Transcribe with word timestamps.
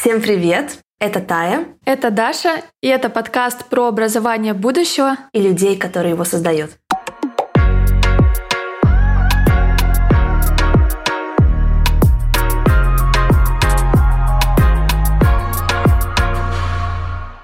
Всем 0.00 0.22
привет! 0.22 0.78
Это 0.98 1.20
Тая. 1.20 1.66
Это 1.84 2.10
Даша, 2.10 2.62
и 2.80 2.88
это 2.88 3.10
подкаст 3.10 3.66
про 3.66 3.86
образование 3.86 4.54
будущего 4.54 5.18
и 5.34 5.42
людей, 5.42 5.76
которые 5.76 6.12
его 6.12 6.24
создают. 6.24 6.70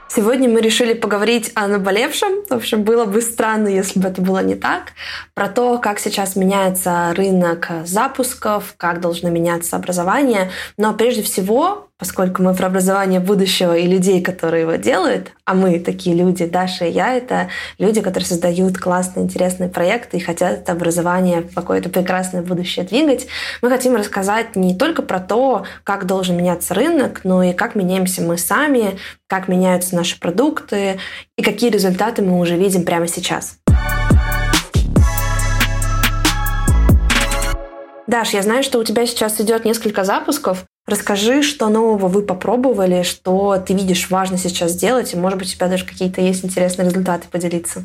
Сегодня 0.08 0.48
мы 0.48 0.62
решили 0.62 0.94
поговорить 0.94 1.52
о 1.54 1.66
наболевшем. 1.66 2.46
В 2.48 2.54
общем, 2.54 2.84
было 2.84 3.04
бы 3.04 3.20
странно, 3.20 3.68
если 3.68 4.00
бы 4.00 4.08
это 4.08 4.22
было 4.22 4.42
не 4.42 4.54
так. 4.54 4.92
Про 5.34 5.48
то, 5.48 5.76
как 5.76 5.98
сейчас 5.98 6.36
меняется 6.36 7.12
рынок 7.14 7.68
запусков, 7.84 8.72
как 8.78 9.02
должно 9.02 9.28
меняться 9.28 9.76
образование. 9.76 10.50
Но 10.78 10.94
прежде 10.94 11.22
всего 11.22 11.85
поскольку 11.98 12.42
мы 12.42 12.54
про 12.54 12.66
образование 12.66 13.20
будущего 13.20 13.76
и 13.76 13.86
людей, 13.86 14.22
которые 14.22 14.62
его 14.62 14.74
делают, 14.74 15.32
а 15.44 15.54
мы 15.54 15.78
такие 15.80 16.14
люди, 16.14 16.44
Даша 16.44 16.86
и 16.86 16.92
я, 16.92 17.14
это 17.14 17.48
люди, 17.78 18.02
которые 18.02 18.26
создают 18.26 18.76
классные, 18.76 19.24
интересные 19.24 19.70
проекты 19.70 20.18
и 20.18 20.20
хотят 20.20 20.60
это 20.60 20.72
образование 20.72 21.42
в 21.42 21.54
какое-то 21.54 21.88
прекрасное 21.88 22.42
будущее 22.42 22.84
двигать, 22.84 23.26
мы 23.62 23.70
хотим 23.70 23.96
рассказать 23.96 24.56
не 24.56 24.76
только 24.76 25.02
про 25.02 25.20
то, 25.20 25.64
как 25.84 26.06
должен 26.06 26.36
меняться 26.36 26.74
рынок, 26.74 27.22
но 27.24 27.42
и 27.42 27.52
как 27.52 27.74
меняемся 27.74 28.20
мы 28.22 28.36
сами, 28.36 28.98
как 29.26 29.48
меняются 29.48 29.96
наши 29.96 30.20
продукты 30.20 30.98
и 31.36 31.42
какие 31.42 31.70
результаты 31.70 32.22
мы 32.22 32.38
уже 32.38 32.56
видим 32.56 32.84
прямо 32.84 33.08
сейчас. 33.08 33.58
Даш, 38.06 38.30
я 38.30 38.42
знаю, 38.42 38.62
что 38.62 38.78
у 38.78 38.84
тебя 38.84 39.06
сейчас 39.06 39.40
идет 39.40 39.64
несколько 39.64 40.04
запусков. 40.04 40.64
Расскажи, 40.86 41.42
что 41.42 41.68
нового 41.68 42.06
вы 42.06 42.22
попробовали, 42.22 43.02
что 43.02 43.56
ты 43.58 43.74
видишь 43.74 44.08
важно 44.10 44.38
сейчас 44.38 44.72
сделать, 44.72 45.12
и, 45.12 45.16
может 45.16 45.38
быть, 45.38 45.48
у 45.48 45.52
тебя 45.52 45.66
даже 45.66 45.84
какие-то 45.84 46.20
есть 46.20 46.44
интересные 46.44 46.88
результаты 46.88 47.26
поделиться. 47.28 47.84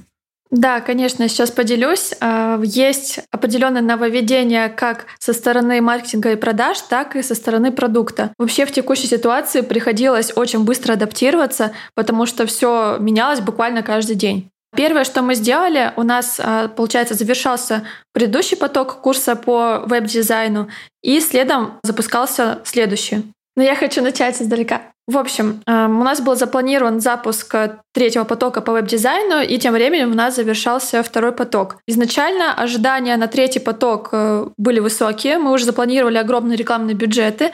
Да, 0.52 0.82
конечно, 0.82 1.28
сейчас 1.30 1.50
поделюсь. 1.50 2.14
А, 2.20 2.60
есть 2.62 3.22
определенное 3.32 3.82
нововведение 3.82 4.68
как 4.68 5.06
со 5.18 5.32
стороны 5.32 5.80
маркетинга 5.82 6.34
и 6.34 6.36
продаж, 6.36 6.78
так 6.82 7.16
и 7.16 7.24
со 7.24 7.36
стороны 7.36 7.72
продукта. 7.72 8.34
Вообще 8.38 8.66
в 8.66 8.72
текущей 8.72 9.08
ситуации 9.08 9.62
приходилось 9.62 10.36
очень 10.36 10.66
быстро 10.66 10.94
адаптироваться, 10.94 11.72
потому 11.96 12.26
что 12.26 12.46
все 12.46 12.98
менялось 13.00 13.40
буквально 13.40 13.82
каждый 13.82 14.16
день. 14.18 14.51
Первое, 14.76 15.04
что 15.04 15.22
мы 15.22 15.36
сделали, 15.36 15.92
у 15.98 16.04
нас, 16.04 16.40
а, 16.42 16.70
получается, 16.70 17.14
завершался 17.14 17.86
предыдущий 18.14 18.56
поток 18.56 19.02
курса 19.02 19.36
по 19.36 19.84
веб-дизайну, 19.86 20.70
и 21.02 21.20
следом 21.20 21.80
запускался 21.84 22.60
следующий. 22.64 23.24
Но 23.58 23.64
я 23.64 23.76
хочу 23.76 24.02
начать 24.02 24.42
издалека. 24.42 24.82
В 25.08 25.18
общем, 25.18 25.62
а, 25.66 25.88
у 25.88 26.04
нас 26.04 26.22
был 26.22 26.36
запланирован 26.36 27.02
запуск 27.02 27.54
третьего 27.94 28.24
потока 28.24 28.62
по 28.62 28.72
веб-дизайну, 28.72 29.42
и 29.42 29.58
тем 29.58 29.74
временем 29.74 30.12
у 30.12 30.16
нас 30.16 30.36
завершался 30.36 31.04
второй 31.04 31.34
поток. 31.34 31.78
Изначально 31.86 32.54
ожидания 32.54 33.18
на 33.18 33.28
третий 33.28 33.60
поток 33.60 34.10
э, 34.14 34.48
были 34.58 34.80
высокие, 34.80 35.38
мы 35.38 35.52
уже 35.52 35.66
запланировали 35.66 36.18
огромные 36.18 36.56
рекламные 36.56 36.96
бюджеты, 36.96 37.52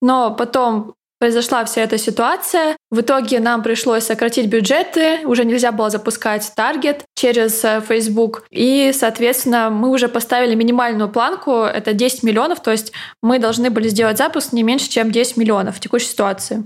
но 0.00 0.30
потом 0.30 0.94
произошла 1.18 1.64
вся 1.64 1.82
эта 1.82 1.98
ситуация. 1.98 2.76
В 2.90 3.02
итоге 3.02 3.38
нам 3.38 3.62
пришлось 3.62 4.04
сократить 4.04 4.48
бюджеты, 4.48 5.20
уже 5.24 5.44
нельзя 5.44 5.70
было 5.70 5.90
запускать 5.90 6.50
таргет 6.56 7.04
через 7.14 7.64
э, 7.64 7.80
Facebook. 7.86 8.44
И, 8.50 8.90
соответственно, 8.92 9.70
мы 9.70 9.90
уже 9.90 10.08
поставили 10.08 10.56
минимальную 10.56 11.08
планку, 11.08 11.62
это 11.62 11.92
10 11.92 12.24
миллионов, 12.24 12.60
то 12.60 12.72
есть 12.72 12.92
мы 13.22 13.38
должны 13.38 13.70
были 13.70 13.86
сделать 13.86 14.18
запуск 14.18 14.52
не 14.52 14.64
меньше, 14.64 14.90
чем 14.90 15.12
10 15.12 15.36
миллионов 15.36 15.76
в 15.76 15.80
текущей 15.80 16.08
ситуации. 16.08 16.64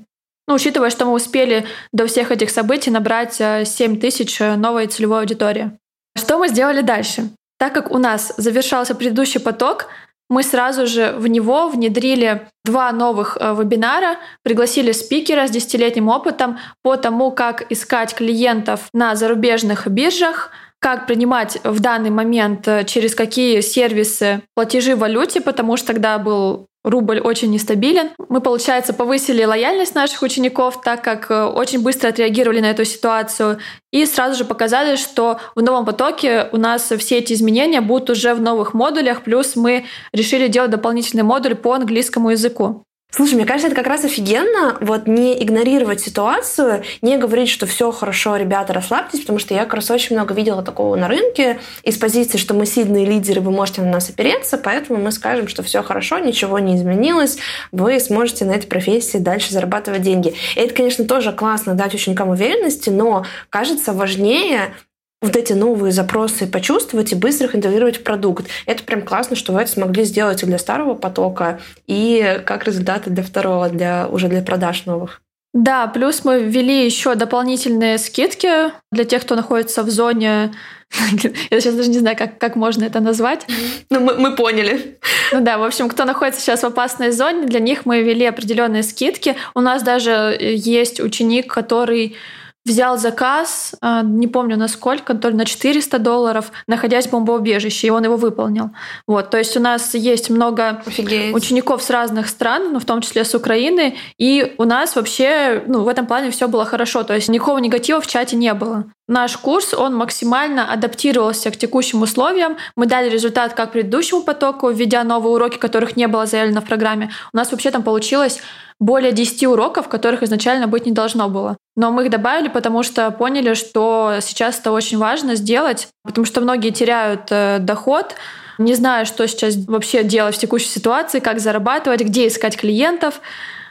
Ну, 0.49 0.55
учитывая, 0.55 0.89
что 0.89 1.05
мы 1.05 1.13
успели 1.13 1.67
до 1.93 2.07
всех 2.07 2.31
этих 2.31 2.49
событий 2.49 2.91
набрать 2.91 3.35
7 3.35 3.45
э, 3.45 3.97
тысяч 4.01 4.41
э, 4.41 4.57
новой 4.57 4.87
целевой 4.87 5.21
аудитории. 5.21 5.73
Что 6.17 6.39
мы 6.39 6.49
сделали 6.49 6.81
дальше? 6.81 7.31
Так 7.59 7.75
как 7.75 7.91
у 7.91 7.99
нас 7.99 8.33
завершался 8.39 8.95
предыдущий 8.95 9.41
поток, 9.41 9.89
мы 10.31 10.43
сразу 10.43 10.87
же 10.87 11.15
в 11.19 11.27
него 11.27 11.69
внедрили 11.69 12.49
два 12.65 12.93
новых 12.93 13.37
э, 13.39 13.55
вебинара, 13.55 14.17
пригласили 14.43 14.93
спикера 14.93 15.47
с 15.47 15.51
десятилетним 15.51 16.09
опытом 16.09 16.59
по 16.83 16.97
тому, 16.97 17.31
как 17.31 17.71
искать 17.71 18.15
клиентов 18.15 18.89
на 18.93 19.17
зарубежных 19.17 19.87
биржах, 19.89 20.51
как 20.79 21.07
принимать 21.07 21.59
в 21.65 21.81
данный 21.81 22.11
момент 22.11 22.67
э, 22.69 22.85
через 22.85 23.15
какие 23.15 23.61
сервисы 23.61 24.43
платежи 24.55 24.97
в 24.97 25.01
валюте, 25.01 25.41
потому 25.41 25.77
что 25.77 25.89
тогда 25.89 26.19
был 26.19 26.67
рубль 26.85 27.19
очень 27.19 27.51
нестабилен. 27.51 28.11
Мы, 28.29 28.41
получается, 28.41 28.93
повысили 28.93 29.43
лояльность 29.43 29.95
наших 29.95 30.23
учеников, 30.23 30.83
так 30.83 31.03
как 31.03 31.31
э, 31.31 31.45
очень 31.45 31.83
быстро 31.83 32.09
отреагировали 32.09 32.61
на 32.61 32.71
эту 32.71 32.85
ситуацию 32.85 33.59
и 33.91 34.05
сразу 34.07 34.37
же 34.37 34.45
показали, 34.45 34.97
что 34.97 35.41
в 35.55 35.63
новом 35.63 35.87
потоке 35.87 36.49
у 36.53 36.59
нас 36.59 36.93
все 36.99 37.19
эти 37.19 37.33
изменения 37.33 37.81
будут 37.81 38.11
уже 38.11 38.35
в 38.35 38.41
новых 38.41 38.75
модулях, 38.75 39.23
плюс 39.23 39.57
мы 39.57 39.87
решили 40.13 40.49
делать 40.49 40.71
дополнительный 40.71 41.23
модуль 41.23 41.55
по 41.55 41.73
английскому 41.73 42.31
языку. 42.31 42.85
Слушай, 43.15 43.35
мне 43.35 43.45
кажется, 43.45 43.69
это 43.69 43.77
как 43.77 43.87
раз 43.87 44.05
офигенно, 44.05 44.77
вот 44.81 45.07
не 45.07 45.41
игнорировать 45.41 46.01
ситуацию, 46.01 46.83
не 47.01 47.17
говорить, 47.17 47.49
что 47.49 47.65
все 47.65 47.93
хорошо, 47.93 48.35
ребята, 48.35 48.73
расслабьтесь, 48.73 49.21
потому 49.21 49.39
что 49.39 49.55
я 49.55 49.61
как 49.61 49.75
раз 49.75 49.89
очень 49.93 50.17
много 50.17 50.35
видела 50.35 50.65
такого 50.65 50.97
на 50.97 51.07
рынке 51.07 51.61
из 51.85 51.97
позиции, 51.97 52.39
что 52.39 52.55
мы 52.55 52.67
сильные 52.67 53.05
лидеры, 53.07 53.41
вы 53.41 53.53
можете 53.53 53.83
на 53.83 53.93
нас 53.93 54.11
опереться, 54.11 54.59
поэтому 54.59 55.01
мы 55.01 55.13
скажем, 55.13 55.47
что 55.47 55.63
все 55.63 55.85
хорошо, 55.85 56.19
ничего 56.19 56.59
не 56.59 56.75
изменилось, 56.75 57.39
вы 57.71 58.01
сможете 58.01 58.47
на 58.47 58.51
этой 58.51 58.67
профессии 58.67 59.19
дальше 59.19 59.53
зарабатывать 59.53 60.03
деньги. 60.03 60.35
И 60.57 60.59
это, 60.59 60.75
конечно, 60.75 61.05
тоже 61.05 61.31
классно 61.31 61.75
дать 61.75 61.95
ученикам 61.95 62.31
уверенности, 62.31 62.91
но 62.91 63.25
кажется 63.49 63.93
важнее 63.93 64.75
вот 65.23 65.37
эти 65.37 65.53
новые 65.53 65.93
запросы 65.93 66.47
почувствовать 66.47 67.13
и 67.13 67.15
быстро 67.15 67.47
их 67.47 67.55
интегрировать 67.55 67.99
в 67.99 68.03
продукт. 68.03 68.47
Это 68.67 68.83
прям 68.85 69.03
классно, 69.03 69.37
что 69.37 69.53
вы 69.53 69.63
это 69.63 69.71
смогли 69.71 70.05
сделать 70.05 70.43
и 70.43 70.47
для 70.47 70.59
старого 70.59 70.95
потока, 70.95 71.61
и 71.87 72.41
как 72.45 72.67
результаты 72.67 73.11
для 73.11 73.23
второго, 73.23 73.69
для, 73.69 74.07
уже 74.09 74.29
для 74.29 74.43
продаж 74.43 74.85
новых. 74.87 75.23
Да, 75.55 75.87
плюс 75.87 76.25
мы 76.25 76.43
ввели 76.43 76.85
еще 76.85 77.15
дополнительные 77.15 77.99
скидки 77.99 78.73
для 78.91 79.05
тех, 79.05 79.23
кто 79.23 79.37
находится 79.37 79.85
в 79.85 79.89
зоне. 79.89 80.53
Я 81.51 81.61
сейчас 81.61 81.75
даже 81.75 81.91
не 81.91 82.01
знаю, 82.01 82.17
как, 82.17 82.39
как 82.39 82.57
можно 82.57 82.83
это 82.83 82.99
назвать. 82.99 83.47
Ну, 83.89 84.01
мы, 84.01 84.15
мы 84.15 84.35
поняли. 84.35 84.99
Ну 85.33 85.41
да, 85.41 85.59
в 85.59 85.63
общем, 85.63 85.89
кто 85.89 86.05
находится 86.05 86.41
сейчас 86.41 86.63
в 86.63 86.67
опасной 86.67 87.13
зоне, 87.13 87.47
для 87.47 87.61
них 87.61 87.87
мы 87.87 88.03
ввели 88.03 88.27
определенные 88.27 88.83
скидки. 88.83 89.37
У 89.55 89.61
нас 89.61 89.85
даже 89.85 90.37
есть 90.41 90.99
ученик, 90.99 91.53
который 91.53 92.17
взял 92.65 92.97
заказ, 92.99 93.75
а, 93.81 94.03
не 94.03 94.27
помню 94.27 94.57
на 94.57 94.69
сколько, 94.69 95.15
то 95.15 95.29
ли 95.29 95.35
на 95.35 95.45
400 95.45 95.99
долларов, 95.99 96.51
находясь 96.67 97.07
в 97.07 97.11
бомбоубежище, 97.11 97.89
и 97.89 97.91
он 97.91 98.05
его 98.05 98.17
выполнил. 98.17 98.71
Вот, 99.07 99.31
то 99.31 99.39
есть 99.39 99.57
у 99.57 99.61
нас 99.61 99.95
есть 99.95 100.31
много 100.31 100.83
Офигеть. 100.87 101.35
учеников 101.35 101.83
с 101.83 101.91
разных 101.91 102.29
стран, 102.29 102.73
ну, 102.73 102.81
в 102.81 102.85
том 102.85 103.03
числе 103.03 103.25
с 103.25 103.35
Украины, 103.35 103.97
и 104.19 104.55
у 104.59 104.65
нас 104.65 104.97
вообще 104.97 105.63
ну, 105.67 105.83
в 105.83 105.89
этом 105.89 106.07
плане 106.07 106.31
все 106.31 106.49
было 106.49 106.65
хорошо, 106.65 107.03
то 107.03 107.15
есть 107.15 107.29
никакого 107.29 107.59
негатива 107.59 108.01
в 108.01 108.07
чате 108.07 108.37
не 108.37 108.55
было. 108.55 108.85
Наш 109.07 109.37
курс, 109.37 109.75
он 109.75 109.95
максимально 109.95 110.73
адаптировался 110.73 111.51
к 111.51 111.57
текущим 111.57 112.01
условиям. 112.01 112.57
Мы 112.75 112.87
дали 112.87 113.11
результат 113.11 113.53
как 113.53 113.73
предыдущему 113.73 114.23
потоку, 114.23 114.71
введя 114.71 115.05
новые 115.05 115.35
уроки, 115.35 115.59
которых 115.59 115.97
не 115.97 116.09
было 116.09 116.25
заявлено 116.25 116.63
в 116.63 116.65
программе. 116.65 117.11
У 117.33 117.37
нас 117.37 117.53
вообще 117.53 117.71
там 117.71 117.83
получилось 117.83 118.41
более 118.81 119.13
10 119.13 119.45
уроков, 119.45 119.89
которых 119.89 120.23
изначально 120.23 120.69
быть 120.69 120.87
не 120.87 120.93
должно 120.93 121.29
было. 121.29 121.59
Но 121.77 121.91
мы 121.91 122.05
их 122.05 122.11
добавили, 122.11 122.49
потому 122.49 122.83
что 122.83 123.11
поняли, 123.11 123.53
что 123.53 124.15
сейчас 124.23 124.59
это 124.59 124.73
очень 124.73 124.97
важно 124.97 125.35
сделать, 125.35 125.89
потому 126.03 126.25
что 126.25 126.41
многие 126.41 126.71
теряют 126.71 127.27
э, 127.31 127.59
доход, 127.61 128.15
не 128.57 128.75
зная, 128.75 129.05
что 129.05 129.27
сейчас 129.29 129.57
вообще 129.67 130.03
делать 130.03 130.37
в 130.37 130.39
текущей 130.39 130.69
ситуации, 130.69 131.19
как 131.21 131.41
зарабатывать, 131.41 132.01
где 132.01 132.27
искать 132.27 132.57
клиентов. 132.57 133.21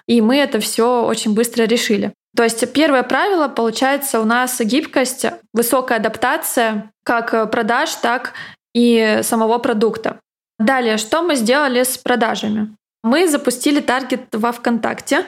И 0.08 0.22
мы 0.22 0.38
это 0.38 0.60
все 0.60 1.04
очень 1.06 1.34
быстро 1.34 1.64
решили. 1.64 2.14
То 2.36 2.44
есть 2.44 2.72
первое 2.74 3.04
правило, 3.04 3.48
получается, 3.48 4.20
у 4.20 4.26
нас 4.26 4.60
гибкость, 4.60 5.26
высокая 5.54 6.00
адаптация 6.00 6.92
как 7.04 7.52
продаж, 7.52 7.94
так 7.96 8.34
и 8.74 9.20
самого 9.22 9.60
продукта. 9.60 10.20
Далее, 10.58 10.98
что 10.98 11.22
мы 11.22 11.36
сделали 11.36 11.84
с 11.84 11.98
продажами? 11.98 12.76
Мы 13.04 13.28
запустили 13.28 13.82
таргет 13.82 14.28
во 14.32 14.52
ВКонтакте. 14.52 15.26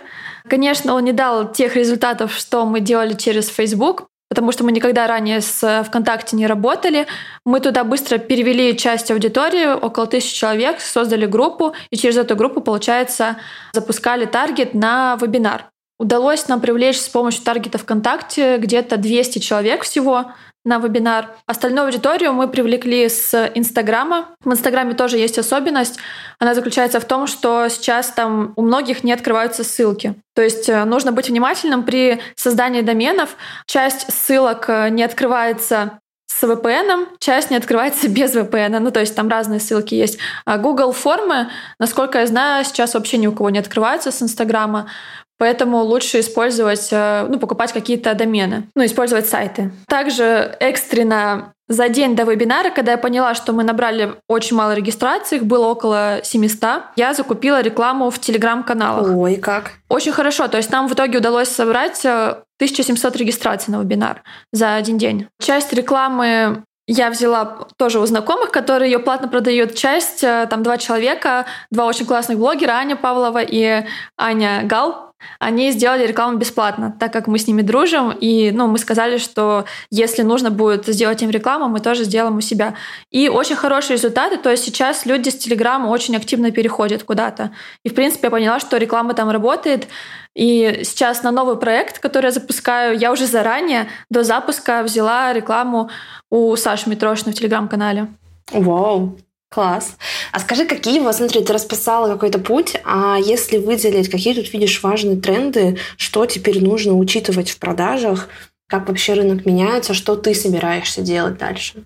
Конечно, 0.49 0.93
он 0.93 1.03
не 1.03 1.11
дал 1.11 1.51
тех 1.51 1.75
результатов, 1.75 2.33
что 2.33 2.65
мы 2.65 2.79
делали 2.79 3.13
через 3.13 3.49
Facebook, 3.49 4.07
потому 4.29 4.51
что 4.51 4.63
мы 4.63 4.71
никогда 4.71 5.07
ранее 5.07 5.41
с 5.41 5.83
ВКонтакте 5.87 6.37
не 6.37 6.47
работали. 6.47 7.05
Мы 7.45 7.59
туда 7.59 7.83
быстро 7.83 8.17
перевели 8.17 8.77
часть 8.77 9.11
аудитории, 9.11 9.67
около 9.67 10.07
тысячи 10.07 10.33
человек, 10.33 10.79
создали 10.79 11.25
группу, 11.25 11.73
и 11.89 11.97
через 11.97 12.17
эту 12.17 12.35
группу, 12.35 12.61
получается, 12.61 13.37
запускали 13.73 14.25
таргет 14.25 14.73
на 14.73 15.17
вебинар. 15.21 15.65
Удалось 15.97 16.47
нам 16.47 16.59
привлечь 16.59 16.99
с 16.99 17.07
помощью 17.07 17.43
таргета 17.43 17.77
ВКонтакте 17.77 18.57
где-то 18.57 18.97
200 18.97 19.39
человек 19.39 19.83
всего 19.83 20.31
на 20.65 20.79
вебинар. 20.79 21.29
Остальную 21.45 21.85
аудиторию 21.85 22.33
мы 22.33 22.49
привлекли 22.49 23.07
с 23.07 23.51
Инстаграма. 23.53 24.29
В 24.43 24.51
Инстаграме 24.51 24.95
тоже 24.95 25.17
есть 25.17 25.37
особенность. 25.37 25.97
Она 26.39 26.53
заключается 26.53 26.99
в 26.99 27.05
том, 27.05 27.27
что 27.27 27.69
сейчас 27.69 28.09
там 28.09 28.51
у 28.55 28.63
многих 28.63 29.03
не 29.03 29.13
открываются 29.13 29.63
ссылки. 29.63 30.15
То 30.33 30.41
есть 30.41 30.67
э, 30.67 30.83
нужно 30.83 31.11
быть 31.11 31.29
внимательным 31.29 31.83
при 31.83 32.19
создании 32.35 32.81
доменов. 32.81 33.37
Часть 33.67 34.11
ссылок 34.11 34.65
э, 34.67 34.89
не 34.89 35.03
открывается 35.03 35.99
с 36.27 36.43
VPN, 36.43 37.07
часть 37.19 37.51
не 37.51 37.57
открывается 37.57 38.09
без 38.09 38.35
VPN. 38.35 38.79
Ну, 38.79 38.91
то 38.91 38.99
есть 38.99 39.15
там 39.15 39.29
разные 39.29 39.59
ссылки 39.59 39.93
есть. 39.93 40.17
А 40.45 40.57
Google 40.57 40.91
формы, 40.91 41.49
насколько 41.79 42.19
я 42.19 42.27
знаю, 42.27 42.65
сейчас 42.65 42.95
вообще 42.95 43.17
ни 43.17 43.27
у 43.27 43.31
кого 43.31 43.51
не 43.51 43.59
открываются 43.59 44.11
с 44.11 44.21
Инстаграма. 44.21 44.89
Поэтому 45.37 45.79
лучше 45.83 46.19
использовать, 46.19 46.89
э, 46.91 47.27
ну, 47.29 47.39
покупать 47.39 47.73
какие-то 47.73 48.13
домены, 48.13 48.69
ну, 48.75 48.85
использовать 48.85 49.27
сайты. 49.27 49.71
Также 49.87 50.55
экстренно 50.59 51.53
за 51.67 51.89
день 51.89 52.15
до 52.15 52.23
вебинара, 52.23 52.69
когда 52.69 52.91
я 52.91 52.97
поняла, 52.97 53.33
что 53.33 53.51
мы 53.51 53.63
набрали 53.63 54.13
очень 54.27 54.55
мало 54.55 54.73
регистраций, 54.73 55.39
их 55.39 55.45
было 55.45 55.67
около 55.67 56.19
700, 56.23 56.83
я 56.95 57.13
закупила 57.13 57.61
рекламу 57.61 58.09
в 58.11 58.19
телеграм-каналах. 58.19 59.09
Ой, 59.15 59.35
как? 59.37 59.71
Очень 59.89 60.11
хорошо. 60.11 60.47
То 60.47 60.57
есть 60.57 60.71
нам 60.71 60.87
в 60.87 60.93
итоге 60.93 61.17
удалось 61.17 61.49
собрать 61.49 62.05
1700 62.05 63.15
э, 63.15 63.19
регистраций 63.19 63.73
на 63.73 63.81
вебинар 63.81 64.21
за 64.51 64.75
один 64.75 64.97
день. 64.97 65.27
Часть 65.41 65.73
рекламы 65.73 66.63
я 66.87 67.09
взяла 67.09 67.67
тоже 67.77 67.99
у 67.99 68.05
знакомых, 68.05 68.51
которые 68.51 68.91
ее 68.91 68.99
платно 68.99 69.27
продают. 69.27 69.73
Часть, 69.73 70.23
э, 70.23 70.45
там 70.49 70.61
два 70.61 70.77
человека, 70.77 71.45
два 71.71 71.87
очень 71.87 72.05
классных 72.05 72.37
блогера, 72.37 72.73
Аня 72.73 72.95
Павлова 72.95 73.41
и 73.41 73.85
Аня 74.17 74.61
Гал. 74.65 75.04
Они 75.39 75.71
сделали 75.71 76.07
рекламу 76.07 76.37
бесплатно, 76.37 76.95
так 76.99 77.13
как 77.13 77.27
мы 77.27 77.39
с 77.39 77.47
ними 77.47 77.61
дружим, 77.61 78.11
и 78.11 78.51
ну, 78.51 78.67
мы 78.67 78.77
сказали, 78.77 79.17
что 79.17 79.65
если 79.91 80.21
нужно 80.21 80.51
будет 80.51 80.85
сделать 80.87 81.21
им 81.21 81.29
рекламу, 81.29 81.67
мы 81.67 81.79
тоже 81.79 82.03
сделаем 82.03 82.37
у 82.37 82.41
себя. 82.41 82.75
И 83.11 83.29
очень 83.29 83.55
хорошие 83.55 83.97
результаты, 83.97 84.37
то 84.37 84.49
есть 84.49 84.63
сейчас 84.63 85.05
люди 85.05 85.29
с 85.29 85.35
Телеграма 85.35 85.87
очень 85.87 86.15
активно 86.15 86.51
переходят 86.51 87.03
куда-то. 87.03 87.51
И, 87.83 87.89
в 87.89 87.95
принципе, 87.95 88.27
я 88.27 88.31
поняла, 88.31 88.59
что 88.59 88.77
реклама 88.77 89.13
там 89.13 89.29
работает, 89.29 89.87
и 90.35 90.81
сейчас 90.83 91.23
на 91.23 91.31
новый 91.31 91.57
проект, 91.57 91.99
который 91.99 92.25
я 92.25 92.31
запускаю, 92.31 92.97
я 92.97 93.11
уже 93.11 93.25
заранее 93.25 93.87
до 94.09 94.23
запуска 94.23 94.83
взяла 94.83 95.31
рекламу 95.31 95.89
у 96.29 96.55
Саши 96.57 96.89
Митрошина 96.89 97.31
в 97.31 97.35
Телеграм-канале. 97.35 98.07
Вау, 98.51 99.17
Класс. 99.49 99.95
А 100.31 100.39
скажи, 100.39 100.65
какие, 100.65 100.99
вот 100.99 101.15
смотри, 101.15 101.43
ты 101.43 101.53
расписала 101.53 102.11
какой-то 102.11 102.39
путь, 102.39 102.75
а 102.83 103.17
если 103.17 103.57
выделить, 103.57 104.09
какие 104.09 104.33
тут 104.33 104.51
видишь 104.51 104.81
важные 104.83 105.17
тренды, 105.17 105.77
что 105.97 106.25
теперь 106.25 106.61
нужно 106.63 106.93
учитывать 106.93 107.49
в 107.49 107.59
продажах, 107.59 108.29
как 108.67 108.87
вообще 108.87 109.13
рынок 109.13 109.45
меняется, 109.45 109.93
что 109.93 110.15
ты 110.15 110.33
собираешься 110.33 111.01
делать 111.01 111.37
дальше? 111.37 111.85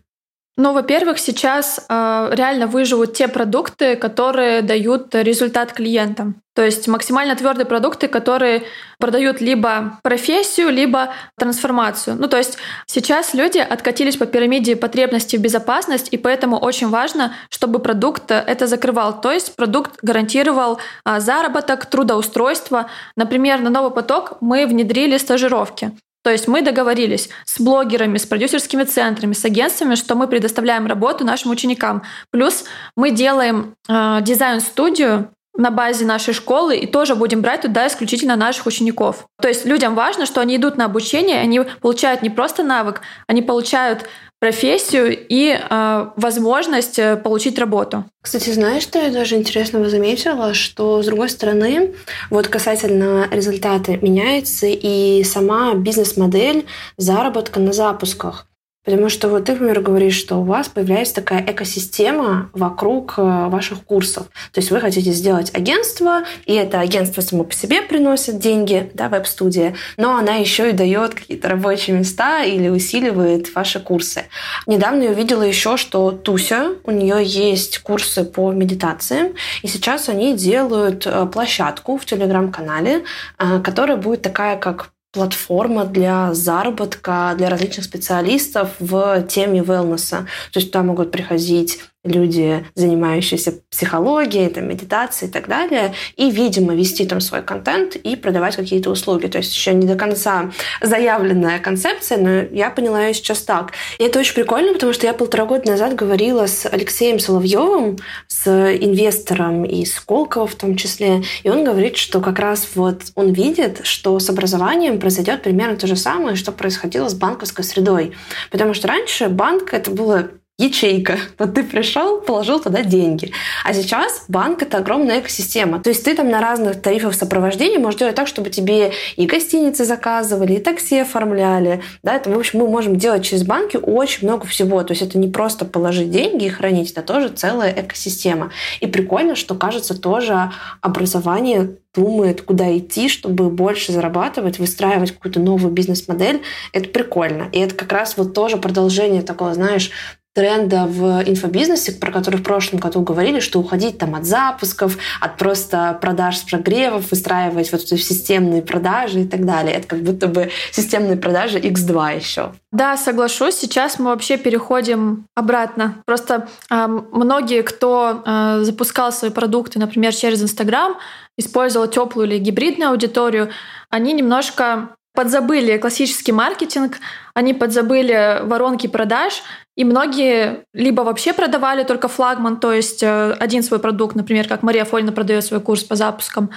Ну, 0.61 0.73
во-первых, 0.73 1.19
сейчас 1.19 1.79
э, 1.87 2.29
реально 2.33 2.67
выживут 2.67 3.13
те 3.13 3.29
продукты, 3.29 3.95
которые 3.95 4.61
дают 4.61 5.15
результат 5.15 5.71
клиентам. 5.71 6.41
То 6.53 6.65
есть 6.65 6.85
максимально 6.89 7.37
твердые 7.37 7.65
продукты, 7.65 8.09
которые 8.09 8.63
продают 8.97 9.39
либо 9.39 9.99
профессию, 10.03 10.69
либо 10.69 11.13
трансформацию. 11.37 12.17
Ну, 12.19 12.27
то 12.27 12.35
есть 12.35 12.57
сейчас 12.87 13.33
люди 13.33 13.59
откатились 13.59 14.17
по 14.17 14.25
пирамиде 14.25 14.75
потребностей 14.75 15.37
в 15.37 15.41
безопасность, 15.41 16.09
и 16.11 16.17
поэтому 16.17 16.57
очень 16.57 16.89
важно, 16.89 17.33
чтобы 17.49 17.79
продукт 17.79 18.29
это 18.29 18.67
закрывал. 18.67 19.21
То 19.21 19.31
есть 19.31 19.55
продукт 19.55 19.99
гарантировал 20.01 20.79
э, 21.05 21.21
заработок, 21.21 21.85
трудоустройство. 21.85 22.89
Например, 23.15 23.61
на 23.61 23.69
новый 23.69 23.91
поток 23.91 24.33
мы 24.41 24.67
внедрили 24.67 25.17
стажировки. 25.17 25.93
То 26.23 26.31
есть 26.31 26.47
мы 26.47 26.61
договорились 26.61 27.29
с 27.45 27.59
блогерами, 27.59 28.17
с 28.17 28.25
продюсерскими 28.25 28.83
центрами, 28.83 29.33
с 29.33 29.45
агентствами, 29.45 29.95
что 29.95 30.15
мы 30.15 30.27
предоставляем 30.27 30.85
работу 30.85 31.23
нашим 31.23 31.51
ученикам. 31.51 32.03
Плюс 32.31 32.65
мы 32.95 33.11
делаем 33.11 33.75
э, 33.87 34.19
дизайн-студию 34.21 35.29
на 35.59 35.71
базе 35.71 36.05
нашей 36.05 36.33
школы 36.33 36.77
и 36.77 36.87
тоже 36.87 37.15
будем 37.15 37.41
брать 37.41 37.61
туда 37.61 37.87
исключительно 37.87 38.35
наших 38.35 38.65
учеников. 38.65 39.25
То 39.41 39.47
есть 39.47 39.65
людям 39.65 39.93
важно, 39.95 40.25
что 40.25 40.41
они 40.41 40.55
идут 40.55 40.77
на 40.77 40.85
обучение, 40.85 41.39
они 41.39 41.61
получают 41.81 42.21
не 42.21 42.29
просто 42.29 42.63
навык, 42.63 43.01
они 43.27 43.41
получают 43.41 44.05
профессию 44.39 45.17
и 45.27 45.49
э, 45.51 46.09
возможность 46.15 46.99
получить 47.23 47.59
работу. 47.59 48.05
Кстати, 48.21 48.49
знаешь, 48.49 48.83
что 48.83 48.99
я 48.99 49.11
даже 49.11 49.35
интересного 49.35 49.89
заметила, 49.89 50.53
что 50.53 51.01
с 51.01 51.05
другой 51.05 51.29
стороны, 51.29 51.93
вот 52.29 52.47
касательно 52.47 53.27
результата 53.31 53.97
меняется 53.97 54.67
и 54.67 55.23
сама 55.23 55.73
бизнес-модель 55.73 56.65
заработка 56.97 57.59
на 57.59 57.73
запусках. 57.73 58.48
Потому 58.85 59.09
что 59.09 59.27
вот 59.27 59.45
ты, 59.45 59.51
например, 59.51 59.81
говоришь, 59.81 60.15
что 60.15 60.37
у 60.37 60.43
вас 60.43 60.69
появляется 60.69 61.15
такая 61.15 61.43
экосистема 61.45 62.49
вокруг 62.53 63.15
э, 63.17 63.21
ваших 63.21 63.83
курсов. 63.83 64.27
То 64.53 64.61
есть 64.61 64.71
вы 64.71 64.79
хотите 64.79 65.11
сделать 65.11 65.53
агентство, 65.53 66.23
и 66.45 66.53
это 66.53 66.79
агентство 66.79 67.19
само 67.19 67.43
по 67.43 67.53
себе 67.53 67.81
приносит 67.81 68.39
деньги, 68.39 68.89
да, 68.93 69.09
веб-студия, 69.09 69.75
но 69.97 70.15
она 70.15 70.35
еще 70.35 70.69
и 70.69 70.73
дает 70.73 71.13
какие-то 71.13 71.49
рабочие 71.49 71.97
места 71.97 72.43
или 72.43 72.69
усиливает 72.69 73.53
ваши 73.53 73.81
курсы. 73.81 74.23
Недавно 74.65 75.03
я 75.03 75.11
увидела 75.11 75.43
еще, 75.43 75.75
что 75.75 76.11
Туся, 76.11 76.71
у 76.85 76.91
нее 76.91 77.21
есть 77.21 77.79
курсы 77.79 78.23
по 78.23 78.53
медитации, 78.53 79.35
и 79.61 79.67
сейчас 79.67 80.07
они 80.07 80.35
делают 80.35 81.05
э, 81.05 81.25
площадку 81.25 81.97
в 81.97 82.05
телеграм-канале, 82.05 83.03
э, 83.37 83.59
которая 83.61 83.97
будет 83.97 84.21
такая, 84.21 84.55
как 84.55 84.91
платформа 85.11 85.85
для 85.85 86.33
заработка 86.33 87.33
для 87.37 87.49
различных 87.49 87.85
специалистов 87.85 88.69
в 88.79 89.23
теме 89.23 89.61
wellness. 89.61 90.09
То 90.51 90.59
есть 90.59 90.71
туда 90.71 90.83
могут 90.83 91.11
приходить 91.11 91.79
люди, 92.05 92.65
занимающиеся 92.75 93.55
психологией, 93.69 94.49
там, 94.49 94.67
медитацией 94.69 95.29
и 95.29 95.33
так 95.33 95.47
далее, 95.47 95.93
и, 96.15 96.31
видимо, 96.31 96.73
вести 96.73 97.05
там 97.05 97.19
свой 97.19 97.41
контент 97.41 97.95
и 97.97 98.15
продавать 98.15 98.55
какие-то 98.55 98.89
услуги. 98.89 99.27
То 99.27 99.39
есть 99.39 99.53
еще 99.53 99.73
не 99.73 99.85
до 99.85 99.95
конца 99.95 100.51
заявленная 100.81 101.59
концепция, 101.59 102.17
но 102.17 102.55
я 102.55 102.69
поняла 102.69 103.05
ее 103.05 103.13
сейчас 103.13 103.41
так. 103.41 103.73
И 103.97 104.03
это 104.03 104.19
очень 104.19 104.33
прикольно, 104.33 104.73
потому 104.73 104.93
что 104.93 105.07
я 105.07 105.13
полтора 105.13 105.45
года 105.45 105.69
назад 105.69 105.95
говорила 105.95 106.47
с 106.47 106.65
Алексеем 106.65 107.19
Соловьевым, 107.19 107.97
с 108.27 108.47
инвестором 108.47 109.65
из 109.65 109.93
Сколково 109.93 110.47
в 110.47 110.55
том 110.55 110.77
числе, 110.77 111.23
и 111.43 111.49
он 111.49 111.65
говорит, 111.65 111.97
что 111.97 112.21
как 112.21 112.39
раз 112.39 112.69
вот 112.75 113.01
он 113.15 113.33
видит, 113.33 113.81
что 113.83 114.17
с 114.19 114.29
образованием 114.29 114.99
произойдет 114.99 115.43
примерно 115.43 115.75
то 115.75 115.87
же 115.87 115.97
самое, 115.97 116.37
что 116.37 116.53
происходило 116.53 117.09
с 117.09 117.13
банковской 117.13 117.65
средой. 117.65 118.13
Потому 118.51 118.73
что 118.73 118.87
раньше 118.87 119.27
банк 119.27 119.73
это 119.73 119.91
было 119.91 120.29
ячейка. 120.59 121.17
Вот 121.39 121.55
ты 121.55 121.63
пришел, 121.63 122.19
положил 122.19 122.59
туда 122.59 122.83
деньги. 122.83 123.31
А 123.63 123.73
сейчас 123.73 124.25
банк— 124.27 124.61
это 124.63 124.77
огромная 124.77 125.21
экосистема. 125.21 125.79
То 125.79 125.89
есть 125.89 126.03
ты 126.03 126.13
там 126.13 126.29
на 126.29 126.41
разных 126.41 126.81
тарифах 126.81 127.15
сопровождения 127.15 127.79
можешь 127.79 127.97
делать 127.97 128.15
так, 128.15 128.27
чтобы 128.27 128.49
тебе 128.49 128.91
и 129.15 129.25
гостиницы 129.25 129.85
заказывали, 129.85 130.53
и 130.53 130.59
такси 130.59 130.99
оформляли. 130.99 131.81
Да, 132.03 132.13
это, 132.13 132.29
в 132.29 132.37
общем, 132.37 132.59
мы 132.59 132.67
можем 132.67 132.97
делать 132.97 133.23
через 133.23 133.43
банки 133.43 133.77
очень 133.77 134.27
много 134.27 134.45
всего. 134.45 134.83
То 134.83 134.91
есть 134.91 135.01
это 135.01 135.17
не 135.17 135.29
просто 135.29 135.63
положить 135.63 136.11
деньги 136.11 136.45
и 136.45 136.49
хранить, 136.49 136.91
это 136.91 137.01
тоже 137.01 137.29
целая 137.29 137.71
экосистема. 137.71 138.51
И 138.81 138.87
прикольно, 138.87 139.35
что, 139.35 139.55
кажется, 139.55 139.99
тоже 139.99 140.51
образование 140.81 141.69
думает, 141.95 142.43
куда 142.43 142.77
идти, 142.77 143.09
чтобы 143.09 143.49
больше 143.49 143.91
зарабатывать, 143.91 144.59
выстраивать 144.59 145.11
какую-то 145.11 145.39
новую 145.39 145.73
бизнес-модель, 145.73 146.41
это 146.71 146.89
прикольно. 146.89 147.49
И 147.51 147.59
это 147.59 147.73
как 147.73 147.91
раз 147.91 148.15
вот 148.15 148.33
тоже 148.33 148.57
продолжение 148.57 149.23
такого, 149.23 149.53
знаешь, 149.53 149.91
тренда 150.33 150.85
в 150.85 151.23
инфобизнесе, 151.25 151.91
про 151.93 152.11
который 152.11 152.37
в 152.37 152.43
прошлом 152.43 152.79
году 152.79 153.01
говорили, 153.01 153.39
что 153.39 153.59
уходить 153.59 153.97
там 153.97 154.15
от 154.15 154.25
запусков, 154.25 154.97
от 155.19 155.37
просто 155.37 155.97
продаж 156.01 156.37
с 156.37 156.41
прогревов, 156.41 157.11
выстраивать 157.11 157.71
вот 157.71 157.81
эти 157.81 157.95
системные 157.95 158.61
продажи 158.61 159.21
и 159.21 159.27
так 159.27 159.45
далее. 159.45 159.75
Это 159.75 159.87
как 159.87 159.99
будто 159.99 160.27
бы 160.27 160.51
системные 160.71 161.17
продажи 161.17 161.59
X2 161.59 162.15
еще. 162.15 162.53
Да, 162.71 162.95
соглашусь. 162.97 163.55
Сейчас 163.55 163.97
мы 163.97 164.05
вообще 164.05 164.37
переходим 164.37 165.25
обратно. 165.35 165.95
Просто 166.05 166.47
э, 166.69 166.87
многие, 166.87 167.63
кто 167.63 168.21
э, 168.23 168.59
запускал 168.61 169.11
свои 169.11 169.31
продукты, 169.31 169.79
например, 169.79 170.13
через 170.13 170.43
Инстаграм, 170.43 170.97
использовал 171.37 171.87
теплую 171.87 172.27
или 172.27 172.37
гибридную 172.37 172.91
аудиторию, 172.91 173.49
они 173.89 174.13
немножко 174.13 174.89
подзабыли 175.13 175.77
классический 175.77 176.31
маркетинг, 176.31 176.97
они 177.33 177.53
подзабыли 177.53 178.39
воронки 178.43 178.87
продаж, 178.87 179.41
и 179.79 179.85
многие 179.85 180.65
либо 180.73 181.03
вообще 181.03 181.31
продавали 181.31 181.83
только 181.83 182.09
флагман, 182.09 182.59
то 182.59 182.73
есть 182.73 183.01
э, 183.01 183.31
один 183.39 183.63
свой 183.63 183.79
продукт, 183.79 184.13
например, 184.13 184.45
как 184.45 184.61
Мария 184.61 184.83
Фольна 184.83 185.13
продает 185.13 185.45
свой 185.45 185.61
курс 185.61 185.85
по 185.85 185.95
запускам, 185.95 186.49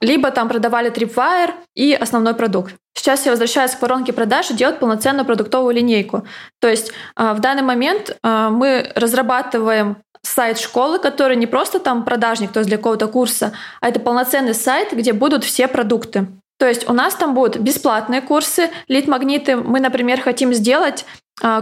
либо 0.00 0.32
там 0.32 0.48
продавали 0.48 0.90
Tripwire 0.90 1.52
и 1.76 1.94
основной 1.94 2.34
продукт. 2.34 2.74
Сейчас 2.96 3.26
я 3.26 3.30
возвращаюсь 3.30 3.76
к 3.76 3.82
воронке 3.82 4.12
продаж 4.12 4.50
и 4.50 4.54
делать 4.54 4.80
полноценную 4.80 5.24
продуктовую 5.24 5.72
линейку. 5.72 6.26
То 6.60 6.66
есть 6.66 6.90
э, 7.16 7.32
в 7.34 7.38
данный 7.38 7.62
момент 7.62 8.10
э, 8.10 8.48
мы 8.50 8.90
разрабатываем 8.96 9.98
сайт 10.22 10.58
школы, 10.58 10.98
который 10.98 11.36
не 11.36 11.46
просто 11.46 11.78
там 11.78 12.04
продажник, 12.04 12.50
то 12.50 12.58
есть 12.58 12.68
для 12.68 12.78
какого-то 12.78 13.06
курса, 13.06 13.52
а 13.80 13.88
это 13.88 14.00
полноценный 14.00 14.54
сайт, 14.54 14.92
где 14.92 15.12
будут 15.12 15.44
все 15.44 15.68
продукты. 15.68 16.26
То 16.58 16.66
есть 16.66 16.88
у 16.88 16.92
нас 16.92 17.14
там 17.14 17.34
будут 17.34 17.58
бесплатные 17.58 18.20
курсы, 18.20 18.70
лид-магниты. 18.88 19.56
Мы, 19.56 19.80
например, 19.80 20.20
хотим 20.20 20.54
сделать 20.54 21.04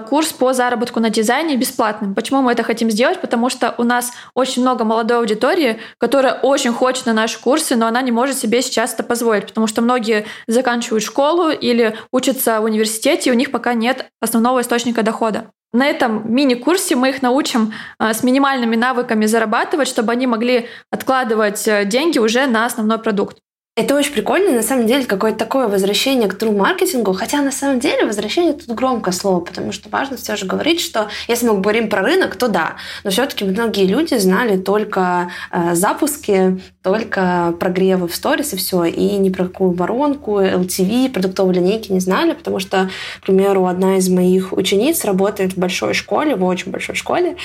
курс 0.08 0.32
по 0.32 0.52
заработку 0.52 1.00
на 1.00 1.10
дизайне 1.10 1.56
бесплатным. 1.56 2.14
Почему 2.14 2.42
мы 2.42 2.52
это 2.52 2.62
хотим 2.62 2.90
сделать? 2.90 3.20
Потому 3.20 3.48
что 3.48 3.74
у 3.78 3.84
нас 3.84 4.12
очень 4.34 4.62
много 4.62 4.84
молодой 4.84 5.18
аудитории, 5.18 5.78
которая 5.98 6.34
очень 6.34 6.72
хочет 6.72 7.06
на 7.06 7.12
наши 7.12 7.40
курсы, 7.40 7.74
но 7.74 7.86
она 7.86 8.02
не 8.02 8.12
может 8.12 8.36
себе 8.36 8.62
сейчас 8.62 8.94
это 8.94 9.02
позволить, 9.02 9.46
потому 9.46 9.66
что 9.66 9.80
многие 9.80 10.26
заканчивают 10.46 11.02
школу 11.02 11.50
или 11.50 11.96
учатся 12.12 12.60
в 12.60 12.64
университете, 12.64 13.30
и 13.30 13.32
у 13.32 13.36
них 13.36 13.50
пока 13.50 13.74
нет 13.74 14.10
основного 14.20 14.60
источника 14.60 15.02
дохода. 15.02 15.50
На 15.72 15.86
этом 15.86 16.30
мини-курсе 16.32 16.96
мы 16.96 17.08
их 17.08 17.22
научим 17.22 17.72
а, 17.98 18.12
с 18.12 18.22
минимальными 18.22 18.76
навыками 18.76 19.24
зарабатывать, 19.24 19.88
чтобы 19.88 20.12
они 20.12 20.26
могли 20.26 20.68
откладывать 20.90 21.66
э, 21.66 21.86
деньги 21.86 22.18
уже 22.18 22.46
на 22.46 22.66
основной 22.66 22.98
продукт. 22.98 23.38
Это 23.74 23.94
очень 23.94 24.12
прикольно, 24.12 24.52
на 24.52 24.62
самом 24.62 24.86
деле, 24.86 25.06
какое-то 25.06 25.38
такое 25.38 25.66
возвращение 25.66 26.28
к 26.28 26.34
true 26.34 26.54
маркетингу, 26.54 27.14
хотя 27.14 27.40
на 27.40 27.50
самом 27.50 27.80
деле 27.80 28.04
возвращение 28.04 28.52
тут 28.52 28.68
громкое 28.76 29.12
слово, 29.12 29.40
потому 29.40 29.72
что 29.72 29.88
важно 29.88 30.18
все 30.18 30.36
же 30.36 30.44
говорить, 30.44 30.78
что 30.78 31.08
если 31.26 31.46
мы 31.46 31.58
говорим 31.58 31.88
про 31.88 32.02
рынок, 32.02 32.36
то 32.36 32.48
да, 32.48 32.76
но 33.02 33.10
все-таки 33.10 33.46
многие 33.46 33.86
люди 33.86 34.14
знали 34.16 34.58
только 34.58 35.30
э, 35.50 35.74
запуски, 35.74 36.60
только 36.82 37.54
прогревы 37.58 38.08
в 38.08 38.14
сторис 38.14 38.52
и 38.52 38.56
все, 38.56 38.84
и 38.84 39.16
ни 39.16 39.30
про 39.30 39.46
какую 39.46 39.70
воронку, 39.70 40.38
LTV, 40.38 41.10
продуктовые 41.10 41.58
линейки 41.58 41.90
не 41.92 42.00
знали, 42.00 42.32
потому 42.34 42.58
что, 42.58 42.90
к 43.20 43.24
примеру, 43.24 43.64
одна 43.64 43.96
из 43.96 44.06
моих 44.10 44.52
учениц 44.52 45.02
работает 45.06 45.54
в 45.54 45.56
большой 45.56 45.94
школе, 45.94 46.36
в 46.36 46.44
очень 46.44 46.72
большой 46.72 46.94
школе, 46.94 47.36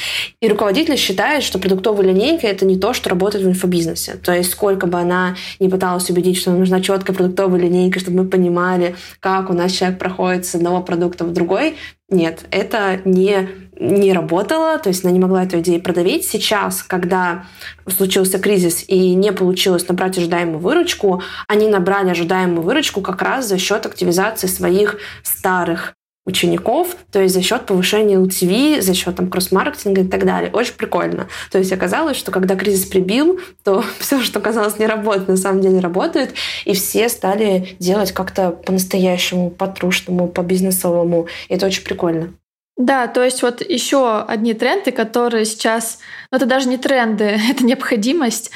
и 0.41 0.49
руководитель 0.49 0.97
считает, 0.97 1.43
что 1.43 1.57
продуктовая 1.57 2.07
линейка— 2.07 2.47
это 2.47 2.65
не 2.65 2.77
то, 2.77 2.91
что 2.91 3.11
работает 3.11 3.45
в 3.45 3.47
инфобизнесе. 3.47 4.15
То 4.21 4.33
есть 4.33 4.51
сколько 4.51 4.87
бы 4.87 4.99
она 4.99 5.37
не 5.61 5.69
пыталась 5.69 6.09
убедить, 6.17 6.37
что 6.37 6.51
нам 6.51 6.59
нужна 6.59 6.81
четкая 6.81 7.15
продуктовая 7.15 7.59
линейка, 7.59 7.99
чтобы 7.99 8.23
мы 8.23 8.29
понимали, 8.29 8.95
как 9.19 9.49
у 9.49 9.53
нас 9.53 9.71
человек 9.71 9.99
проходит 9.99 10.45
с 10.45 10.55
одного 10.55 10.81
продукта 10.81 11.25
в 11.25 11.31
другой. 11.31 11.75
Нет, 12.09 12.45
это 12.51 13.01
не, 13.05 13.49
не 13.79 14.13
работало, 14.13 14.79
то 14.79 14.89
есть 14.89 15.03
она 15.03 15.13
не 15.13 15.19
могла 15.19 15.43
эту 15.43 15.59
идею 15.59 15.81
продавить. 15.81 16.25
Сейчас, 16.25 16.81
когда 16.81 17.45
случился 17.87 18.39
кризис 18.39 18.85
и 18.87 19.13
не 19.13 19.31
получилось 19.31 19.87
набрать 19.87 20.17
ожидаемую 20.17 20.59
выручку, 20.59 21.21
они 21.47 21.67
набрали 21.67 22.09
ожидаемую 22.09 22.61
выручку 22.61 23.01
как 23.01 23.21
раз 23.21 23.47
за 23.47 23.57
счет 23.57 23.85
активизации 23.85 24.47
своих 24.47 24.97
старых 25.21 25.96
учеников, 26.27 26.97
то 27.09 27.21
есть 27.21 27.33
за 27.33 27.41
счет 27.41 27.65
повышения 27.65 28.15
LTV, 28.15 28.81
за 28.81 28.93
счет 28.93 29.15
там 29.15 29.29
кросс-маркетинга 29.29 30.01
и 30.01 30.07
так 30.07 30.25
далее. 30.25 30.51
Очень 30.51 30.73
прикольно. 30.73 31.27
То 31.49 31.57
есть 31.57 31.71
оказалось, 31.71 32.17
что 32.17 32.31
когда 32.31 32.55
кризис 32.55 32.85
прибил, 32.85 33.39
то 33.63 33.83
все, 33.99 34.21
что 34.21 34.41
казалось 34.41 34.77
не 34.77 34.85
работает, 34.85 35.29
на 35.29 35.37
самом 35.37 35.61
деле 35.61 35.79
работает, 35.79 36.33
и 36.65 36.73
все 36.73 37.07
стали 37.07 37.75
делать 37.79 38.11
как-то 38.11 38.51
по-настоящему, 38.51 39.49
по-трушному, 39.49 40.27
по-бизнесовому. 40.27 41.27
И 41.47 41.55
это 41.55 41.65
очень 41.65 41.83
прикольно. 41.83 42.33
Да, 42.75 43.07
то 43.07 43.23
есть 43.23 43.41
вот 43.41 43.61
еще 43.61 44.21
одни 44.21 44.53
тренды, 44.53 44.91
которые 44.91 45.45
сейчас, 45.45 45.99
ну 46.31 46.37
это 46.37 46.45
даже 46.45 46.67
не 46.67 46.77
тренды, 46.77 47.23
это 47.49 47.63
необходимость, 47.63 48.51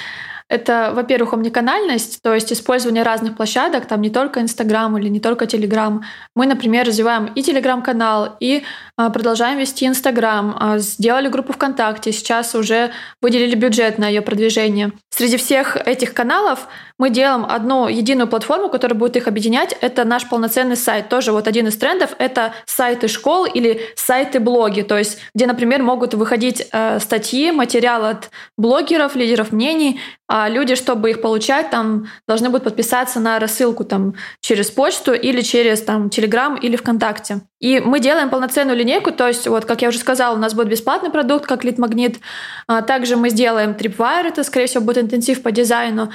это, 0.51 0.91
во-первых, 0.93 1.33
омниканальность, 1.33 2.21
то 2.21 2.33
есть 2.33 2.51
использование 2.51 3.03
разных 3.03 3.37
площадок, 3.37 3.85
там 3.85 4.01
не 4.01 4.09
только 4.09 4.41
Инстаграм 4.41 4.97
или 4.97 5.07
не 5.07 5.21
только 5.21 5.45
Телеграм. 5.45 6.03
Мы, 6.35 6.45
например, 6.45 6.85
развиваем 6.85 7.27
и 7.27 7.41
Телеграм-канал, 7.41 8.35
и 8.41 8.63
а, 8.97 9.09
продолжаем 9.09 9.59
вести 9.59 9.87
Инстаграм, 9.87 10.53
а, 10.59 10.77
сделали 10.77 11.29
группу 11.29 11.53
ВКонтакте, 11.53 12.11
сейчас 12.11 12.53
уже 12.53 12.91
выделили 13.21 13.55
бюджет 13.55 13.97
на 13.97 14.09
ее 14.09 14.21
продвижение. 14.21 14.91
Среди 15.09 15.37
всех 15.37 15.77
этих 15.77 16.13
каналов 16.13 16.67
мы 17.01 17.09
делаем 17.09 17.47
одну 17.49 17.87
единую 17.87 18.27
платформу, 18.27 18.69
которая 18.69 18.95
будет 18.95 19.15
их 19.15 19.27
объединять. 19.27 19.75
Это 19.81 20.05
наш 20.05 20.29
полноценный 20.29 20.75
сайт. 20.75 21.09
Тоже 21.09 21.31
вот 21.31 21.47
один 21.47 21.67
из 21.67 21.75
трендов— 21.75 22.11
это 22.19 22.53
сайты 22.67 23.07
школ 23.07 23.45
или 23.45 23.81
сайты-блоги, 23.95 24.83
то 24.83 24.99
есть 24.99 25.17
где, 25.33 25.47
например, 25.47 25.81
могут 25.81 26.13
выходить 26.13 26.67
э, 26.71 26.99
статьи, 26.99 27.51
материал 27.51 28.05
от 28.05 28.29
блогеров, 28.55 29.15
лидеров 29.15 29.51
мнений, 29.51 29.99
а 30.33 30.47
люди, 30.47 30.75
чтобы 30.75 31.09
их 31.09 31.21
получать, 31.21 31.71
там 31.71 32.05
должны 32.27 32.49
будут 32.49 32.63
подписаться 32.65 33.19
на 33.19 33.39
рассылку 33.39 33.83
там 33.83 34.13
через 34.39 34.69
почту 34.69 35.13
или 35.13 35.41
через 35.41 35.81
там 35.81 36.09
Телеграм 36.09 36.55
или 36.55 36.75
ВКонтакте. 36.75 37.41
И 37.59 37.79
мы 37.79 37.99
делаем 37.99 38.29
полноценную 38.29 38.77
линейку, 38.77 39.11
то 39.11 39.27
есть, 39.27 39.45
вот, 39.47 39.65
как 39.65 39.81
я 39.81 39.89
уже 39.89 39.99
сказала, 39.99 40.35
у 40.35 40.39
нас 40.39 40.53
будет 40.53 40.69
бесплатный 40.69 41.09
продукт, 41.09 41.45
как 41.45 41.63
лид-магнит. 41.63 42.19
А 42.65 42.81
также 42.81 43.17
мы 43.17 43.29
сделаем 43.29 43.71
Tripwire, 43.71 44.27
это, 44.27 44.43
скорее 44.43 44.67
всего, 44.67 44.83
будет 44.83 44.99
интенсив 44.99 45.43
по 45.43 45.51
дизайну. 45.51 46.11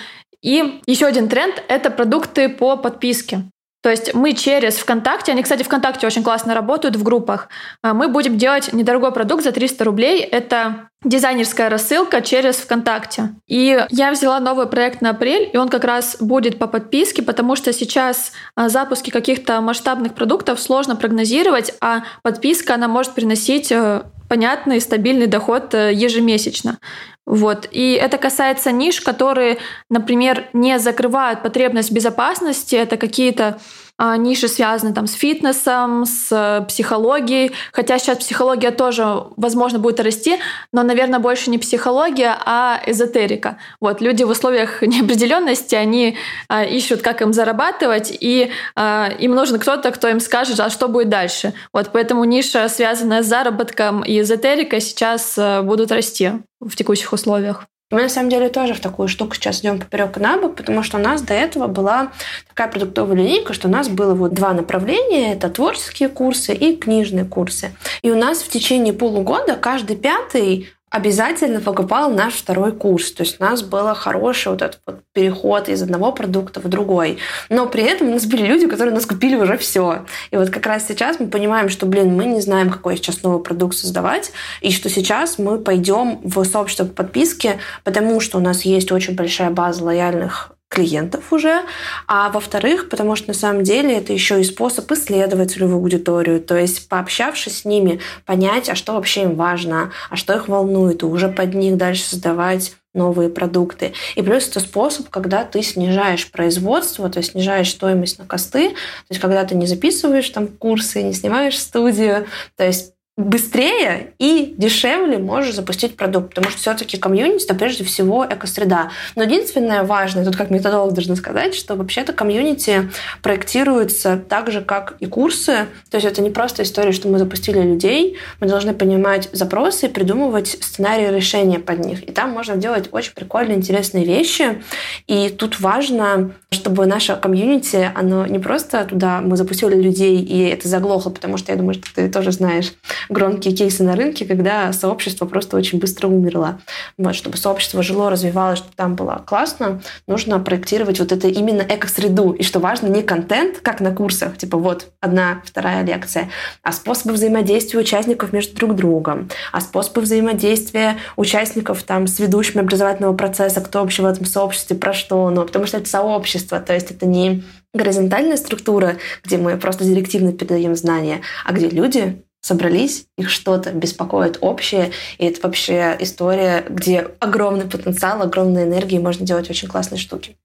И 0.46 0.80
еще 0.86 1.06
один 1.06 1.28
тренд— 1.28 1.60
это 1.68 1.90
продукты 1.90 2.48
по 2.48 2.76
подписке. 2.76 3.42
То 3.82 3.90
есть 3.90 4.14
мы 4.14 4.32
через 4.32 4.76
ВКонтакте, 4.78 5.32
они, 5.32 5.42
кстати, 5.42 5.64
ВКонтакте 5.64 6.06
очень 6.06 6.22
классно 6.22 6.54
работают 6.54 6.94
в 6.94 7.02
группах, 7.02 7.48
а 7.82 7.94
мы 7.94 8.08
будем 8.08 8.38
делать 8.38 8.72
недорогой 8.72 9.10
продукт 9.10 9.42
за 9.42 9.50
300 9.50 9.84
рублей. 9.84 10.20
Это 10.20 10.88
дизайнерская 11.06 11.70
рассылка 11.70 12.20
через 12.20 12.56
ВКонтакте. 12.56 13.34
И 13.46 13.78
я 13.90 14.10
взяла 14.10 14.40
новый 14.40 14.66
проект 14.66 15.00
на 15.00 15.10
апрель, 15.10 15.48
и 15.52 15.56
он 15.56 15.68
как 15.68 15.84
раз 15.84 16.16
будет 16.20 16.58
по 16.58 16.66
подписке, 16.66 17.22
потому 17.22 17.54
что 17.56 17.72
сейчас 17.72 18.32
а, 18.56 18.68
запуски 18.68 19.10
каких-то 19.10 19.60
масштабных 19.60 20.14
продуктов 20.14 20.60
сложно 20.60 20.96
прогнозировать, 20.96 21.72
а 21.80 22.02
подписка, 22.22 22.74
она 22.74 22.88
может 22.88 23.12
приносить 23.12 23.70
э, 23.70 24.02
понятный 24.28 24.80
стабильный 24.80 25.28
доход 25.28 25.74
э, 25.74 25.92
ежемесячно. 25.94 26.78
Вот. 27.24 27.68
И 27.70 27.92
это 27.92 28.18
касается 28.18 28.72
ниш, 28.72 29.00
которые, 29.00 29.58
например, 29.88 30.48
не 30.52 30.78
закрывают 30.78 31.42
потребность 31.42 31.92
безопасности. 31.92 32.76
Это 32.76 32.96
какие-то 32.96 33.58
ниши 33.98 34.48
связаны 34.48 34.92
там 34.92 35.06
с 35.06 35.14
фитнесом, 35.14 36.04
с 36.04 36.28
э, 36.30 36.64
психологией. 36.66 37.52
Хотя 37.72 37.98
сейчас 37.98 38.18
психология 38.18 38.70
тоже, 38.70 39.24
возможно, 39.36 39.78
будет 39.78 40.00
расти, 40.00 40.38
но, 40.72 40.82
наверное, 40.82 41.18
больше 41.18 41.50
не 41.50 41.58
психология, 41.58 42.36
а 42.44 42.80
эзотерика. 42.86 43.58
Вот 43.80 44.00
люди 44.00 44.22
в 44.22 44.30
условиях 44.30 44.82
неопределенности, 44.82 45.74
они 45.74 46.16
а, 46.48 46.64
ищут, 46.64 47.02
как 47.02 47.22
им 47.22 47.32
зарабатывать, 47.32 48.16
и 48.18 48.50
а, 48.74 49.08
им 49.18 49.34
нужен 49.34 49.58
кто-то, 49.58 49.90
кто 49.90 50.08
им 50.08 50.20
скажет, 50.20 50.60
а 50.60 50.70
что 50.70 50.88
будет 50.88 51.08
дальше. 51.08 51.54
Вот 51.72 51.90
поэтому 51.92 52.24
ниша, 52.24 52.68
связанная 52.68 53.22
с 53.22 53.26
заработком 53.26 54.02
и 54.02 54.20
эзотерикой, 54.20 54.80
сейчас 54.80 55.36
а, 55.38 55.62
будут 55.62 55.90
расти 55.90 56.32
в 56.60 56.76
текущих 56.76 57.12
условиях. 57.12 57.66
Мы 57.92 58.02
на 58.02 58.08
самом 58.08 58.30
деле 58.30 58.48
тоже 58.48 58.74
в 58.74 58.80
такую 58.80 59.06
штуку 59.06 59.36
сейчас 59.36 59.60
идем 59.60 59.78
поперек 59.78 60.16
и 60.16 60.20
потому 60.56 60.82
что 60.82 60.96
у 60.96 61.00
нас 61.00 61.22
до 61.22 61.34
этого 61.34 61.68
была 61.68 62.10
такая 62.48 62.66
продуктовая 62.66 63.16
линейка, 63.16 63.52
что 63.52 63.68
у 63.68 63.70
нас 63.70 63.88
было 63.88 64.12
вот 64.12 64.34
два 64.34 64.54
направления. 64.54 65.34
Это 65.34 65.48
творческие 65.50 66.08
курсы 66.08 66.52
и 66.52 66.74
книжные 66.74 67.24
курсы. 67.24 67.76
И 68.02 68.10
у 68.10 68.16
нас 68.16 68.42
в 68.42 68.48
течение 68.48 68.92
полугода 68.92 69.54
каждый 69.54 69.96
пятый 69.96 70.68
обязательно 70.96 71.60
покупал 71.60 72.10
наш 72.10 72.34
второй 72.34 72.72
курс. 72.72 73.12
То 73.12 73.22
есть 73.22 73.40
у 73.40 73.44
нас 73.44 73.62
был 73.62 73.94
хороший 73.94 74.48
вот 74.48 74.62
этот 74.62 74.80
вот 74.86 75.00
переход 75.12 75.68
из 75.68 75.82
одного 75.82 76.10
продукта 76.12 76.60
в 76.60 76.68
другой. 76.68 77.18
Но 77.50 77.66
при 77.66 77.84
этом 77.84 78.08
у 78.08 78.12
нас 78.12 78.26
были 78.26 78.46
люди, 78.46 78.66
которые 78.66 78.94
нас 78.94 79.06
купили 79.06 79.36
уже 79.36 79.58
все. 79.58 80.04
И 80.30 80.36
вот 80.36 80.50
как 80.50 80.66
раз 80.66 80.88
сейчас 80.88 81.20
мы 81.20 81.28
понимаем, 81.28 81.68
что, 81.68 81.86
блин, 81.86 82.16
мы 82.16 82.24
не 82.24 82.40
знаем, 82.40 82.70
какой 82.70 82.96
сейчас 82.96 83.22
новый 83.22 83.42
продукт 83.42 83.76
создавать, 83.76 84.32
и 84.62 84.72
что 84.72 84.88
сейчас 84.88 85.38
мы 85.38 85.58
пойдем 85.58 86.20
в 86.22 86.42
сообщество 86.44 86.84
по 86.84 87.04
подписке, 87.04 87.58
потому 87.84 88.18
что 88.20 88.38
у 88.38 88.40
нас 88.40 88.62
есть 88.62 88.90
очень 88.90 89.14
большая 89.14 89.50
база 89.50 89.84
лояльных 89.84 90.55
клиентов 90.68 91.32
уже, 91.32 91.62
а 92.06 92.28
во-вторых, 92.30 92.88
потому 92.88 93.16
что 93.16 93.28
на 93.28 93.34
самом 93.34 93.62
деле 93.62 93.96
это 93.96 94.12
еще 94.12 94.40
и 94.40 94.44
способ 94.44 94.90
исследовать 94.92 95.52
целевую 95.52 95.76
аудиторию, 95.76 96.40
то 96.40 96.56
есть 96.56 96.88
пообщавшись 96.88 97.60
с 97.60 97.64
ними, 97.64 98.00
понять, 98.24 98.68
а 98.68 98.74
что 98.74 98.94
вообще 98.94 99.22
им 99.22 99.36
важно, 99.36 99.92
а 100.10 100.16
что 100.16 100.34
их 100.34 100.48
волнует, 100.48 101.02
и 101.02 101.06
уже 101.06 101.28
под 101.28 101.54
них 101.54 101.76
дальше 101.76 102.04
создавать 102.04 102.74
новые 102.94 103.28
продукты. 103.28 103.92
И 104.16 104.22
плюс 104.22 104.48
это 104.48 104.58
способ, 104.58 105.08
когда 105.10 105.44
ты 105.44 105.62
снижаешь 105.62 106.30
производство, 106.30 107.08
то 107.10 107.18
есть 107.18 107.32
снижаешь 107.32 107.70
стоимость 107.70 108.18
на 108.18 108.26
косты, 108.26 108.70
то 108.70 108.76
есть 109.10 109.20
когда 109.20 109.44
ты 109.44 109.54
не 109.54 109.66
записываешь 109.66 110.30
там 110.30 110.48
курсы, 110.48 111.02
не 111.02 111.12
снимаешь 111.12 111.58
студию, 111.58 112.26
то 112.56 112.64
есть 112.64 112.95
быстрее 113.16 114.12
и 114.18 114.54
дешевле 114.58 115.16
можешь 115.16 115.54
запустить 115.54 115.96
продукт, 115.96 116.30
потому 116.30 116.50
что 116.50 116.58
все-таки 116.58 116.98
комьюнити 116.98 117.44
это 117.44 117.54
прежде 117.54 117.82
всего 117.82 118.26
экосреда. 118.28 118.90
Но 119.14 119.22
единственное 119.22 119.84
важное, 119.84 120.24
тут 120.24 120.36
как 120.36 120.50
методолог 120.50 120.92
должна 120.92 121.16
сказать, 121.16 121.54
что 121.54 121.76
вообще-то 121.76 122.12
комьюнити 122.12 122.90
проектируется 123.22 124.20
так 124.28 124.52
же, 124.52 124.60
как 124.60 124.96
и 125.00 125.06
курсы. 125.06 125.66
То 125.90 125.96
есть 125.96 126.06
это 126.06 126.20
не 126.20 126.28
просто 126.28 126.62
история, 126.62 126.92
что 126.92 127.08
мы 127.08 127.18
запустили 127.18 127.60
людей, 127.62 128.18
мы 128.38 128.48
должны 128.48 128.74
понимать 128.74 129.30
запросы 129.32 129.86
и 129.86 129.88
придумывать 129.88 130.48
сценарии 130.48 131.14
решения 131.14 131.58
под 131.58 131.86
них. 131.86 132.06
И 132.06 132.12
там 132.12 132.32
можно 132.32 132.56
делать 132.56 132.90
очень 132.92 133.14
прикольные, 133.14 133.56
интересные 133.56 134.04
вещи. 134.04 134.62
И 135.06 135.30
тут 135.30 135.60
важно, 135.60 136.32
чтобы 136.50 136.84
наше 136.84 137.16
комьюнити, 137.16 137.90
оно 137.94 138.26
не 138.26 138.38
просто 138.38 138.84
туда 138.84 139.22
мы 139.22 139.38
запустили 139.38 139.80
людей, 139.80 140.20
и 140.20 140.48
это 140.48 140.68
заглохло, 140.68 141.08
потому 141.08 141.38
что 141.38 141.52
я 141.52 141.56
думаю, 141.56 141.74
что 141.74 141.86
ты 141.94 142.10
тоже 142.10 142.32
знаешь, 142.32 142.74
громкие 143.08 143.54
кейсы 143.54 143.82
на 143.82 143.96
рынке, 143.96 144.24
когда 144.24 144.72
сообщество 144.72 145.26
просто 145.26 145.56
очень 145.56 145.78
быстро 145.78 146.08
умерло. 146.08 146.60
Вот, 146.98 147.14
чтобы 147.14 147.36
сообщество 147.36 147.82
жило, 147.82 148.10
развивалось, 148.10 148.58
чтобы 148.58 148.74
там 148.74 148.94
было 148.94 149.22
классно, 149.26 149.80
нужно 150.06 150.38
проектировать 150.38 150.98
вот 150.98 151.12
это 151.12 151.28
именно 151.28 151.62
экосреду. 151.62 152.32
И 152.32 152.42
что 152.42 152.60
важно, 152.60 152.88
не 152.88 153.02
контент, 153.02 153.58
как 153.58 153.80
на 153.80 153.94
курсах, 153.94 154.36
типа 154.36 154.58
вот 154.58 154.88
одна, 155.00 155.42
вторая 155.44 155.84
лекция, 155.84 156.30
а 156.62 156.72
способы 156.72 157.14
взаимодействия 157.14 157.80
участников 157.80 158.32
между 158.32 158.56
друг 158.56 158.74
другом, 158.74 159.28
а 159.52 159.60
способы 159.60 160.02
взаимодействия 160.02 160.96
участников 161.16 161.82
там 161.82 162.06
с 162.06 162.18
ведущими 162.18 162.60
образовательного 162.60 163.14
процесса, 163.14 163.60
кто 163.60 163.80
вообще 163.80 164.02
в 164.02 164.06
этом 164.06 164.26
сообществе, 164.26 164.76
про 164.76 164.92
что, 164.92 165.30
ну, 165.30 165.44
потому 165.44 165.66
что 165.66 165.78
это 165.78 165.88
сообщество, 165.88 166.60
то 166.60 166.74
есть 166.74 166.90
это 166.90 167.06
не 167.06 167.42
горизонтальная 167.76 168.36
структура, 168.36 168.96
где 169.22 169.38
мы 169.38 169.56
просто 169.56 169.84
директивно 169.84 170.32
передаем 170.32 170.74
знания, 170.74 171.20
а 171.44 171.52
где 171.52 171.68
люди 171.68 172.22
собрались, 172.46 173.06
их 173.18 173.28
что-то 173.28 173.72
беспокоит 173.72 174.38
общее, 174.40 174.92
и 175.18 175.26
это 175.26 175.40
вообще 175.42 175.96
история, 175.98 176.64
где 176.68 177.08
огромный 177.18 177.66
потенциал, 177.66 178.22
огромная 178.22 178.64
энергия, 178.64 178.96
и 178.96 179.00
можно 179.00 179.26
делать 179.26 179.50
очень 179.50 179.66
классные 179.66 179.98
штуки. 179.98 180.36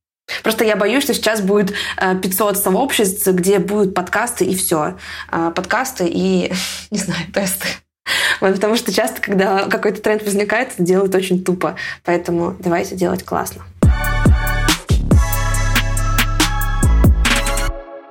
Просто 0.43 0.63
я 0.63 0.75
боюсь, 0.75 1.03
что 1.03 1.13
сейчас 1.13 1.41
будет 1.41 1.73
500 1.99 2.55
э, 2.55 2.59
сообществ, 2.59 3.27
где 3.27 3.59
будут 3.59 3.93
подкасты 3.93 4.45
и 4.45 4.55
все. 4.55 4.97
А, 5.29 5.51
подкасты 5.51 6.07
и, 6.07 6.51
не 6.91 6.97
знаю, 6.97 7.21
тесты. 7.33 7.67
Потому 8.39 8.75
что 8.75 8.91
часто, 8.91 9.21
когда 9.21 9.65
какой-то 9.65 10.01
тренд 10.01 10.23
возникает, 10.23 10.69
делают 10.77 11.13
очень 11.13 11.43
тупо. 11.43 11.75
Поэтому 12.03 12.55
давайте 12.59 12.95
делать 12.95 13.23
классно. 13.23 13.63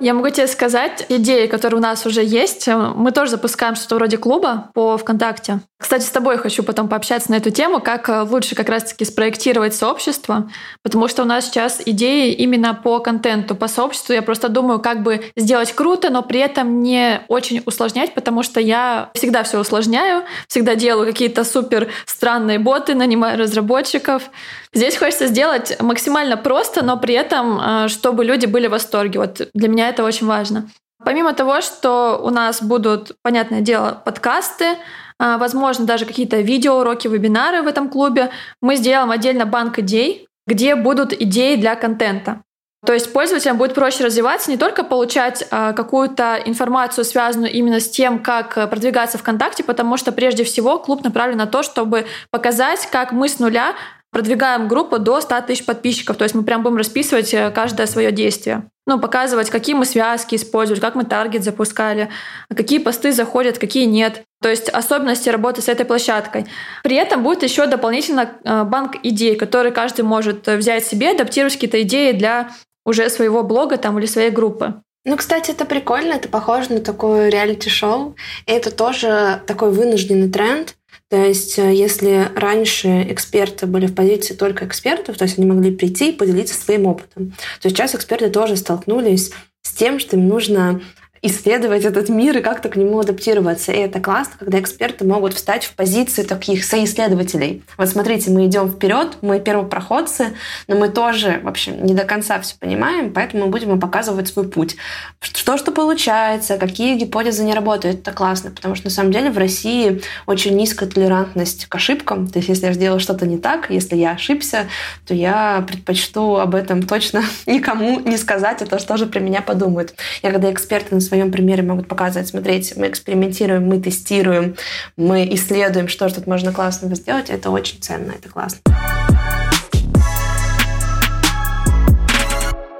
Я 0.01 0.15
могу 0.15 0.29
тебе 0.29 0.47
сказать, 0.47 1.05
идеи, 1.09 1.45
которые 1.45 1.77
у 1.77 1.81
нас 1.81 2.07
уже 2.07 2.23
есть, 2.23 2.67
мы 2.67 3.11
тоже 3.11 3.29
запускаем 3.29 3.75
что-то 3.75 3.95
вроде 3.97 4.17
клуба 4.17 4.71
по 4.73 4.97
ВКонтакте. 4.97 5.59
Кстати, 5.79 6.03
с 6.03 6.09
тобой 6.09 6.37
хочу 6.37 6.63
потом 6.63 6.87
пообщаться 6.87 7.29
на 7.29 7.35
эту 7.35 7.51
тему, 7.51 7.79
как 7.79 8.09
э, 8.09 8.21
лучше 8.21 8.55
как 8.55 8.69
раз-таки 8.69 9.03
спроектировать 9.03 9.73
сообщество, 9.73 10.49
потому 10.83 11.07
что 11.07 11.23
у 11.23 11.25
нас 11.25 11.45
сейчас 11.45 11.81
идеи 11.85 12.33
именно 12.33 12.73
по 12.75 12.99
контенту, 12.99 13.55
по 13.55 13.67
сообществу. 13.67 14.13
Я 14.13 14.21
просто 14.21 14.49
думаю, 14.49 14.79
как 14.79 15.01
бы 15.03 15.23
сделать 15.35 15.73
круто, 15.73 16.09
но 16.11 16.21
при 16.21 16.39
этом 16.39 16.81
не 16.81 17.21
очень 17.27 17.63
усложнять, 17.65 18.13
потому 18.13 18.43
что 18.43 18.59
я 18.59 19.09
всегда 19.15 19.43
все 19.43 19.59
усложняю, 19.59 20.23
всегда 20.47 20.75
делаю 20.75 21.07
какие-то 21.07 21.43
супер 21.43 21.89
странные 22.05 22.59
боты, 22.59 22.93
нанимаю 22.93 23.39
разработчиков. 23.39 24.29
Здесь 24.73 24.97
хочется 24.97 25.27
сделать 25.27 25.77
максимально 25.81 26.37
просто, 26.37 26.83
но 26.83 26.97
при 26.97 27.13
этом, 27.13 27.59
э, 27.59 27.87
чтобы 27.89 28.23
люди 28.23 28.45
были 28.45 28.67
в 28.67 28.71
восторге. 28.71 29.19
Вот 29.19 29.49
для 29.53 29.67
меня 29.67 29.89
это 29.89 30.03
очень 30.03 30.27
важно. 30.27 30.69
Помимо 31.03 31.33
того, 31.33 31.61
что 31.61 32.19
у 32.23 32.29
нас 32.29 32.61
будут, 32.61 33.13
понятное 33.21 33.61
дело, 33.61 34.01
подкасты, 34.05 34.65
э, 34.65 35.37
возможно, 35.37 35.85
даже 35.85 36.05
какие-то 36.05 36.39
видеоуроки, 36.39 37.07
вебинары 37.07 37.63
в 37.63 37.67
этом 37.67 37.89
клубе, 37.89 38.29
мы 38.61 38.77
сделаем 38.77 39.11
отдельно 39.11 39.45
банк 39.45 39.79
идей, 39.79 40.27
где 40.47 40.75
будут 40.75 41.11
идеи 41.13 41.55
для 41.55 41.75
контента. 41.75 42.41
То 42.85 42.93
есть 42.93 43.13
пользователям 43.13 43.57
будет 43.57 43.75
проще 43.75 44.05
развиваться, 44.05 44.49
не 44.49 44.57
только 44.57 44.83
получать 44.83 45.45
э, 45.51 45.73
какую-то 45.73 46.41
информацию, 46.45 47.03
связанную 47.03 47.51
именно 47.51 47.79
с 47.79 47.89
тем, 47.89 48.19
как 48.19 48.53
продвигаться 48.69 49.17
ВКонтакте, 49.17 49.63
потому 49.63 49.97
что 49.97 50.11
прежде 50.11 50.43
всего 50.43 50.79
клуб 50.79 51.03
направлен 51.03 51.37
на 51.37 51.45
то, 51.45 51.61
чтобы 51.61 52.05
показать, 52.31 52.87
как 52.91 53.11
мы 53.11 53.27
с 53.27 53.37
нуля 53.37 53.75
продвигаем 54.11 54.67
группу 54.67 54.99
до 54.99 55.21
100 55.21 55.41
тысяч 55.41 55.65
подписчиков. 55.65 56.17
То 56.17 56.23
есть 56.23 56.35
мы 56.35 56.43
прям 56.43 56.63
будем 56.63 56.77
расписывать 56.77 57.33
э, 57.33 57.49
каждое 57.51 57.87
свое 57.87 58.11
действие. 58.11 58.63
Ну, 58.85 58.99
показывать, 58.99 59.49
какие 59.49 59.75
мы 59.75 59.85
связки 59.85 60.35
использовали, 60.35 60.81
как 60.81 60.95
мы 60.95 61.05
таргет 61.05 61.43
запускали, 61.43 62.09
какие 62.49 62.79
посты 62.79 63.11
заходят, 63.13 63.57
какие 63.57 63.85
нет. 63.85 64.23
То 64.41 64.49
есть 64.49 64.69
особенности 64.69 65.29
работы 65.29 65.61
с 65.61 65.69
этой 65.69 65.85
площадкой. 65.85 66.47
При 66.83 66.95
этом 66.95 67.23
будет 67.23 67.43
еще 67.43 67.67
дополнительно 67.67 68.31
э, 68.43 68.63
банк 68.63 68.97
идей, 69.03 69.35
который 69.35 69.71
каждый 69.71 70.01
может 70.01 70.47
взять 70.47 70.85
себе, 70.85 71.11
адаптировать 71.11 71.53
какие-то 71.53 71.81
идеи 71.83 72.11
для 72.11 72.51
уже 72.85 73.09
своего 73.09 73.43
блога 73.43 73.77
там 73.77 73.97
или 73.99 74.05
своей 74.07 74.31
группы. 74.31 74.81
Ну, 75.03 75.17
кстати, 75.17 75.49
это 75.49 75.65
прикольно, 75.65 76.13
это 76.13 76.29
похоже 76.29 76.73
на 76.73 76.79
такое 76.79 77.29
реалити-шоу. 77.29 78.15
Это 78.45 78.69
тоже 78.69 79.41
такой 79.47 79.71
вынужденный 79.71 80.29
тренд, 80.29 80.75
то 81.11 81.17
есть, 81.17 81.59
э, 81.59 81.73
если 81.73 82.31
раньше 82.35 83.05
эксперты 83.09 83.65
были 83.65 83.85
в 83.87 83.93
позиции 83.93 84.33
только 84.33 84.65
экспертов, 84.65 85.17
то 85.17 85.25
есть 85.25 85.37
они 85.37 85.45
могли 85.45 85.75
прийти 85.75 86.11
и 86.11 86.15
поделиться 86.15 86.55
своим 86.55 86.85
опытом, 86.85 87.33
то 87.61 87.69
сейчас 87.69 87.93
эксперты 87.93 88.29
тоже 88.29 88.55
столкнулись 88.55 89.33
с 89.61 89.73
тем, 89.73 89.99
что 89.99 90.15
им 90.15 90.29
нужно 90.29 90.79
исследовать 91.21 91.85
этот 91.85 92.09
мир 92.09 92.37
и 92.37 92.41
как-то 92.41 92.69
к 92.69 92.75
нему 92.75 92.99
адаптироваться. 92.99 93.71
И 93.71 93.77
это 93.77 93.99
классно, 93.99 94.33
когда 94.39 94.59
эксперты 94.59 95.05
могут 95.05 95.33
встать 95.33 95.65
в 95.65 95.75
позиции 95.75 96.23
таких 96.23 96.65
соисследователей. 96.65 97.63
Вот 97.77 97.89
смотрите, 97.89 98.31
мы 98.31 98.47
идем 98.47 98.71
вперед, 98.71 99.17
мы 99.21 99.39
первопроходцы, 99.39 100.35
но 100.67 100.75
мы 100.75 100.89
тоже, 100.89 101.39
в 101.43 101.47
общем, 101.47 101.85
не 101.85 101.93
до 101.93 102.05
конца 102.05 102.39
все 102.41 102.55
понимаем, 102.57 103.13
поэтому 103.13 103.45
мы 103.45 103.51
будем 103.51 103.79
показывать 103.79 104.29
свой 104.29 104.47
путь. 104.47 104.77
Что 105.19 105.57
что 105.57 105.71
получается, 105.71 106.57
какие 106.57 106.97
гипотезы 106.97 107.43
не 107.43 107.53
работают, 107.53 107.99
это 107.99 108.11
классно, 108.11 108.49
потому 108.49 108.75
что 108.75 108.87
на 108.87 108.91
самом 108.91 109.11
деле 109.11 109.29
в 109.29 109.37
России 109.37 110.01
очень 110.25 110.55
низкая 110.55 110.89
толерантность 110.89 111.67
к 111.67 111.75
ошибкам. 111.75 112.27
То 112.27 112.39
есть 112.39 112.49
если 112.49 112.65
я 112.65 112.73
сделала 112.73 112.99
что-то 112.99 113.27
не 113.27 113.37
так, 113.37 113.69
если 113.69 113.95
я 113.95 114.11
ошибся, 114.11 114.67
то 115.05 115.13
я 115.13 115.63
предпочту 115.67 116.37
об 116.37 116.55
этом 116.55 116.81
точно 116.83 117.23
никому 117.45 117.99
не 117.99 118.17
сказать, 118.17 118.61
а 118.63 118.65
то 118.65 118.79
что 118.79 118.97
же 118.97 119.05
про 119.05 119.19
меня 119.19 119.41
подумают. 119.41 119.93
Я 120.23 120.31
когда 120.31 120.51
эксперты 120.51 120.95
на 120.95 121.01
своем 121.11 121.29
примере 121.29 121.61
могут 121.61 121.89
показывать, 121.89 122.29
смотрите, 122.29 122.75
мы 122.77 122.87
экспериментируем, 122.87 123.67
мы 123.67 123.81
тестируем, 123.81 124.55
мы 124.95 125.27
исследуем, 125.33 125.89
что 125.89 126.07
же 126.07 126.15
тут 126.15 126.25
можно 126.25 126.53
классного 126.53 126.95
сделать, 126.95 127.29
это 127.29 127.49
очень 127.49 127.81
ценно, 127.81 128.13
это 128.13 128.29
классно. 128.29 128.61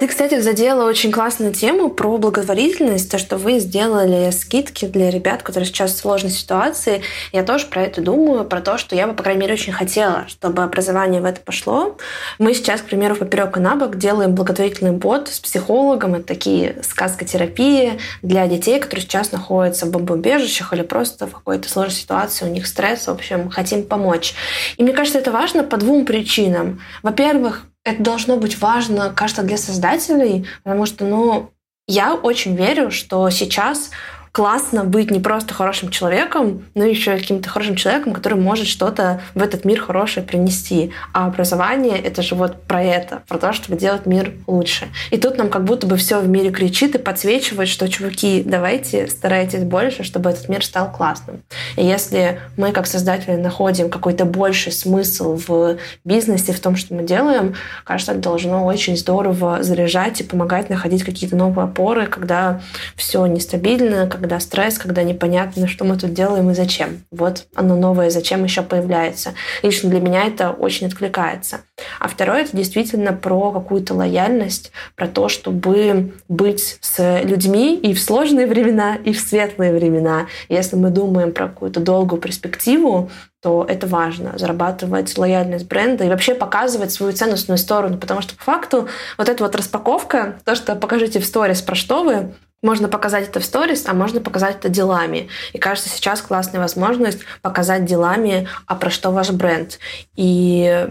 Ты, 0.02 0.08
кстати, 0.08 0.40
задела 0.40 0.88
очень 0.88 1.12
классную 1.12 1.54
тему 1.54 1.88
про 1.88 2.18
благотворительность, 2.18 3.08
то, 3.08 3.18
что 3.18 3.36
вы 3.36 3.60
сделали 3.60 4.32
скидки 4.32 4.86
для 4.86 5.10
ребят, 5.10 5.44
которые 5.44 5.64
сейчас 5.64 5.92
в 5.92 5.96
сложной 5.96 6.32
ситуации. 6.32 7.02
Я 7.30 7.44
тоже 7.44 7.66
про 7.66 7.84
это 7.84 8.00
думаю, 8.00 8.44
про 8.44 8.60
то, 8.60 8.78
что 8.78 8.96
я 8.96 9.06
бы, 9.06 9.14
по 9.14 9.22
крайней 9.22 9.42
мере, 9.42 9.52
очень 9.52 9.72
хотела, 9.72 10.24
чтобы 10.26 10.64
образование 10.64 11.20
в 11.20 11.24
это 11.24 11.40
пошло. 11.40 11.96
Мы 12.40 12.52
сейчас, 12.54 12.80
к 12.80 12.86
примеру, 12.86 13.14
поперек 13.14 13.56
и 13.56 13.60
на 13.60 13.76
бок 13.76 13.96
делаем 13.96 14.34
благотворительный 14.34 14.90
бот 14.90 15.28
с 15.28 15.38
психологом. 15.38 16.16
Это 16.16 16.24
такие 16.24 16.82
сказкотерапии 16.82 18.00
для 18.22 18.48
детей, 18.48 18.80
которые 18.80 19.04
сейчас 19.04 19.30
находятся 19.30 19.86
в 19.86 19.92
бомбоубежищах 19.92 20.72
или 20.72 20.82
просто 20.82 21.28
в 21.28 21.30
какой-то 21.30 21.68
сложной 21.68 21.94
ситуации, 21.94 22.44
у 22.44 22.48
них 22.48 22.66
стресс, 22.66 23.06
в 23.06 23.10
общем, 23.12 23.50
хотим 23.50 23.84
помочь. 23.84 24.34
И 24.78 24.82
мне 24.82 24.94
кажется, 24.94 25.20
это 25.20 25.30
важно 25.30 25.62
по 25.62 25.76
двум 25.76 26.04
причинам. 26.04 26.80
Во-первых, 27.04 27.66
это 27.84 28.02
должно 28.02 28.36
быть 28.36 28.60
важно, 28.60 29.10
кажется, 29.10 29.42
для 29.42 29.56
создателей, 29.56 30.46
потому 30.62 30.86
что, 30.86 31.04
ну, 31.04 31.50
я 31.88 32.14
очень 32.14 32.54
верю, 32.54 32.90
что 32.90 33.28
сейчас 33.30 33.90
классно 34.32 34.84
быть 34.84 35.10
не 35.10 35.20
просто 35.20 35.52
хорошим 35.52 35.90
человеком, 35.90 36.64
но 36.74 36.84
еще 36.84 37.12
каким-то 37.18 37.50
хорошим 37.50 37.76
человеком, 37.76 38.14
который 38.14 38.38
может 38.38 38.66
что-то 38.66 39.20
в 39.34 39.42
этот 39.42 39.66
мир 39.66 39.78
хорошее 39.80 40.24
принести. 40.24 40.92
А 41.12 41.26
образование— 41.26 41.98
это 42.02 42.22
же 42.22 42.34
вот 42.34 42.62
про 42.62 42.82
это, 42.82 43.22
про 43.28 43.36
то, 43.36 43.52
чтобы 43.52 43.78
делать 43.78 44.06
мир 44.06 44.32
лучше. 44.46 44.86
И 45.10 45.18
тут 45.18 45.36
нам 45.36 45.50
как 45.50 45.64
будто 45.64 45.86
бы 45.86 45.98
все 45.98 46.18
в 46.18 46.28
мире 46.28 46.50
кричит 46.50 46.94
и 46.94 46.98
подсвечивает, 46.98 47.68
что, 47.68 47.88
чуваки, 47.88 48.42
давайте 48.44 49.06
старайтесь 49.06 49.64
больше, 49.64 50.02
чтобы 50.02 50.30
этот 50.30 50.48
мир 50.48 50.64
стал 50.64 50.90
классным. 50.90 51.42
И 51.76 51.84
если 51.84 52.40
мы, 52.56 52.72
как 52.72 52.86
создатели, 52.86 53.36
находим 53.36 53.90
какой-то 53.90 54.24
больший 54.24 54.72
смысл 54.72 55.38
в 55.46 55.76
бизнесе, 56.06 56.54
в 56.54 56.60
том, 56.60 56.76
что 56.76 56.94
мы 56.94 57.02
делаем, 57.02 57.54
кажется, 57.84 58.12
это 58.12 58.22
должно 58.22 58.64
очень 58.64 58.96
здорово 58.96 59.62
заряжать 59.62 60.22
и 60.22 60.24
помогать 60.24 60.70
находить 60.70 61.04
какие-то 61.04 61.36
новые 61.36 61.66
опоры, 61.66 62.06
когда 62.06 62.62
все 62.96 63.26
нестабильно, 63.26 64.06
когда 64.22 64.38
стресс, 64.38 64.78
когда 64.78 65.02
непонятно, 65.02 65.66
что 65.66 65.84
мы 65.84 65.98
тут 65.98 66.14
делаем 66.14 66.48
и 66.48 66.54
зачем. 66.54 67.02
Вот 67.10 67.46
оно 67.56 67.74
новое, 67.74 68.08
зачем 68.08 68.44
еще 68.44 68.62
появляется. 68.62 69.34
Лично 69.64 69.90
для 69.90 69.98
меня 69.98 70.24
это 70.28 70.50
очень 70.50 70.86
откликается. 70.86 71.62
А 71.98 72.06
второе, 72.06 72.42
это 72.42 72.56
действительно 72.56 73.12
про 73.12 73.50
какую-то 73.50 73.94
лояльность, 73.94 74.70
про 74.94 75.08
то, 75.08 75.28
чтобы 75.28 76.12
быть 76.28 76.78
с 76.80 77.22
людьми 77.24 77.74
и 77.76 77.94
в 77.94 78.00
сложные 78.00 78.46
времена, 78.46 78.94
и 78.94 79.12
в 79.12 79.18
светлые 79.18 79.72
времена. 79.72 80.28
Если 80.48 80.76
мы 80.76 80.90
думаем 80.90 81.32
про 81.32 81.48
какую-то 81.48 81.80
долгую 81.80 82.20
перспективу, 82.22 83.10
то 83.42 83.66
это 83.68 83.88
важно, 83.88 84.38
зарабатывать 84.38 85.18
лояльность 85.18 85.66
бренда 85.66 86.04
и 86.04 86.08
вообще 86.08 86.36
показывать 86.36 86.92
свою 86.92 87.12
ценностную 87.12 87.58
сторону, 87.58 87.98
потому 87.98 88.20
что 88.20 88.36
по 88.36 88.44
факту 88.44 88.86
вот 89.18 89.28
эта 89.28 89.42
вот 89.42 89.56
распаковка, 89.56 90.36
то, 90.44 90.54
что 90.54 90.76
покажите 90.76 91.18
в 91.18 91.26
сторис, 91.26 91.60
про 91.60 91.74
что 91.74 92.04
вы, 92.04 92.34
можно 92.62 92.88
показать 92.88 93.28
это 93.28 93.40
в 93.40 93.44
сторис, 93.44 93.84
а 93.86 93.94
можно 93.94 94.20
показать 94.20 94.56
это 94.56 94.68
делами. 94.68 95.28
И 95.52 95.58
кажется, 95.58 95.90
сейчас 95.90 96.22
классная 96.22 96.60
возможность 96.60 97.20
показать 97.42 97.84
делами, 97.84 98.48
а 98.66 98.76
про 98.76 98.90
что 98.90 99.10
ваш 99.10 99.30
бренд. 99.30 99.78
И 100.16 100.86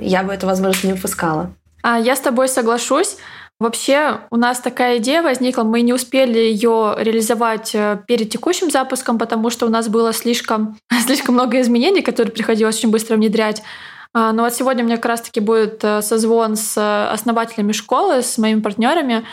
я 0.00 0.22
бы 0.22 0.32
эту 0.32 0.46
возможность 0.46 0.84
не 0.84 0.92
упускала. 0.92 1.50
А 1.82 1.98
я 1.98 2.16
с 2.16 2.20
тобой 2.20 2.48
соглашусь. 2.48 3.16
Вообще 3.60 4.20
у 4.30 4.36
нас 4.36 4.60
такая 4.60 4.98
идея 4.98 5.20
возникла, 5.20 5.64
мы 5.64 5.80
не 5.80 5.92
успели 5.92 6.38
ее 6.38 6.94
реализовать 6.96 7.74
э, 7.74 7.98
перед 8.06 8.30
текущим 8.30 8.70
запуском, 8.70 9.18
потому 9.18 9.50
что 9.50 9.66
у 9.66 9.68
нас 9.68 9.88
было 9.88 10.12
слишком, 10.12 10.78
слишком 11.06 11.34
много 11.34 11.60
изменений, 11.60 12.02
которые 12.02 12.32
приходилось 12.32 12.76
очень 12.76 12.92
быстро 12.92 13.16
внедрять. 13.16 13.64
А, 14.14 14.32
но 14.32 14.44
вот 14.44 14.54
сегодня 14.54 14.84
у 14.84 14.86
меня 14.86 14.96
как 14.96 15.06
раз-таки 15.06 15.40
будет 15.40 15.82
э, 15.82 16.02
созвон 16.02 16.54
с 16.54 17.10
основателями 17.10 17.72
школы, 17.72 18.22
с 18.22 18.38
моими 18.38 18.60
партнерами, 18.60 19.24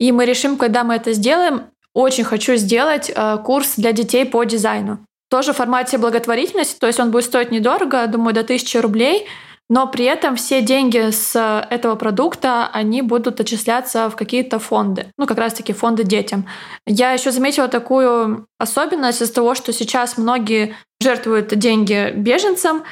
и 0.00 0.10
мы 0.10 0.24
решим, 0.24 0.56
когда 0.56 0.82
мы 0.82 0.94
это 0.96 1.12
сделаем. 1.12 1.66
Очень 1.94 2.24
хочу 2.24 2.56
сделать 2.56 3.12
э, 3.14 3.38
курс 3.44 3.74
для 3.76 3.92
детей 3.92 4.24
по 4.24 4.42
дизайну. 4.42 4.98
Тоже 5.28 5.52
в 5.52 5.56
формате 5.56 5.98
благотворительности, 5.98 6.76
то 6.78 6.88
есть 6.88 6.98
он 6.98 7.12
будет 7.12 7.24
стоить 7.24 7.52
недорого, 7.52 8.06
думаю, 8.08 8.34
до 8.34 8.40
1000 8.40 8.82
рублей– 8.82 9.26
но 9.70 9.86
при 9.86 10.04
этом 10.04 10.34
все 10.34 10.62
деньги 10.62 11.10
с 11.10 11.66
этого 11.70 11.94
продукта, 11.94 12.68
они 12.72 13.02
будут 13.02 13.40
отчисляться 13.40 14.10
в 14.10 14.16
какие-то 14.16 14.58
фонды, 14.58 15.12
ну 15.16 15.26
как 15.26 15.38
раз-таки 15.38 15.72
фонды 15.72 16.02
детям. 16.02 16.46
Я 16.86 17.12
еще 17.12 17.30
заметила 17.30 17.68
такую 17.68 18.48
особенность 18.58 19.22
из 19.22 19.30
того, 19.30 19.54
что 19.54 19.72
сейчас 19.72 20.18
многие 20.18 20.74
жертвуют 21.00 21.56
деньги 21.56 22.12
беженцам, 22.16 22.82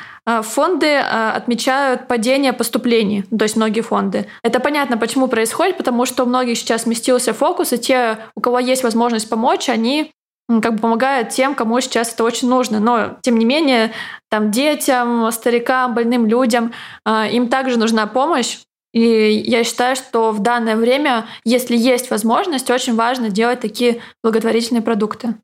фонды 0.42 0.96
а, 0.96 1.32
отмечают 1.32 2.06
падение 2.06 2.52
поступлений, 2.52 3.24
то 3.36 3.44
есть 3.44 3.56
многие 3.56 3.80
фонды. 3.80 4.26
Это 4.42 4.60
понятно, 4.60 4.98
почему 4.98 5.26
происходит, 5.28 5.76
потому 5.76 6.04
что 6.06 6.24
у 6.24 6.26
многих 6.26 6.58
сейчас 6.58 6.82
сместился 6.82 7.32
фокус, 7.32 7.72
и 7.72 7.78
те, 7.78 8.18
у 8.34 8.40
кого 8.40 8.58
есть 8.58 8.82
возможность 8.82 9.28
помочь, 9.28 9.68
они 9.68 10.12
как 10.62 10.74
бы 10.74 10.78
помогает 10.80 11.30
тем, 11.30 11.54
кому 11.54 11.80
сейчас 11.80 12.12
это 12.12 12.24
очень 12.24 12.48
нужно. 12.48 12.80
Но, 12.80 13.16
тем 13.22 13.38
не 13.38 13.44
менее, 13.44 13.92
там 14.30 14.50
детям, 14.50 15.30
старикам, 15.30 15.94
больным 15.94 16.26
людям, 16.26 16.72
а, 17.04 17.26
им 17.26 17.48
также 17.48 17.78
нужна 17.78 18.06
помощь. 18.06 18.58
И 18.94 19.44
я 19.46 19.64
считаю, 19.64 19.96
что 19.96 20.32
в 20.32 20.40
данное 20.40 20.76
время, 20.76 21.26
если 21.44 21.76
есть 21.76 22.10
возможность, 22.10 22.70
очень 22.70 22.96
важно 22.96 23.28
делать 23.28 23.60
такие 23.60 24.00
благотворительные 24.22 24.82
продукты. 24.82 25.34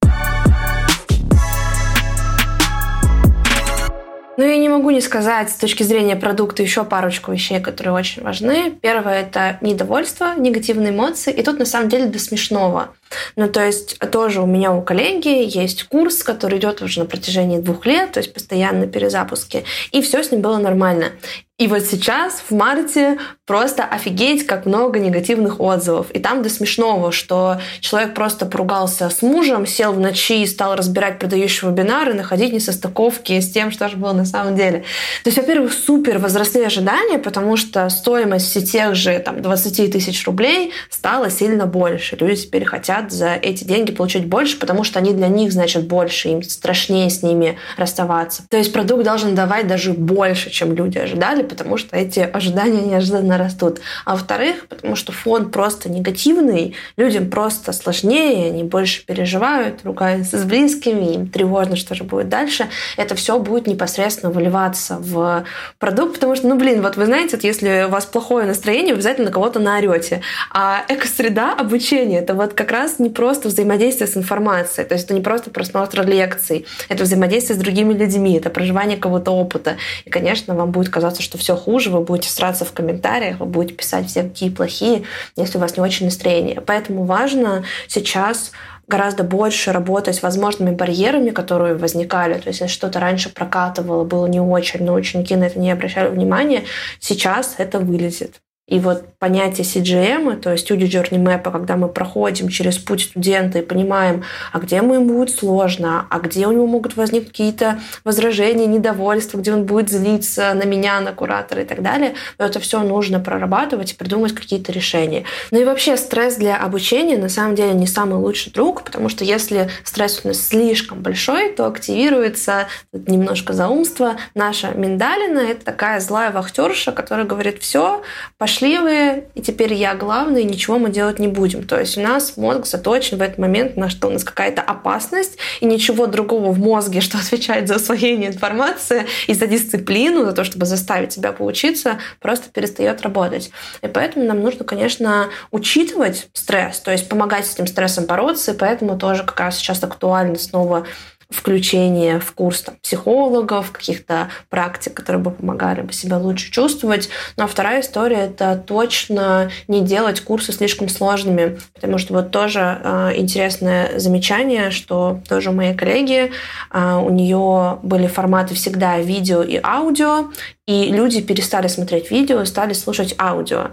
Ну, 4.36 4.44
я 4.44 4.56
не 4.56 4.68
могу 4.68 4.90
не 4.90 5.00
сказать 5.00 5.48
с 5.50 5.54
точки 5.54 5.84
зрения 5.84 6.16
продукта 6.16 6.62
еще 6.62 6.84
парочку 6.84 7.30
вещей, 7.32 7.60
которые 7.60 7.94
очень 7.94 8.22
важны. 8.22 8.72
Первое– 8.80 9.20
это 9.22 9.58
недовольство, 9.60 10.34
негативные 10.36 10.90
эмоции. 10.90 11.32
И 11.32 11.42
тут, 11.42 11.60
на 11.60 11.64
самом 11.64 11.88
деле, 11.88 12.06
до 12.06 12.18
смешного. 12.18 12.94
Ну, 13.36 13.48
то 13.48 13.64
есть 13.64 13.98
тоже 14.10 14.40
у 14.40 14.46
меня 14.46 14.72
у 14.72 14.82
коллеги 14.82 15.28
есть 15.56 15.84
курс, 15.84 16.22
который 16.22 16.58
идет 16.58 16.82
уже 16.82 17.00
на 17.00 17.06
протяжении 17.06 17.58
двух 17.58 17.86
лет, 17.86 18.12
то 18.12 18.20
есть 18.20 18.32
постоянно 18.32 18.86
перезапуски, 18.86 19.64
и 19.92 20.02
все 20.02 20.22
с 20.22 20.30
ним 20.30 20.40
было 20.40 20.58
нормально. 20.58 21.12
И 21.56 21.68
вот 21.68 21.82
сейчас, 21.82 22.42
в 22.48 22.50
марте, 22.52 23.16
просто 23.46 23.84
офигеть, 23.84 24.44
как 24.44 24.66
много 24.66 24.98
негативных 24.98 25.60
отзывов. 25.60 26.10
И 26.10 26.18
там 26.18 26.42
до 26.42 26.48
смешного, 26.48 27.12
что 27.12 27.60
человек 27.78 28.12
просто 28.12 28.44
поругался 28.44 29.08
с 29.08 29.22
мужем, 29.22 29.64
сел 29.64 29.92
в 29.92 30.00
ночи 30.00 30.42
и 30.42 30.46
стал 30.48 30.74
разбирать 30.74 31.20
продающие 31.20 31.70
вебинары, 31.70 32.12
находить 32.12 32.52
несостыковки 32.52 33.38
с 33.38 33.52
тем, 33.52 33.70
что 33.70 33.88
же 33.88 33.96
было 33.96 34.12
на 34.12 34.24
самом 34.24 34.56
деле. 34.56 34.80
То 35.22 35.28
есть, 35.28 35.38
во-первых, 35.38 35.72
супер 35.72 36.18
возросли 36.18 36.64
ожидания, 36.64 37.18
потому 37.18 37.56
что 37.56 37.88
стоимость 37.88 38.50
все 38.50 38.60
тех 38.60 38.96
же 38.96 39.20
там, 39.20 39.40
20 39.40 39.92
тысяч 39.92 40.26
рублей 40.26 40.72
стала 40.90 41.30
сильно 41.30 41.66
больше. 41.66 42.16
Люди 42.16 42.34
теперь 42.34 42.64
хотят 42.64 43.03
за 43.12 43.34
эти 43.34 43.64
деньги 43.64 43.92
получить 43.92 44.26
больше, 44.26 44.58
потому 44.58 44.84
что 44.84 44.98
они 44.98 45.12
для 45.12 45.28
них 45.28 45.52
значат 45.52 45.86
больше, 45.86 46.28
им 46.28 46.42
страшнее 46.42 47.10
с 47.10 47.22
ними 47.22 47.58
расставаться. 47.76 48.44
То 48.48 48.56
есть 48.56 48.72
продукт 48.72 49.04
должен 49.04 49.34
давать 49.34 49.66
даже 49.66 49.92
больше, 49.92 50.50
чем 50.50 50.74
люди 50.74 50.98
ожидали, 50.98 51.42
потому 51.42 51.76
что 51.76 51.96
эти 51.96 52.20
ожидания 52.20 52.82
неожиданно 52.82 53.38
растут. 53.38 53.80
А 54.04 54.12
во-вторых, 54.12 54.66
потому 54.68 54.96
что 54.96 55.12
фон 55.12 55.50
просто 55.50 55.90
негативный, 55.90 56.74
людям 56.96 57.30
просто 57.30 57.72
сложнее, 57.72 58.48
они 58.48 58.64
больше 58.64 59.04
переживают, 59.04 59.84
ругаются 59.84 60.38
с 60.38 60.44
близкими, 60.44 61.14
им 61.14 61.28
тревожно, 61.28 61.76
что 61.76 61.94
же 61.94 62.04
будет 62.04 62.28
дальше. 62.28 62.68
Это 62.96 63.14
все 63.14 63.38
будет 63.38 63.66
непосредственно 63.66 64.32
выливаться 64.32 64.98
в 64.98 65.44
продукт, 65.78 66.14
потому 66.14 66.36
что, 66.36 66.48
ну, 66.48 66.56
блин, 66.56 66.82
вот 66.82 66.96
вы 66.96 67.06
знаете, 67.06 67.38
если 67.42 67.84
у 67.86 67.90
вас 67.90 68.06
плохое 68.06 68.46
настроение, 68.46 68.94
вы 68.94 68.98
обязательно 68.98 69.26
на 69.26 69.32
кого-то 69.32 69.58
наорете. 69.58 70.20
А 70.50 70.84
экосреда 70.88 71.52
обучения— 71.52 72.18
это 72.20 72.34
вот 72.34 72.54
как 72.54 72.70
раз 72.70 72.83
не 72.98 73.10
просто 73.10 73.48
взаимодействие 73.48 74.06
с 74.06 74.16
информацией, 74.16 74.86
то 74.86 74.94
есть 74.94 75.06
это 75.06 75.14
не 75.14 75.20
просто 75.20 75.50
просмотр 75.50 76.04
лекций, 76.06 76.66
это 76.88 77.04
взаимодействие 77.04 77.58
с 77.58 77.60
другими 77.60 77.92
людьми, 77.94 78.36
это 78.36 78.50
проживание 78.50 78.96
кого-то 78.96 79.30
опыта. 79.30 79.76
И, 80.04 80.10
конечно, 80.10 80.54
вам 80.54 80.70
будет 80.70 80.90
казаться, 80.90 81.22
что 81.22 81.38
все 81.38 81.56
хуже, 81.56 81.90
вы 81.90 82.00
будете 82.00 82.30
сраться 82.30 82.64
в 82.64 82.72
комментариях, 82.72 83.40
вы 83.40 83.46
будете 83.46 83.74
писать 83.74 84.08
все 84.08 84.22
какие 84.22 84.50
плохие, 84.50 85.04
если 85.36 85.58
у 85.58 85.60
вас 85.60 85.76
не 85.76 85.82
очень 85.82 86.06
настроение. 86.06 86.60
Поэтому 86.60 87.04
важно 87.04 87.64
сейчас 87.88 88.52
гораздо 88.86 89.24
больше 89.24 89.72
работать 89.72 90.16
с 90.16 90.22
возможными 90.22 90.74
барьерами, 90.74 91.30
которые 91.30 91.74
возникали. 91.74 92.34
То 92.34 92.48
есть, 92.48 92.60
если 92.60 92.72
что-то 92.72 93.00
раньше 93.00 93.30
прокатывало, 93.30 94.04
было 94.04 94.26
не 94.26 94.40
очень, 94.40 94.84
но 94.84 94.94
ученики 94.94 95.34
на 95.36 95.44
это 95.44 95.58
не 95.58 95.70
обращали 95.70 96.08
внимания, 96.08 96.64
сейчас 97.00 97.54
это 97.58 97.78
вылезет. 97.78 98.40
И 98.66 98.78
вот 98.78 99.18
понятие 99.18 99.66
CGM, 99.66 100.36
то 100.40 100.50
есть 100.50 100.70
Studio 100.70 100.86
Journey 100.86 101.22
Map, 101.22 101.52
когда 101.52 101.76
мы 101.76 101.88
проходим 101.88 102.48
через 102.48 102.78
путь 102.78 103.02
студента 103.02 103.58
и 103.58 103.62
понимаем, 103.62 104.24
а 104.52 104.58
где 104.58 104.76
ему 104.76 105.04
будет 105.04 105.36
сложно, 105.36 106.06
а 106.08 106.18
где 106.18 106.46
у 106.46 106.52
него 106.52 106.66
могут 106.66 106.96
возникнуть 106.96 107.28
какие-то 107.28 107.80
возражения, 108.04 108.64
недовольства, 108.64 109.36
где 109.36 109.52
он 109.52 109.64
будет 109.64 109.90
злиться 109.90 110.54
на 110.54 110.62
меня, 110.62 110.98
на 111.00 111.12
куратора 111.12 111.60
и 111.60 111.66
так 111.66 111.82
далее, 111.82 112.14
это 112.38 112.58
все 112.58 112.82
нужно 112.82 113.20
прорабатывать 113.20 113.92
и 113.92 113.96
придумать 113.96 114.34
какие-то 114.34 114.72
решения. 114.72 115.24
Ну 115.50 115.60
и 115.60 115.64
вообще 115.64 115.98
стресс 115.98 116.36
для 116.36 116.56
обучения 116.56 117.18
на 117.18 117.28
самом 117.28 117.56
деле 117.56 117.74
не 117.74 117.86
самый 117.86 118.14
лучший 118.14 118.50
друг, 118.50 118.82
потому 118.82 119.10
что 119.10 119.24
если 119.24 119.68
стресс 119.84 120.22
у 120.24 120.28
нас 120.28 120.40
слишком 120.40 121.02
большой, 121.02 121.50
то 121.50 121.66
активируется 121.66 122.68
немножко 122.94 123.52
заумство. 123.52 124.16
Наша 124.34 124.70
миндалина— 124.70 125.38
это 125.50 125.66
такая 125.66 126.00
злая 126.00 126.30
вахтерша, 126.30 126.92
которая 126.92 127.26
говорит, 127.26 127.60
все, 127.60 128.02
пошли 128.38 128.53
пошли 128.54 129.24
и 129.34 129.40
теперь 129.40 129.72
я 129.74 129.94
главный, 129.94 130.42
и 130.42 130.44
ничего 130.44 130.78
мы 130.78 130.90
делать 130.90 131.18
не 131.18 131.26
будем. 131.28 131.66
То 131.66 131.80
есть 131.80 131.98
у 131.98 132.00
нас 132.00 132.36
мозг 132.36 132.66
заточен 132.66 133.18
в 133.18 133.22
этот 133.22 133.38
момент 133.38 133.76
на 133.76 133.88
что 133.88 134.08
у 134.08 134.10
нас 134.10 134.22
какая-то 134.22 134.62
опасность, 134.62 135.38
и 135.60 135.66
ничего 135.66 136.06
другого 136.06 136.52
в 136.52 136.58
мозге, 136.58 137.00
что 137.00 137.18
отвечает 137.18 137.66
за 137.66 137.76
усвоение 137.76 138.30
информации 138.30 139.06
и 139.26 139.34
за 139.34 139.46
дисциплину, 139.46 140.24
за 140.24 140.32
то, 140.32 140.44
чтобы 140.44 140.66
заставить 140.66 141.12
себя 141.12 141.32
поучиться, 141.32 141.98
просто 142.20 142.48
перестает 142.50 143.02
работать. 143.02 143.50
И 143.82 143.88
поэтому 143.88 144.24
нам 144.24 144.40
нужно, 144.40 144.64
конечно, 144.64 145.30
учитывать 145.50 146.28
стресс, 146.32 146.78
то 146.78 146.92
есть 146.92 147.08
помогать 147.08 147.46
с 147.46 147.54
этим 147.54 147.66
стрессом 147.66 148.06
бороться, 148.06 148.52
и 148.52 148.56
поэтому 148.56 148.96
тоже 148.96 149.24
как 149.24 149.40
раз 149.40 149.56
сейчас 149.56 149.82
актуально 149.82 150.36
снова 150.36 150.86
включение 151.34 152.20
в 152.20 152.32
курс 152.32 152.62
там, 152.62 152.76
психологов, 152.82 153.72
каких-то 153.72 154.28
практик, 154.48 154.94
которые 154.94 155.22
бы 155.22 155.30
помогали 155.30 155.82
бы 155.82 155.92
себя 155.92 156.18
лучше 156.18 156.50
чувствовать. 156.50 157.08
Ну 157.36 157.44
а 157.44 157.46
вторая 157.46 157.80
история— 157.80 158.16
это 158.26 158.56
точно 158.56 159.50
не 159.68 159.80
делать 159.82 160.20
курсы 160.20 160.52
слишком 160.52 160.88
сложными, 160.88 161.58
потому 161.74 161.98
что 161.98 162.14
вот 162.14 162.30
тоже 162.30 162.80
э, 162.82 163.12
интересное 163.16 163.98
замечание, 163.98 164.70
что 164.70 165.20
тоже 165.28 165.50
у 165.50 165.52
моей 165.52 165.74
коллеги, 165.74 166.30
э, 166.72 166.94
у 166.94 167.10
нее 167.10 167.78
были 167.82 168.06
форматы 168.06 168.54
всегда 168.54 168.98
видео 168.98 169.42
и 169.42 169.60
аудио, 169.62 170.30
и 170.66 170.86
люди 170.86 171.20
перестали 171.20 171.68
смотреть 171.68 172.10
видео, 172.10 172.44
стали 172.44 172.72
слушать 172.72 173.14
аудио. 173.18 173.72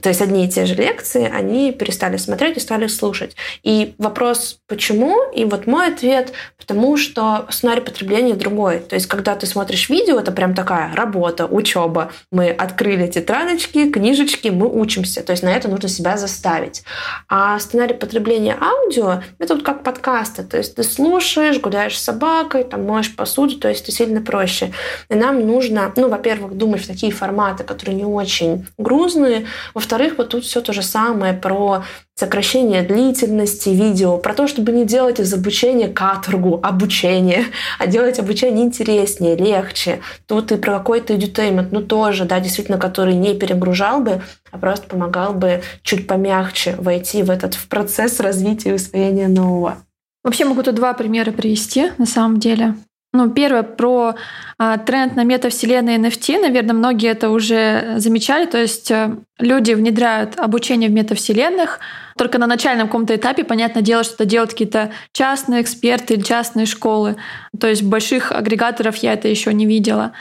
То 0.00 0.08
есть 0.08 0.22
одни 0.22 0.46
и 0.46 0.48
те 0.48 0.64
же 0.64 0.74
лекции, 0.74 1.30
они 1.30 1.72
перестали 1.72 2.16
смотреть 2.16 2.56
и 2.56 2.60
стали 2.60 2.86
слушать. 2.86 3.36
И 3.62 3.94
вопрос, 3.98 4.58
почему? 4.66 5.30
И 5.34 5.44
вот 5.44 5.66
мой 5.66 5.88
ответ, 5.92 6.32
потому 6.56 6.96
что 6.96 7.46
сценарий 7.50 7.82
потребления 7.82 8.34
другой. 8.34 8.78
То 8.78 8.94
есть 8.94 9.06
когда 9.06 9.34
ты 9.34 9.46
смотришь 9.46 9.90
видео, 9.90 10.18
это 10.18 10.32
прям 10.32 10.54
такая 10.54 10.94
работа, 10.94 11.44
учеба. 11.44 12.10
Мы 12.32 12.48
открыли 12.50 13.06
тетрадочки, 13.06 13.90
книжечки, 13.90 14.48
мы 14.48 14.66
учимся. 14.66 15.22
То 15.22 15.32
есть 15.32 15.42
на 15.42 15.50
это 15.50 15.68
нужно 15.68 15.90
себя 15.90 16.16
заставить. 16.16 16.82
А 17.28 17.58
сценарий 17.58 17.94
потребления 17.94 18.56
аудио— 18.58 19.22
это 19.38 19.54
вот 19.56 19.62
как 19.62 19.82
подкасты. 19.82 20.42
То 20.42 20.56
есть 20.56 20.76
ты 20.76 20.84
слушаешь, 20.84 21.60
гуляешь 21.60 21.98
с 21.98 22.02
собакой, 22.02 22.64
там 22.64 22.86
моешь 22.86 23.14
посуду, 23.14 23.58
то 23.58 23.68
есть 23.68 23.82
это 23.82 23.92
сильно 23.92 24.22
проще. 24.22 24.72
И 25.10 25.14
нам 25.14 25.46
нужно, 25.46 25.92
ну, 25.96 26.08
во-первых, 26.08 26.29
во-первых, 26.30 26.56
думать 26.56 26.82
в 26.82 26.86
такие 26.86 27.12
форматы, 27.12 27.64
которые 27.64 27.96
не 27.96 28.04
очень 28.04 28.66
грузные. 28.78 29.46
Во-вторых, 29.74 30.14
вот 30.16 30.28
тут 30.28 30.44
все 30.44 30.60
то 30.60 30.72
же 30.72 30.82
самое 30.82 31.34
про 31.34 31.82
сокращение 32.14 32.82
длительности 32.82 33.70
видео, 33.70 34.18
про 34.18 34.34
то, 34.34 34.46
чтобы 34.46 34.72
не 34.72 34.84
делать 34.84 35.18
из 35.18 35.32
обучения 35.32 35.88
каторгу, 35.88 36.60
обучение, 36.62 37.46
а 37.78 37.86
делать 37.86 38.18
обучение 38.18 38.64
интереснее, 38.64 39.36
легче. 39.36 40.00
Тут 40.26 40.52
и 40.52 40.56
про 40.56 40.78
какой-то 40.78 41.14
edutainment, 41.14 41.68
ну 41.72 41.80
тоже, 41.80 42.26
да, 42.26 42.38
действительно, 42.38 42.78
который 42.78 43.14
не 43.14 43.34
перегружал 43.34 44.00
бы, 44.00 44.22
а 44.52 44.58
просто 44.58 44.86
помогал 44.86 45.32
бы 45.32 45.62
чуть 45.82 46.06
помягче 46.06 46.76
войти 46.78 47.22
в 47.22 47.30
этот 47.30 47.54
в 47.54 47.68
процесс 47.68 48.20
развития 48.20 48.70
и 48.70 48.74
усвоения 48.74 49.28
нового. 49.28 49.78
Вообще 50.22 50.44
могу 50.44 50.62
тут 50.62 50.74
два 50.74 50.92
примера 50.92 51.32
привести, 51.32 51.90
на 51.96 52.06
самом 52.06 52.38
деле. 52.38 52.74
Ну, 53.12 53.28
первое 53.28 53.64
про 53.64 54.14
а, 54.56 54.78
тренд 54.78 55.16
на 55.16 55.24
метавселенные 55.24 55.98
NFT. 55.98 56.40
Наверное, 56.40 56.74
многие 56.74 57.10
это 57.10 57.30
уже 57.30 57.94
замечали. 57.96 58.46
То 58.46 58.58
есть 58.58 58.92
а, 58.92 59.16
люди 59.38 59.72
внедряют 59.72 60.38
обучение 60.38 60.88
в 60.88 60.92
метавселенных. 60.92 61.80
Только 62.16 62.38
на 62.38 62.46
начальном 62.46 62.86
каком-то 62.86 63.16
этапе, 63.16 63.42
понятное 63.42 63.82
дело, 63.82 64.04
что 64.04 64.14
это 64.14 64.26
делают 64.26 64.52
какие-то 64.52 64.92
частные 65.12 65.62
эксперты 65.62 66.14
или 66.14 66.22
частные 66.22 66.66
школы. 66.66 67.16
То 67.58 67.66
есть 67.66 67.82
больших 67.82 68.30
агрегаторов 68.30 68.94
я 68.96 69.14
это 69.14 69.26
еще 69.26 69.52
не 69.52 69.66
видела. 69.66 70.12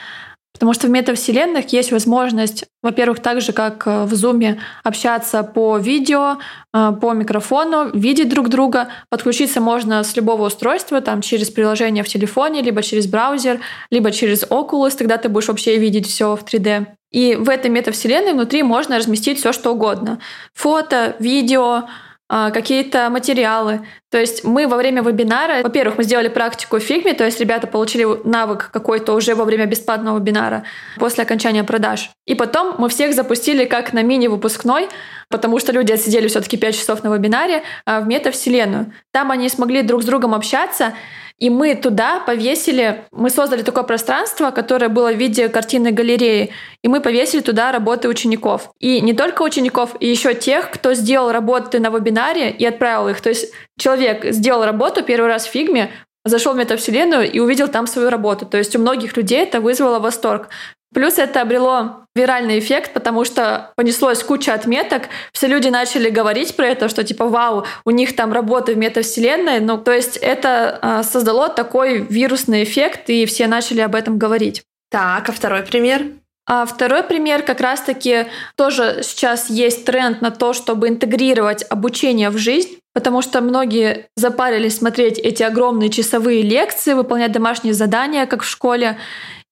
Потому 0.60 0.74
что 0.74 0.88
в 0.88 0.90
метавселенных 0.90 1.72
есть 1.72 1.94
возможность, 1.94 2.66
во-первых, 2.84 3.22
так 3.22 3.40
же, 3.40 3.54
как 3.54 3.88
э, 3.88 4.04
в 4.04 4.12
Zoom, 4.12 4.58
общаться 4.84 5.44
по 5.44 5.78
видео, 5.78 6.38
э, 6.74 6.92
по 7.00 7.14
микрофону, 7.14 7.90
видеть 7.94 8.28
друг 8.28 8.50
друга. 8.50 8.90
Подключиться 9.10 9.62
можно 9.62 10.04
с 10.04 10.18
любого 10.18 10.48
устройства, 10.48 11.00
там, 11.00 11.22
через 11.22 11.50
приложение 11.50 12.04
в 12.04 12.10
телефоне, 12.10 12.62
либо 12.62 12.84
через 12.84 13.08
браузер, 13.08 13.62
либо 13.90 14.12
через 14.12 14.44
Oculus, 14.44 14.98
тогда 14.98 15.18
ты 15.18 15.30
будешь 15.30 15.48
вообще 15.48 15.78
видеть 15.78 16.08
все 16.08 16.36
в 16.36 16.44
3D. 16.44 16.88
И 17.12 17.36
в 17.36 17.48
этой 17.48 17.72
метавселенной 17.72 18.34
внутри 18.34 18.62
можно 18.62 18.98
разместить 18.98 19.40
все, 19.40 19.54
что 19.54 19.72
угодно. 19.72 20.20
Фото, 20.54 21.16
видео, 21.20 21.86
какие-то 22.30 23.10
материалы. 23.10 23.82
То 24.12 24.20
есть 24.20 24.44
мы 24.44 24.68
во 24.68 24.78
время 24.78 25.02
вебинара, 25.02 25.64
во-первых, 25.64 25.98
мы 25.98 26.04
сделали 26.04 26.28
практику 26.28 26.78
в 26.78 26.82
фигме, 26.82 27.14
то 27.14 27.26
есть 27.26 27.40
ребята 27.40 27.68
получили 27.68 28.06
навык 28.24 28.70
какой-то 28.72 29.14
уже 29.14 29.34
во 29.36 29.46
время 29.46 29.66
бесплатного 29.66 30.20
вебинара 30.20 30.64
после 30.98 31.24
окончания 31.24 31.64
продаж. 31.64 32.12
И 32.26 32.36
потом 32.36 32.76
мы 32.78 32.90
всех 32.90 33.16
запустили 33.16 33.66
как 33.66 33.94
на 33.94 34.04
мини-выпускной, 34.04 34.90
потому 35.30 35.60
что 35.60 35.72
люди 35.72 35.92
отсидели 35.92 36.28
все-таки 36.28 36.58
5 36.58 36.76
часов 36.78 37.04
на 37.04 37.14
вебинаре 37.14 37.64
а, 37.86 38.02
в 38.02 38.08
метавселенную. 38.08 38.94
Там 39.12 39.32
они 39.32 39.50
смогли 39.50 39.82
друг 39.82 40.04
с 40.04 40.06
другом 40.06 40.36
общаться, 40.36 40.94
и 41.40 41.50
мы 41.50 41.76
туда 41.76 42.20
повесили, 42.20 43.06
мы 43.12 43.30
создали 43.30 43.62
такое 43.62 43.84
пространство, 43.84 44.52
которое 44.52 44.90
было 44.90 45.12
в 45.12 45.18
виде 45.18 45.48
картинной 45.48 45.92
галереи, 45.92 46.52
и 46.84 46.88
мы 46.88 47.00
повесили 47.00 47.42
туда 47.42 47.72
работы 47.72 48.10
учеников. 48.10 48.72
И 48.80 49.02
не 49.02 49.14
только 49.14 49.42
учеников, 49.42 49.96
и 50.00 50.08
еще 50.08 50.34
тех, 50.34 50.70
кто 50.70 50.94
сделал 50.94 51.32
работы 51.32 51.80
на 51.80 51.90
вебинаре 51.90 52.52
и 52.52 52.66
отправил 52.66 53.08
их. 53.08 53.22
То 53.22 53.30
есть 53.30 53.54
человек 53.78 54.26
сделал 54.26 54.66
работу 54.66 55.02
первый 55.02 55.28
раз 55.28 55.48
в 55.48 55.52
фигме, 55.52 55.92
зашел 56.26 56.54
в 56.54 56.58
метавселенную 56.58 57.32
и 57.32 57.40
увидел 57.40 57.70
там 57.70 57.88
свою 57.88 58.10
работу. 58.10 58.46
То 58.46 58.58
есть 58.58 58.76
у 58.76 58.80
многих 58.80 59.16
людей 59.16 59.40
это 59.40 59.62
вызвало 59.62 60.00
восторг. 60.00 60.50
Плюс 60.94 61.20
это 61.20 61.42
обрело 61.42 62.06
виральный 62.16 62.58
эффект, 62.60 62.94
потому 62.94 63.24
что 63.24 63.72
понеслось 63.76 64.24
куча 64.24 64.54
отметок, 64.54 65.04
все 65.32 65.48
люди 65.48 65.68
начали 65.68 66.10
говорить 66.10 66.56
про 66.56 66.68
это, 66.68 66.90
что 66.90 67.04
типа 67.04 67.28
вау, 67.28 67.66
у 67.86 67.92
них 67.92 68.16
там 68.16 68.34
работа 68.34 68.74
в 68.74 68.78
метавселенной, 68.78 69.60
ну 69.60 69.78
то 69.78 69.92
есть 69.92 70.18
это 70.18 70.80
а, 70.82 71.04
создало 71.04 71.50
такой 71.50 72.00
вирусный 72.00 72.64
эффект, 72.64 73.10
и 73.10 73.26
все 73.26 73.48
начали 73.48 73.82
об 73.82 73.94
этом 73.94 74.18
говорить. 74.18 74.64
Так, 74.90 75.30
а 75.30 75.32
второй 75.32 75.62
пример? 75.62 76.08
А 76.48 76.66
второй 76.66 77.04
пример 77.04 77.44
как 77.44 77.62
раз-таки 77.62 78.26
тоже 78.56 79.02
сейчас 79.04 79.52
есть 79.52 79.86
тренд 79.86 80.22
на 80.22 80.32
то, 80.32 80.54
чтобы 80.54 80.88
интегрировать 80.88 81.64
обучение 81.70 82.32
в 82.32 82.40
жизнь, 82.40 82.80
потому 82.92 83.22
что 83.22 83.42
многие 83.42 84.08
запарились 84.16 84.78
смотреть 84.78 85.20
эти 85.20 85.44
огромные 85.44 85.92
часовые 85.92 86.42
лекции, 86.42 86.94
выполнять 86.94 87.32
домашние 87.32 87.76
задания, 87.76 88.26
как 88.26 88.42
в 88.42 88.48
школе, 88.48 88.98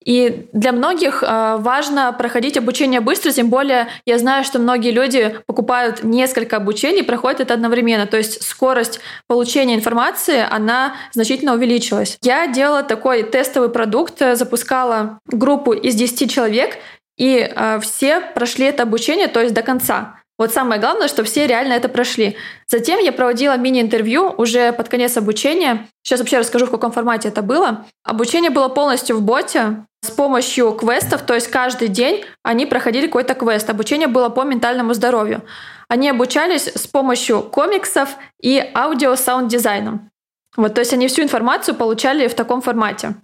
и 0.05 0.47
для 0.53 0.71
многих 0.71 1.21
э, 1.21 1.57
важно 1.59 2.13
проходить 2.13 2.57
обучение 2.57 3.01
быстро, 3.01 3.31
тем 3.31 3.49
более 3.49 3.87
я 4.05 4.17
знаю, 4.17 4.43
что 4.43 4.59
многие 4.59 4.91
люди 4.91 5.37
покупают 5.45 6.03
несколько 6.03 6.57
обучений, 6.57 7.03
проходят 7.03 7.41
это 7.41 7.53
одновременно. 7.53 8.07
То 8.07 8.17
есть 8.17 8.43
скорость 8.43 8.99
получения 9.27 9.75
информации, 9.75 10.45
она 10.49 10.95
значительно 11.11 11.53
увеличилась. 11.53 12.17
Я 12.21 12.47
делала 12.47 12.83
такой 12.83 13.23
тестовый 13.23 13.69
продукт, 13.69 14.19
запускала 14.19 15.19
группу 15.25 15.73
из 15.73 15.95
10 15.95 16.31
человек, 16.31 16.77
и 17.17 17.51
э, 17.53 17.79
все 17.81 18.21
прошли 18.21 18.67
это 18.67 18.83
обучение, 18.83 19.27
то 19.27 19.41
есть 19.41 19.53
до 19.53 19.61
конца. 19.61 20.21
Вот 20.37 20.53
самое 20.53 20.79
главное, 20.79 21.07
что 21.07 21.23
все 21.23 21.47
реально 21.47 21.73
это 21.73 21.89
прошли. 21.89 22.37
Затем 22.67 22.99
я 22.99 23.11
проводила 23.11 23.57
мини-интервью 23.57 24.33
уже 24.37 24.71
под 24.71 24.87
конец 24.87 25.17
обучения. 25.17 25.87
Сейчас 26.03 26.19
вообще 26.19 26.37
расскажу, 26.37 26.67
в 26.67 26.71
каком 26.71 26.91
формате 26.91 27.29
это 27.29 27.41
было. 27.41 27.85
Обучение 28.03 28.51
было 28.51 28.67
полностью 28.67 29.17
в 29.17 29.21
боте 29.21 29.85
с 30.03 30.11
помощью 30.11 30.71
квестов, 30.73 31.23
то 31.23 31.33
есть 31.33 31.47
каждый 31.47 31.87
день 31.87 32.23
они 32.43 32.67
проходили 32.67 33.07
какой-то 33.07 33.33
квест. 33.33 33.67
Обучение 33.69 34.07
было 34.07 34.29
по 34.29 34.43
ментальному 34.43 34.93
здоровью. 34.93 35.41
Они 35.89 36.09
обучались 36.09 36.67
с 36.67 36.85
помощью 36.85 37.41
комиксов 37.41 38.09
и 38.39 38.63
аудио-саунд-дизайном. 38.75 40.11
Вот, 40.55 40.73
то 40.73 40.81
есть 40.81 40.93
они 40.93 41.07
всю 41.07 41.23
информацию 41.23 41.75
получали 41.75 42.27
в 42.27 42.35
таком 42.35 42.61
формате. 42.61 43.15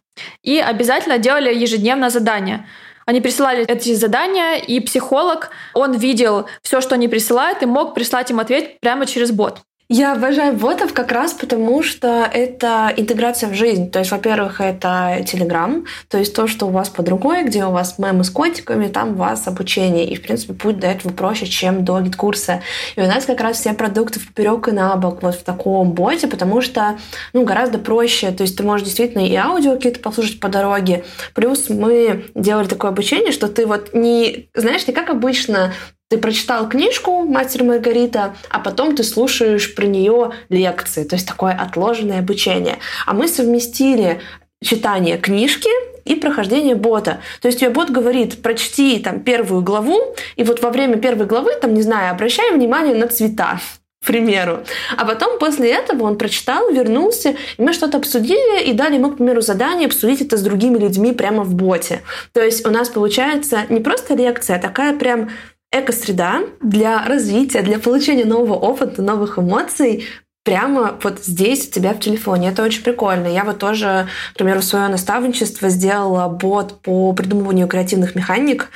И 0.43 0.59
обязательно 0.59 1.17
делали 1.17 1.53
ежедневно 1.53 2.09
задание. 2.09 2.67
Они 3.05 3.21
присылали 3.21 3.65
эти 3.65 3.93
задания, 3.93 4.55
и 4.55 4.79
психолог, 4.79 5.49
он 5.73 5.93
видел 5.93 6.47
все, 6.61 6.81
что 6.81 6.95
они 6.95 7.07
присылают, 7.07 7.61
и 7.61 7.65
мог 7.65 7.93
прислать 7.93 8.31
им 8.31 8.39
ответ 8.39 8.79
прямо 8.79 9.05
через 9.05 9.31
бот. 9.31 9.59
Я 9.89 10.13
обожаю 10.13 10.55
ботов 10.55 10.93
как 10.93 11.11
раз 11.11 11.33
потому, 11.33 11.83
что 11.83 12.27
это 12.31 12.93
интеграция 12.95 13.49
в 13.49 13.53
жизнь. 13.53 13.91
То 13.91 13.99
есть, 13.99 14.11
во-первых, 14.11 14.61
это 14.61 15.17
Telegram, 15.21 15.85
то 16.07 16.17
есть 16.17 16.33
то, 16.33 16.47
что 16.47 16.67
у 16.67 16.69
вас 16.69 16.89
под 16.89 17.09
рукой, 17.09 17.43
где 17.43 17.65
у 17.65 17.71
вас 17.71 17.99
мемы 17.99 18.23
с 18.23 18.29
котиками, 18.29 18.87
там 18.87 19.11
у 19.11 19.15
вас 19.15 19.47
обучение. 19.47 20.07
И, 20.07 20.15
в 20.15 20.21
принципе, 20.21 20.53
путь 20.53 20.79
до 20.79 20.87
этого 20.87 21.11
проще, 21.11 21.45
чем 21.47 21.83
до 21.83 21.99
GetCourse 21.99 22.50
а. 22.50 22.61
И 22.95 23.01
у 23.01 23.05
нас 23.05 23.25
как 23.25 23.41
раз 23.41 23.59
все 23.59 23.73
продукты 23.73 24.19
в 24.19 24.27
поперек 24.27 24.69
и 24.69 24.71
на 24.71 24.95
бок 24.95 25.21
вот 25.21 25.35
в 25.35 25.43
таком 25.43 25.91
боте, 25.91 26.27
потому 26.27 26.61
что 26.61 26.97
ну, 27.33 27.43
гораздо 27.43 27.77
проще. 27.77 28.31
То 28.31 28.43
есть 28.43 28.57
ты 28.57 28.63
можешь 28.63 28.85
действительно 28.85 29.25
и 29.25 29.35
аудио 29.35 29.75
какие-то 29.75 29.99
послушать 29.99 30.39
по 30.39 30.47
дороге. 30.47 31.03
Плюс 31.33 31.69
мы 31.69 32.25
делали 32.35 32.67
такое 32.67 32.91
обучение, 32.91 33.33
что 33.33 33.49
ты 33.49 33.65
вот 33.65 33.93
не, 33.93 34.49
знаешь, 34.55 34.87
не 34.87 34.93
как 34.93 35.09
обычно 35.09 35.73
ты 36.09 36.17
прочитал 36.17 36.69
книжку 36.69 37.25
«Мастер 37.25 37.63
Маргарита», 37.63 38.35
а 38.49 38.59
потом 38.59 38.95
ты 38.95 39.03
слушаешь 39.03 39.73
про 39.73 39.85
нее 39.85 40.31
лекции, 40.49 41.03
то 41.03 41.15
есть 41.15 41.27
такое 41.27 41.53
отложенное 41.53 42.19
обучение. 42.19 42.77
А 43.05 43.13
мы 43.13 43.27
совместили 43.27 44.21
читание 44.63 45.17
книжки 45.17 45.69
и 46.05 46.15
прохождение 46.15 46.75
бота. 46.75 47.19
То 47.41 47.47
есть 47.47 47.59
тебе 47.59 47.69
бот 47.69 47.89
говорит, 47.89 48.41
прочти 48.41 48.99
там 48.99 49.21
первую 49.21 49.61
главу, 49.61 50.15
и 50.35 50.43
вот 50.43 50.61
во 50.61 50.69
время 50.69 50.97
первой 50.97 51.25
главы, 51.25 51.53
там, 51.61 51.73
не 51.73 51.81
знаю, 51.81 52.11
обращай 52.11 52.51
внимание 52.51 52.95
на 52.95 53.07
цвета 53.07 53.59
к 54.03 54.05
примеру. 54.05 54.63
А 54.97 55.05
потом 55.05 55.39
после 55.39 55.71
этого 55.71 56.03
он 56.03 56.17
прочитал, 56.17 56.69
вернулся, 56.69 57.35
и 57.57 57.61
мы 57.61 57.71
что-то 57.71 57.99
обсудили 57.99 58.61
и 58.63 58.73
дали 58.73 58.95
ему, 58.95 59.11
к 59.11 59.15
примеру, 59.15 59.39
задание 59.39 59.87
обсудить 59.87 60.19
это 60.19 60.35
с 60.35 60.41
другими 60.41 60.77
людьми 60.77 61.13
прямо 61.13 61.43
в 61.43 61.53
боте. 61.53 62.01
То 62.33 62.43
есть 62.43 62.67
у 62.67 62.69
нас 62.69 62.89
получается 62.89 63.61
не 63.69 63.79
просто 63.79 64.13
лекция, 64.13 64.57
а 64.57 64.59
такая 64.59 64.97
прям 64.97 65.29
экосреда 65.73 66.41
для 66.61 67.03
развития, 67.05 67.61
для 67.61 67.79
получения 67.79 68.25
нового 68.25 68.53
опыта, 68.53 69.01
новых 69.01 69.39
эмоций 69.39 70.05
прямо 70.43 70.99
вот 71.01 71.19
здесь 71.23 71.67
у 71.67 71.71
тебя 71.71 71.93
в 71.93 71.99
телефоне. 71.99 72.49
Это 72.49 72.63
очень 72.63 72.83
прикольно. 72.83 73.27
Я 73.27 73.45
вот 73.45 73.59
тоже, 73.59 74.07
к 74.33 74.37
примеру, 74.37 74.61
свое 74.61 74.89
наставничество 74.89 75.69
сделала 75.69 76.27
бот 76.27 76.81
по 76.81 77.13
придумыванию 77.13 77.67
креативных 77.67 78.15
механик 78.15 78.69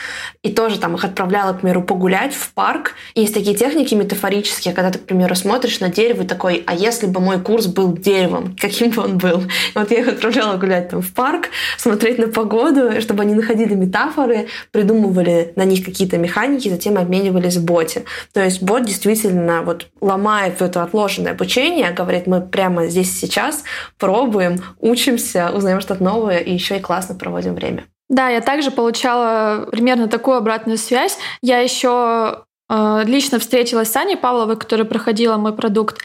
и 0.44 0.52
тоже 0.52 0.80
там 0.80 0.96
их 0.96 1.04
отправляла, 1.04 1.54
к 1.54 1.62
примеру, 1.62 1.84
погулять 1.84 2.34
в 2.34 2.54
парк. 2.54 2.94
И 3.16 3.22
есть 3.22 3.34
такие 3.34 3.56
техники 3.56 3.94
метафорические, 3.94 4.74
когда 4.74 4.92
ты, 4.92 5.00
к 5.00 5.06
примеру, 5.06 5.36
смотришь 5.36 5.82
на 5.82 5.90
дерево 5.90 6.24
и 6.24 6.28
такой, 6.28 6.64
а 6.66 6.74
если 6.74 7.06
бы 7.06 7.20
мой 7.20 7.40
курс 7.40 7.68
был 7.68 7.92
деревом, 7.92 8.56
каким 8.60 8.92
бы 8.92 9.04
он 9.04 9.18
был? 9.18 9.42
И 9.42 9.78
вот 9.78 9.92
я 9.92 10.00
их 10.00 10.08
отправляла 10.08 10.58
гулять 10.58 10.90
там 10.90 11.02
в 11.02 11.14
парк, 11.14 11.50
смотреть 11.78 12.18
на 12.18 12.28
погоду, 12.30 13.02
чтобы 13.02 13.24
они 13.24 13.34
находили 13.34 13.74
метафоры, 13.74 14.48
придумывали 14.72 15.52
на 15.58 15.66
них 15.66 15.84
какие-то 15.84 16.18
механики, 16.18 16.70
затем 16.70 16.98
обменивались 16.98 17.58
в 17.58 17.66
боте. 17.66 18.06
То 18.32 18.42
есть 18.42 18.62
бот 18.62 18.86
действительно 18.86 19.64
вот 19.64 19.88
ломает 20.00 20.62
это 20.62 20.84
отложенное 20.84 21.34
обучения, 21.58 21.92
говорит, 21.92 22.28
мы 22.28 22.42
прямо 22.42 22.88
здесь 22.88 23.20
сейчас 23.20 23.64
пробуем, 23.98 24.58
учимся, 24.80 25.52
узнаем 25.54 25.82
что-то 25.82 26.04
новое 26.04 26.40
и 26.40 26.54
еще 26.54 26.78
и 26.78 26.82
классно 26.82 27.16
проводим 27.16 27.56
время. 27.56 27.86
Да, 28.10 28.30
я 28.30 28.42
также 28.42 28.72
получала 28.72 29.68
примерно 29.72 30.08
такую 30.08 30.38
обратную 30.38 30.78
связь. 30.78 31.18
Я 31.42 31.60
еще 31.60 32.46
э, 32.70 33.02
лично 33.06 33.40
встретилась 33.40 33.92
с 33.92 33.96
Аней 33.96 34.16
Павловой, 34.16 34.56
которая 34.56 34.86
проходила 34.86 35.38
мой 35.38 35.54
продукт. 35.54 35.98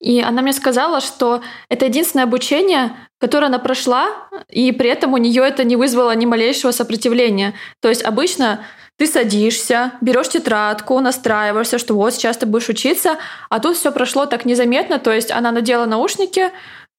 И 0.00 0.20
она 0.20 0.42
мне 0.42 0.52
сказала, 0.52 1.00
что 1.00 1.40
это 1.68 1.86
единственное 1.86 2.24
обучение, 2.24 2.92
которое 3.18 3.46
она 3.46 3.58
прошла, 3.58 4.06
и 4.48 4.70
при 4.70 4.88
этом 4.88 5.14
у 5.14 5.16
нее 5.16 5.42
это 5.42 5.64
не 5.64 5.74
вызвало 5.74 6.14
ни 6.14 6.26
малейшего 6.26 6.70
сопротивления. 6.70 7.54
То 7.80 7.88
есть 7.88 8.04
обычно 8.04 8.60
ты 8.98 9.06
садишься, 9.06 9.92
берешь 10.00 10.28
тетрадку, 10.28 10.98
настраиваешься, 11.00 11.78
что 11.78 11.94
вот 11.94 12.14
сейчас 12.14 12.36
ты 12.36 12.46
будешь 12.46 12.68
учиться, 12.68 13.16
а 13.48 13.60
тут 13.60 13.76
все 13.76 13.92
прошло 13.92 14.26
так 14.26 14.44
незаметно, 14.44 14.98
то 14.98 15.12
есть 15.12 15.30
она 15.30 15.52
надела 15.52 15.86
наушники, 15.86 16.50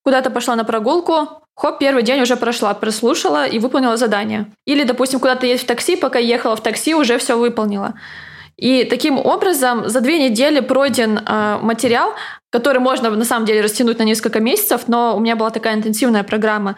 куда-то 0.03 0.29
пошла 0.29 0.55
на 0.55 0.63
прогулку, 0.63 1.43
хоп, 1.55 1.77
первый 1.77 2.03
день 2.03 2.21
уже 2.21 2.38
прошла, 2.38 2.73
прослушала 2.73 3.45
и 3.45 3.59
выполнила 3.59 3.97
задание. 3.97 4.45
Или, 4.65 4.83
допустим, 4.83 5.19
куда-то 5.19 5.45
едешь 5.45 5.63
в 5.63 5.67
такси, 5.67 5.97
пока 5.97 6.19
ехала 6.19 6.55
в 6.55 6.63
такси, 6.63 6.95
уже 6.95 7.17
все 7.17 7.38
выполнила. 7.38 7.95
И 8.55 8.85
таким 8.85 9.17
образом 9.17 9.89
за 9.89 9.99
две 9.99 10.29
недели 10.29 10.62
пройден 10.62 11.17
э, 11.19 11.59
материал, 11.62 12.13
который 12.49 12.79
можно 12.79 13.09
на 13.09 13.25
самом 13.25 13.45
деле 13.45 13.62
растянуть 13.62 13.99
на 13.99 14.03
несколько 14.03 14.39
месяцев, 14.39 14.83
но 14.88 15.15
у 15.15 15.19
меня 15.19 15.35
была 15.35 15.49
такая 15.49 15.75
интенсивная 15.75 16.23
программа. 16.23 16.75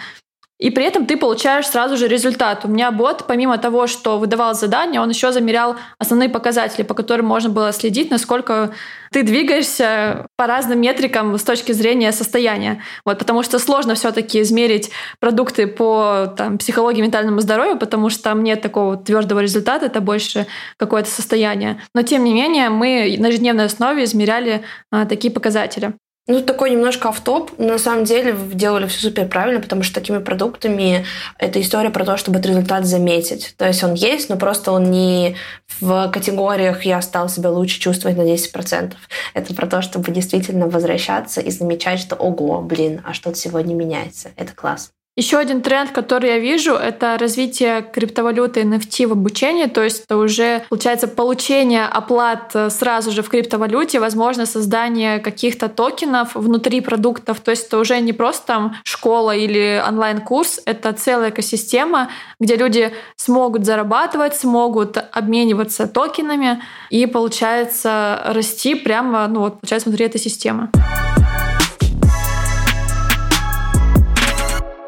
И 0.61 0.69
при 0.69 0.85
этом 0.85 1.07
ты 1.07 1.17
получаешь 1.17 1.67
сразу 1.67 1.97
же 1.97 2.07
результат. 2.07 2.65
У 2.65 2.67
меня 2.67 2.91
бот, 2.91 3.25
помимо 3.27 3.57
того, 3.57 3.87
что 3.87 4.19
выдавал 4.19 4.53
задание, 4.53 5.01
он 5.01 5.09
еще 5.09 5.31
замерял 5.31 5.75
основные 5.97 6.29
показатели, 6.29 6.83
по 6.83 6.93
которым 6.93 7.25
можно 7.25 7.49
было 7.49 7.73
следить, 7.73 8.11
насколько 8.11 8.71
ты 9.11 9.23
двигаешься 9.23 10.27
по 10.37 10.45
разным 10.45 10.79
метрикам 10.79 11.35
с 11.35 11.43
точки 11.43 11.71
зрения 11.71 12.11
состояния. 12.11 12.83
Вот, 13.05 13.17
потому 13.17 13.41
что 13.41 13.57
сложно 13.57 13.95
все-таки 13.95 14.39
измерить 14.41 14.91
продукты 15.19 15.65
по 15.65 16.31
там, 16.37 16.59
психологии, 16.59 17.01
ментальному 17.01 17.39
здоровью, 17.39 17.79
потому 17.79 18.11
что 18.11 18.21
там 18.21 18.43
нет 18.43 18.61
такого 18.61 18.97
твердого 18.97 19.39
результата, 19.39 19.87
это 19.87 19.99
больше 19.99 20.45
какое-то 20.77 21.09
состояние. 21.09 21.81
Но 21.95 22.03
тем 22.03 22.23
не 22.23 22.35
менее 22.35 22.69
мы 22.69 23.15
на 23.17 23.27
ежедневной 23.27 23.65
основе 23.65 24.03
измеряли 24.03 24.61
а, 24.91 25.07
такие 25.07 25.33
показатели. 25.33 25.93
Ну, 26.27 26.41
такой 26.41 26.69
немножко 26.69 27.09
автоп. 27.09 27.57
На 27.57 27.79
самом 27.79 28.03
деле 28.05 28.37
делали 28.53 28.85
все 28.85 28.99
супер 28.99 29.27
правильно, 29.27 29.59
потому 29.59 29.81
что 29.81 29.95
такими 29.95 30.19
продуктами 30.19 31.03
это 31.39 31.59
история 31.59 31.89
про 31.89 32.05
то, 32.05 32.15
чтобы 32.15 32.37
этот 32.37 32.51
результат 32.51 32.85
заметить. 32.85 33.55
То 33.57 33.67
есть 33.67 33.83
он 33.83 33.95
есть, 33.95 34.29
но 34.29 34.37
просто 34.37 34.71
он 34.71 34.91
не 34.91 35.35
в 35.79 36.09
категориях 36.11 36.85
«я 36.85 37.01
стал 37.01 37.27
себя 37.27 37.49
лучше 37.49 37.79
чувствовать 37.79 38.17
на 38.17 38.21
10%». 38.21 38.93
Это 39.33 39.55
про 39.55 39.67
то, 39.67 39.81
чтобы 39.81 40.11
действительно 40.11 40.67
возвращаться 40.67 41.41
и 41.41 41.49
замечать, 41.49 41.99
что 41.99 42.15
«ого, 42.15 42.61
блин, 42.61 43.01
а 43.03 43.13
что-то 43.13 43.37
сегодня 43.37 43.73
меняется». 43.73 44.29
Это 44.37 44.53
класс. 44.53 44.91
Еще 45.17 45.37
один 45.37 45.61
тренд, 45.61 45.91
который 45.91 46.29
я 46.29 46.39
вижу, 46.39 46.73
это 46.73 47.17
развитие 47.17 47.81
криптовалюты 47.81 48.61
NFT 48.61 49.07
в 49.07 49.11
обучении, 49.11 49.65
то 49.65 49.83
есть 49.83 50.05
это 50.05 50.15
уже 50.15 50.63
получается 50.69 51.09
получение 51.09 51.83
оплат 51.83 52.51
э, 52.53 52.69
сразу 52.69 53.11
же 53.11 53.21
в 53.21 53.27
криптовалюте, 53.27 53.99
возможно 53.99 54.45
создание 54.45 55.19
каких-то 55.19 55.67
токенов 55.67 56.35
внутри 56.35 56.79
продуктов, 56.79 57.41
то 57.41 57.51
есть 57.51 57.67
это 57.67 57.79
уже 57.79 57.99
не 57.99 58.13
просто 58.13 58.47
там 58.47 58.75
школа 58.85 59.35
или 59.35 59.83
онлайн-курс, 59.85 60.61
это 60.65 60.93
целая 60.93 61.31
экосистема, 61.31 62.09
где 62.39 62.55
люди 62.55 62.93
смогут 63.17 63.65
зарабатывать, 63.65 64.37
смогут 64.37 64.97
обмениваться 65.11 65.87
токенами 65.87 66.63
и 66.89 67.05
получается 67.05 68.21
расти 68.27 68.75
прямо, 68.75 69.27
ну 69.27 69.41
вот 69.41 69.59
получается 69.59 69.89
внутри 69.89 70.05
этой 70.05 70.21
системы. 70.21 70.69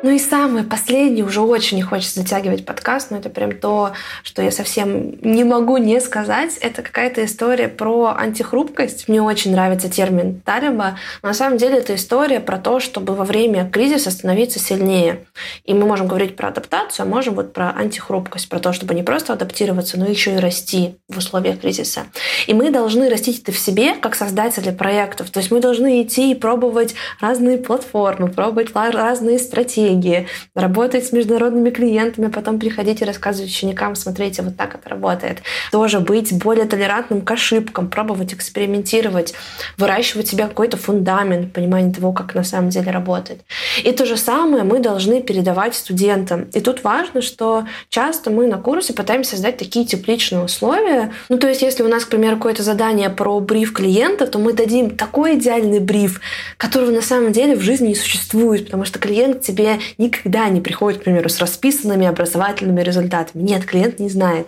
Ну 0.03 0.11
и 0.11 0.19
самое 0.19 0.65
последнее, 0.65 1.23
уже 1.23 1.39
очень 1.39 1.77
не 1.77 1.81
хочется 1.81 2.19
затягивать 2.19 2.65
подкаст, 2.65 3.09
но 3.09 3.19
это 3.19 3.29
прям 3.29 3.53
то, 3.53 3.93
что 4.23 4.41
я 4.41 4.51
совсем 4.51 5.15
не 5.21 5.45
могу 5.45 5.77
не 5.77 6.01
сказать. 6.01 6.57
Это 6.57 6.81
какая-то 6.81 7.23
история 7.23 7.69
про 7.69 8.13
антихрупкость. 8.13 9.07
Мне 9.07 9.21
очень 9.21 9.53
нравится 9.53 9.89
термин 9.89 10.41
Талиба. 10.41 10.97
Но 11.21 11.29
на 11.29 11.33
самом 11.33 11.57
деле 11.57 11.77
это 11.77 11.95
история 11.95 12.41
про 12.41 12.57
то, 12.57 12.81
чтобы 12.81 13.15
во 13.15 13.23
время 13.23 13.69
кризиса 13.69 14.11
становиться 14.11 14.59
сильнее. 14.59 15.25
И 15.63 15.73
мы 15.73 15.85
можем 15.85 16.09
говорить 16.09 16.35
про 16.35 16.49
адаптацию, 16.49 17.05
а 17.05 17.07
можем 17.07 17.35
вот 17.35 17.53
про 17.53 17.69
антихрупкость, 17.69 18.49
про 18.49 18.59
то, 18.59 18.73
чтобы 18.73 18.95
не 18.95 19.03
просто 19.03 19.31
адаптироваться, 19.31 19.97
но 19.97 20.05
еще 20.05 20.33
и 20.33 20.37
расти 20.37 20.97
в 21.07 21.17
условиях 21.19 21.61
кризиса. 21.61 22.07
И 22.45 22.53
мы 22.53 22.71
должны 22.71 23.07
растить 23.07 23.41
это 23.41 23.53
в 23.53 23.57
себе, 23.57 23.95
как 23.95 24.15
создатели 24.15 24.71
проектов. 24.71 25.29
То 25.29 25.39
есть 25.39 25.49
мы 25.49 25.61
должны 25.61 26.01
идти 26.01 26.31
и 26.31 26.35
пробовать 26.35 26.93
разные 27.21 27.57
платформы, 27.57 28.27
пробовать 28.27 28.75
разные 28.75 29.39
стратегии, 29.39 29.92
стратегии, 29.93 30.27
работать 30.55 31.05
с 31.05 31.11
международными 31.11 31.69
клиентами, 31.69 32.27
потом 32.27 32.59
приходить 32.59 33.01
и 33.01 33.05
рассказывать 33.05 33.49
ученикам, 33.49 33.95
смотрите, 33.95 34.41
вот 34.41 34.57
так 34.57 34.75
это 34.75 34.89
работает. 34.89 35.39
Тоже 35.71 35.99
быть 35.99 36.33
более 36.37 36.65
толерантным 36.65 37.21
к 37.21 37.31
ошибкам, 37.31 37.89
пробовать 37.89 38.33
экспериментировать, 38.33 39.33
выращивать 39.77 40.27
себе 40.27 40.47
какой-то 40.47 40.77
фундамент, 40.77 41.53
понимание 41.53 41.93
того, 41.93 42.13
как 42.13 42.35
на 42.35 42.43
самом 42.43 42.69
деле 42.69 42.91
работает. 42.91 43.41
И 43.83 43.91
то 43.91 44.05
же 44.05 44.17
самое 44.17 44.63
мы 44.63 44.79
должны 44.79 45.21
передавать 45.21 45.75
студентам. 45.75 46.43
И 46.53 46.59
тут 46.59 46.83
важно, 46.83 47.21
что 47.21 47.65
часто 47.89 48.29
мы 48.29 48.47
на 48.47 48.57
курсе 48.57 48.93
пытаемся 48.93 49.31
создать 49.31 49.57
такие 49.57 49.85
тепличные 49.85 50.43
условия. 50.43 51.11
Ну, 51.29 51.37
то 51.37 51.47
есть, 51.47 51.61
если 51.61 51.83
у 51.83 51.87
нас, 51.87 52.05
к 52.05 52.09
примеру, 52.09 52.37
какое-то 52.37 52.63
задание 52.63 53.09
про 53.09 53.39
бриф 53.39 53.73
клиента, 53.73 54.27
то 54.27 54.39
мы 54.39 54.53
дадим 54.53 54.91
такой 54.91 55.35
идеальный 55.35 55.79
бриф, 55.79 56.21
которого 56.57 56.91
на 56.91 57.01
самом 57.01 57.31
деле 57.31 57.55
в 57.55 57.61
жизни 57.61 57.89
не 57.89 57.95
существует, 57.95 58.65
потому 58.65 58.85
что 58.85 58.99
клиент 58.99 59.41
тебе 59.41 59.79
никогда 59.97 60.49
не 60.49 60.61
приходит, 60.61 61.01
к 61.01 61.03
примеру, 61.03 61.29
с 61.29 61.39
расписанными 61.39 62.05
образовательными 62.05 62.81
результатами. 62.81 63.43
Нет, 63.43 63.65
клиент 63.65 63.99
не 63.99 64.09
знает. 64.09 64.47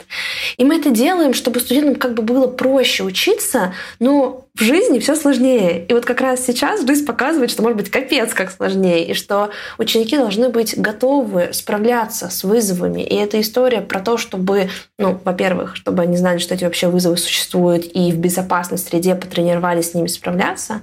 И 0.58 0.66
мы 0.66 0.78
это 0.78 0.90
делаем, 0.90 1.34
чтобы 1.34 1.60
студентам 1.60 1.96
как 1.96 2.14
бы 2.14 2.24
было 2.24 2.48
проще 2.48 3.04
учиться, 3.04 3.74
но 4.00 4.46
в 4.56 4.64
жизни 4.64 5.00
все 5.00 5.16
сложнее. 5.16 5.86
И 5.86 5.94
вот 5.94 6.06
как 6.06 6.22
раз 6.22 6.46
сейчас 6.46 6.86
жизнь 6.86 7.06
показывает, 7.06 7.52
что 7.52 7.62
может 7.62 7.78
быть 7.78 7.92
капец 7.92 8.34
как 8.34 8.52
сложнее, 8.52 9.06
и 9.06 9.14
что 9.14 9.50
ученики 9.78 10.18
должны 10.18 10.50
быть 10.50 10.80
готовы 10.80 11.50
справляться 11.52 12.30
с 12.30 12.44
вызовами. 12.44 13.02
И 13.02 13.16
эта 13.16 13.40
история 13.42 13.82
про 13.82 14.00
то, 14.00 14.18
чтобы, 14.18 14.70
ну, 14.98 15.20
во-первых, 15.26 15.76
чтобы 15.76 16.04
они 16.04 16.16
знали, 16.16 16.38
что 16.38 16.54
эти 16.54 16.64
вообще 16.64 16.88
вызовы 16.88 17.18
существуют, 17.18 17.86
и 17.94 18.12
в 18.12 18.18
безопасной 18.18 18.78
среде 18.78 19.16
потренировались 19.16 19.92
с 19.92 19.94
ними 19.94 20.08
справляться. 20.08 20.82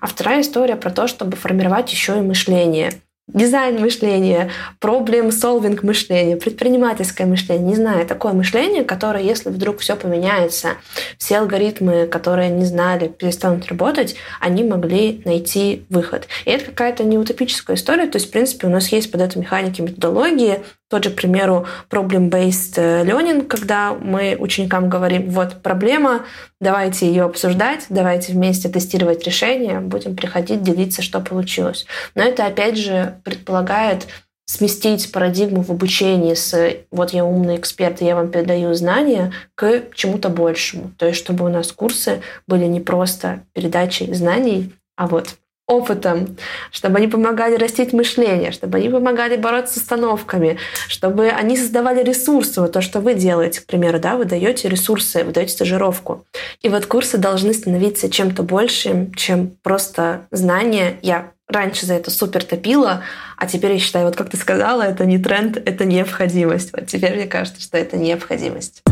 А 0.00 0.06
вторая 0.06 0.42
история 0.42 0.76
про 0.76 0.90
то, 0.90 1.08
чтобы 1.08 1.36
формировать 1.36 1.90
еще 1.90 2.18
и 2.18 2.20
мышление 2.20 2.92
дизайн 3.28 3.80
мышления, 3.80 4.50
проблем-солвинг 4.80 5.82
мышления, 5.82 6.36
предпринимательское 6.36 7.26
мышление, 7.26 7.66
не 7.66 7.76
знаю, 7.76 8.06
такое 8.06 8.32
мышление, 8.32 8.84
которое, 8.84 9.22
если 9.22 9.50
вдруг 9.50 9.78
все 9.80 9.96
поменяется, 9.96 10.70
все 11.18 11.38
алгоритмы, 11.38 12.06
которые 12.06 12.50
не 12.50 12.64
знали, 12.64 13.08
перестанут 13.08 13.66
работать, 13.66 14.16
они 14.40 14.64
могли 14.64 15.22
найти 15.24 15.84
выход. 15.90 16.26
И 16.44 16.50
это 16.50 16.66
какая-то 16.66 17.04
не 17.04 17.18
утопическая 17.18 17.76
история, 17.76 18.06
то 18.06 18.16
есть, 18.16 18.28
в 18.28 18.30
принципе, 18.30 18.66
у 18.66 18.70
нас 18.70 18.88
есть 18.88 19.10
под 19.10 19.20
это 19.20 19.38
механики, 19.38 19.82
методологии, 19.82 20.62
тот 20.88 21.04
же, 21.04 21.10
к 21.10 21.16
примеру, 21.16 21.66
problem-based 21.90 23.04
learning, 23.04 23.46
когда 23.46 23.92
мы 23.94 24.36
ученикам 24.38 24.88
говорим, 24.88 25.30
вот 25.30 25.62
проблема, 25.62 26.24
давайте 26.60 27.06
ее 27.06 27.24
обсуждать, 27.24 27.86
давайте 27.90 28.32
вместе 28.32 28.68
тестировать 28.68 29.24
решение, 29.24 29.80
будем 29.80 30.16
приходить, 30.16 30.62
делиться, 30.62 31.02
что 31.02 31.20
получилось. 31.20 31.86
Но 32.14 32.22
это, 32.22 32.46
опять 32.46 32.78
же, 32.78 33.16
предполагает 33.24 34.06
сместить 34.46 35.12
парадигму 35.12 35.62
в 35.62 35.70
обучении 35.70 36.32
с 36.32 36.76
«вот 36.90 37.10
я 37.10 37.24
умный 37.24 37.56
эксперт, 37.56 38.00
и 38.00 38.06
я 38.06 38.16
вам 38.16 38.30
передаю 38.30 38.72
знания» 38.72 39.32
к 39.54 39.82
чему-то 39.94 40.30
большему. 40.30 40.90
То 40.96 41.06
есть 41.06 41.18
чтобы 41.18 41.44
у 41.44 41.48
нас 41.48 41.70
курсы 41.70 42.22
были 42.46 42.64
не 42.64 42.80
просто 42.80 43.40
передачей 43.52 44.12
знаний, 44.14 44.72
а 44.96 45.06
вот 45.06 45.34
опытом, 45.68 46.36
чтобы 46.72 46.96
они 46.96 47.08
помогали 47.08 47.54
растить 47.54 47.92
мышление, 47.92 48.52
чтобы 48.52 48.78
они 48.78 48.88
помогали 48.88 49.36
бороться 49.36 49.78
с 49.78 49.82
остановками, 49.82 50.58
чтобы 50.88 51.28
они 51.28 51.58
создавали 51.58 52.02
ресурсы. 52.02 52.62
Вот 52.62 52.72
то, 52.72 52.80
что 52.80 53.00
вы 53.00 53.14
делаете, 53.14 53.60
к 53.60 53.66
примеру, 53.66 54.00
да, 54.00 54.16
вы 54.16 54.24
даете 54.24 54.68
ресурсы, 54.68 55.22
вы 55.24 55.32
даете 55.32 55.52
стажировку. 55.52 56.24
И 56.62 56.70
вот 56.70 56.86
курсы 56.86 57.18
должны 57.18 57.52
становиться 57.52 58.10
чем-то 58.10 58.42
большим, 58.42 59.12
чем 59.14 59.52
просто 59.62 60.22
знания. 60.30 60.96
Я 61.02 61.32
раньше 61.46 61.84
за 61.84 61.94
это 61.94 62.10
супер 62.10 62.44
топила, 62.44 63.02
а 63.36 63.46
теперь 63.46 63.72
я 63.72 63.78
считаю, 63.78 64.06
вот 64.06 64.16
как 64.16 64.30
ты 64.30 64.38
сказала, 64.38 64.82
это 64.82 65.04
не 65.04 65.18
тренд, 65.18 65.58
это 65.58 65.84
необходимость. 65.84 66.72
Вот 66.72 66.86
теперь 66.86 67.14
мне 67.14 67.26
кажется, 67.26 67.60
что 67.60 67.76
это 67.76 67.98
необходимость. 67.98 68.82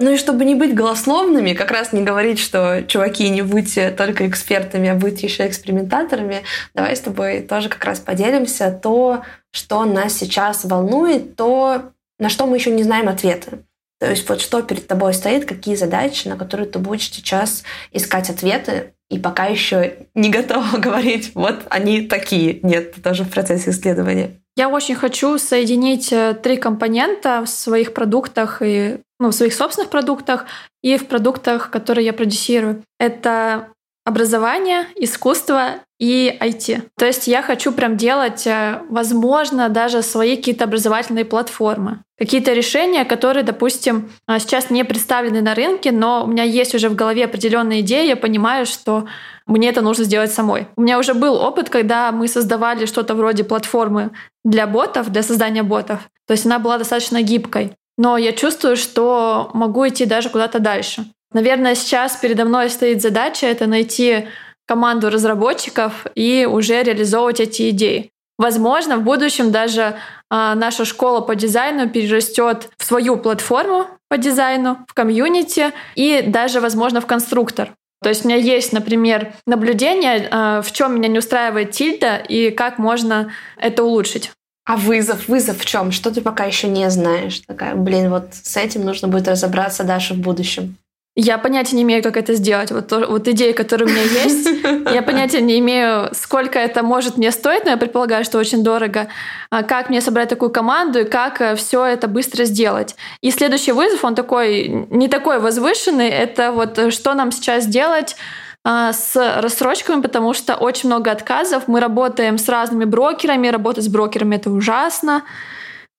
Ну 0.00 0.12
и 0.12 0.16
чтобы 0.16 0.44
не 0.44 0.54
быть 0.54 0.74
голословными, 0.74 1.54
как 1.54 1.70
раз 1.70 1.92
не 1.92 2.02
говорить, 2.02 2.38
что 2.38 2.84
чуваки, 2.86 3.28
не 3.28 3.42
будьте 3.42 3.90
только 3.90 4.28
экспертами, 4.28 4.88
а 4.88 4.94
будьте 4.94 5.26
еще 5.26 5.46
экспериментаторами, 5.46 6.42
давай 6.74 6.94
с 6.94 7.00
тобой 7.00 7.40
тоже 7.40 7.68
как 7.68 7.84
раз 7.84 7.98
поделимся 7.98 8.70
то, 8.70 9.24
что 9.50 9.84
нас 9.84 10.14
сейчас 10.14 10.64
волнует, 10.64 11.34
то, 11.36 11.92
на 12.18 12.28
что 12.28 12.46
мы 12.46 12.56
еще 12.56 12.70
не 12.70 12.84
знаем 12.84 13.08
ответы. 13.08 13.64
То 13.98 14.08
есть 14.08 14.28
вот 14.28 14.40
что 14.40 14.62
перед 14.62 14.86
тобой 14.86 15.12
стоит, 15.12 15.44
какие 15.44 15.74
задачи, 15.74 16.28
на 16.28 16.36
которые 16.36 16.68
ты 16.68 16.78
будешь 16.78 17.10
сейчас 17.10 17.64
искать 17.92 18.30
ответы, 18.30 18.94
и 19.10 19.18
пока 19.18 19.46
еще 19.46 20.06
не 20.14 20.30
готова 20.30 20.76
говорить, 20.78 21.32
вот 21.34 21.62
они 21.70 22.02
такие. 22.02 22.60
Нет, 22.62 22.94
ты 22.94 23.00
тоже 23.00 23.24
в 23.24 23.30
процессе 23.30 23.70
исследования. 23.70 24.40
Я 24.58 24.68
очень 24.68 24.96
хочу 24.96 25.38
соединить 25.38 26.12
э, 26.12 26.34
три 26.34 26.56
компонента 26.56 27.44
в 27.44 27.48
своих 27.48 27.94
продуктах 27.94 28.60
и 28.60 28.98
ну, 29.20 29.28
в 29.28 29.32
своих 29.32 29.54
собственных 29.54 29.88
продуктах 29.88 30.46
и 30.82 30.96
в 30.96 31.06
продуктах, 31.06 31.70
которые 31.70 32.06
я 32.06 32.12
продюсирую. 32.12 32.82
Это 32.98 33.68
образование, 34.08 34.86
искусство 34.96 35.74
и 36.00 36.34
IT. 36.40 36.82
То 36.96 37.04
есть 37.04 37.28
я 37.28 37.42
хочу 37.42 37.72
прям 37.72 37.98
делать, 37.98 38.46
э, 38.46 38.80
возможно, 38.88 39.68
даже 39.68 40.02
свои 40.02 40.36
какие-то 40.36 40.64
образовательные 40.64 41.26
платформы. 41.26 41.98
Какие-то 42.18 42.54
решения, 42.54 43.04
которые, 43.04 43.44
допустим, 43.44 44.10
э, 44.26 44.38
сейчас 44.38 44.70
не 44.70 44.82
представлены 44.84 45.42
на 45.42 45.54
рынке, 45.54 45.92
но 45.92 46.24
у 46.24 46.26
меня 46.26 46.44
есть 46.44 46.74
уже 46.74 46.88
в 46.88 46.94
голове 46.94 47.26
определенные 47.26 47.80
идеи, 47.80 48.08
я 48.08 48.16
понимаю, 48.16 48.64
что 48.64 49.06
мне 49.46 49.68
это 49.68 49.82
нужно 49.82 50.04
сделать 50.04 50.32
самой. 50.32 50.68
У 50.76 50.80
меня 50.80 50.98
уже 50.98 51.12
был 51.12 51.34
опыт, 51.34 51.68
когда 51.68 52.10
мы 52.10 52.28
создавали 52.28 52.86
что-то 52.86 53.14
вроде 53.14 53.44
платформы 53.44 54.10
для 54.42 54.66
ботов, 54.66 55.12
для 55.12 55.22
создания 55.22 55.62
ботов. 55.62 55.98
То 56.26 56.32
есть 56.32 56.46
она 56.46 56.58
была 56.58 56.78
достаточно 56.78 57.20
гибкой 57.20 57.72
но 57.98 58.16
я 58.16 58.32
чувствую, 58.32 58.76
что 58.76 59.50
могу 59.52 59.86
идти 59.86 60.06
даже 60.06 60.30
куда-то 60.30 60.60
дальше. 60.60 61.04
Наверное, 61.32 61.74
сейчас 61.74 62.16
передо 62.16 62.44
мной 62.44 62.70
стоит 62.70 63.02
задача 63.02 63.46
это 63.46 63.66
найти 63.66 64.28
команду 64.66 65.10
разработчиков 65.10 66.06
и 66.14 66.46
уже 66.50 66.82
реализовывать 66.82 67.40
эти 67.40 67.70
идеи. 67.70 68.10
Возможно, 68.38 68.98
в 68.98 69.02
будущем 69.02 69.50
даже 69.50 69.96
а, 70.30 70.54
наша 70.54 70.84
школа 70.84 71.20
по 71.20 71.34
дизайну 71.34 71.88
перерастет 71.88 72.70
в 72.76 72.84
свою 72.84 73.16
платформу 73.16 73.86
по 74.08 74.16
дизайну, 74.16 74.78
в 74.86 74.94
комьюнити 74.94 75.72
и 75.96 76.22
даже, 76.22 76.60
возможно, 76.60 77.00
в 77.00 77.06
конструктор. 77.06 77.72
То 78.00 78.08
есть 78.08 78.24
у 78.24 78.28
меня 78.28 78.38
есть, 78.38 78.72
например, 78.72 79.32
наблюдение, 79.46 80.28
а, 80.30 80.62
в 80.62 80.70
чем 80.70 80.94
меня 80.94 81.08
не 81.08 81.18
устраивает 81.18 81.72
тильда 81.72 82.16
и 82.16 82.50
как 82.50 82.78
можно 82.78 83.32
это 83.56 83.82
улучшить. 83.82 84.30
А 84.64 84.76
вызов? 84.76 85.28
Вызов 85.28 85.58
в 85.58 85.64
чем? 85.64 85.90
Что 85.92 86.14
ты 86.14 86.20
пока 86.20 86.44
еще 86.44 86.68
не 86.68 86.88
знаешь? 86.90 87.40
Такая, 87.40 87.74
блин, 87.74 88.10
вот 88.10 88.34
с 88.34 88.56
этим 88.56 88.84
нужно 88.84 89.08
будет 89.08 89.26
разобраться 89.26 89.82
дальше 89.82 90.14
в 90.14 90.18
будущем. 90.18 90.76
Я 91.20 91.36
понятия 91.36 91.74
не 91.74 91.82
имею, 91.82 92.00
как 92.00 92.16
это 92.16 92.34
сделать. 92.34 92.70
Вот, 92.70 92.92
вот 92.92 93.26
идеи, 93.26 93.50
которые 93.50 93.88
у 93.88 93.90
меня 93.90 94.02
есть, 94.02 94.48
я 94.94 95.02
понятия 95.02 95.40
не 95.40 95.58
имею, 95.58 96.10
сколько 96.14 96.60
это 96.60 96.84
может 96.84 97.16
мне 97.16 97.32
стоить, 97.32 97.64
но 97.64 97.72
я 97.72 97.76
предполагаю, 97.76 98.24
что 98.24 98.38
очень 98.38 98.62
дорого. 98.62 99.08
А 99.50 99.64
как 99.64 99.90
мне 99.90 100.00
собрать 100.00 100.28
такую 100.28 100.50
команду 100.50 101.00
и 101.00 101.04
как 101.04 101.40
э, 101.40 101.56
все 101.56 101.84
это 101.84 102.06
быстро 102.06 102.44
сделать. 102.44 102.94
И 103.20 103.32
следующий 103.32 103.72
вызов, 103.72 104.04
он 104.04 104.14
такой, 104.14 104.68
не 104.90 105.08
такой 105.08 105.40
возвышенный, 105.40 106.08
это 106.08 106.52
вот 106.52 106.78
э, 106.78 106.92
что 106.92 107.14
нам 107.14 107.32
сейчас 107.32 107.66
делать 107.66 108.14
а, 108.62 108.92
с 108.92 109.16
рассрочками, 109.40 110.00
потому 110.00 110.34
что 110.34 110.54
очень 110.54 110.88
много 110.88 111.10
отказов. 111.10 111.64
Мы 111.66 111.80
работаем 111.80 112.38
с 112.38 112.48
разными 112.48 112.84
брокерами, 112.84 113.48
работать 113.48 113.82
с 113.82 113.88
брокерами 113.88 114.36
это 114.36 114.50
ужасно. 114.50 115.24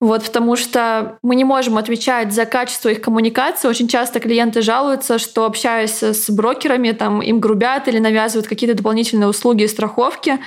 Вот, 0.02 0.24
потому 0.24 0.56
что 0.56 1.18
мы 1.22 1.36
не 1.36 1.43
можем 1.43 1.78
отвечать 1.78 2.32
за 2.32 2.45
качество 2.45 2.88
их 2.88 3.02
коммуникации. 3.02 3.68
Очень 3.68 3.89
часто 3.89 4.22
клиенты 4.22 4.62
жалуются, 4.62 5.20
что 5.20 5.45
общаясь 5.45 6.02
с 6.02 6.30
брокерами, 6.30 6.91
там, 6.91 7.22
им 7.22 7.39
грубят 7.41 7.88
или 7.89 8.00
навязывают 8.00 8.47
какие-то 8.47 8.78
дополнительные 8.78 9.28
услуги 9.28 9.64
и 9.64 9.68
страховки. 9.68 10.39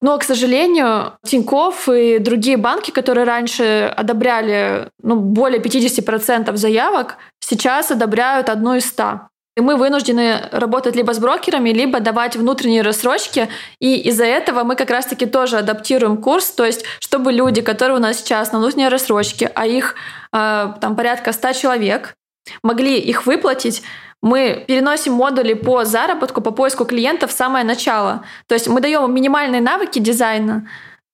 Но, 0.00 0.18
к 0.18 0.24
сожалению, 0.24 1.18
Тинькофф 1.26 1.88
и 1.88 2.18
другие 2.18 2.56
банки, 2.56 2.90
которые 2.90 3.24
раньше 3.24 3.92
одобряли 3.94 4.88
ну, 5.02 5.16
более 5.16 5.60
50% 5.60 6.56
заявок, 6.56 7.16
сейчас 7.40 7.90
одобряют 7.90 8.48
одну 8.48 8.74
из 8.74 8.86
ста. 8.86 9.28
И 9.56 9.60
мы 9.62 9.76
вынуждены 9.76 10.48
работать 10.52 10.96
либо 10.96 11.12
с 11.14 11.18
брокерами, 11.18 11.70
либо 11.70 12.00
давать 12.00 12.36
внутренние 12.36 12.82
рассрочки. 12.82 13.48
И 13.80 13.96
из-за 14.08 14.24
этого 14.24 14.64
мы 14.64 14.76
как 14.76 14.90
раз-таки 14.90 15.24
тоже 15.24 15.56
адаптируем 15.56 16.18
курс, 16.18 16.50
то 16.50 16.64
есть 16.64 16.84
чтобы 17.00 17.32
люди, 17.32 17.62
которые 17.62 17.96
у 17.96 18.00
нас 18.00 18.18
сейчас 18.18 18.52
на 18.52 18.58
внутренней 18.58 18.88
рассрочке, 18.88 19.50
а 19.54 19.66
их 19.66 19.94
э, 20.32 20.72
там 20.80 20.94
порядка 20.94 21.32
100 21.32 21.52
человек, 21.54 22.14
могли 22.62 22.98
их 22.98 23.24
выплатить, 23.24 23.82
мы 24.22 24.64
переносим 24.66 25.14
модули 25.14 25.54
по 25.54 25.84
заработку, 25.84 26.42
по 26.42 26.50
поиску 26.50 26.84
клиентов 26.84 27.30
в 27.30 27.34
самое 27.34 27.64
начало. 27.64 28.24
То 28.48 28.54
есть 28.54 28.68
мы 28.68 28.80
даем 28.80 29.12
минимальные 29.14 29.62
навыки 29.62 29.98
дизайна, 29.98 30.68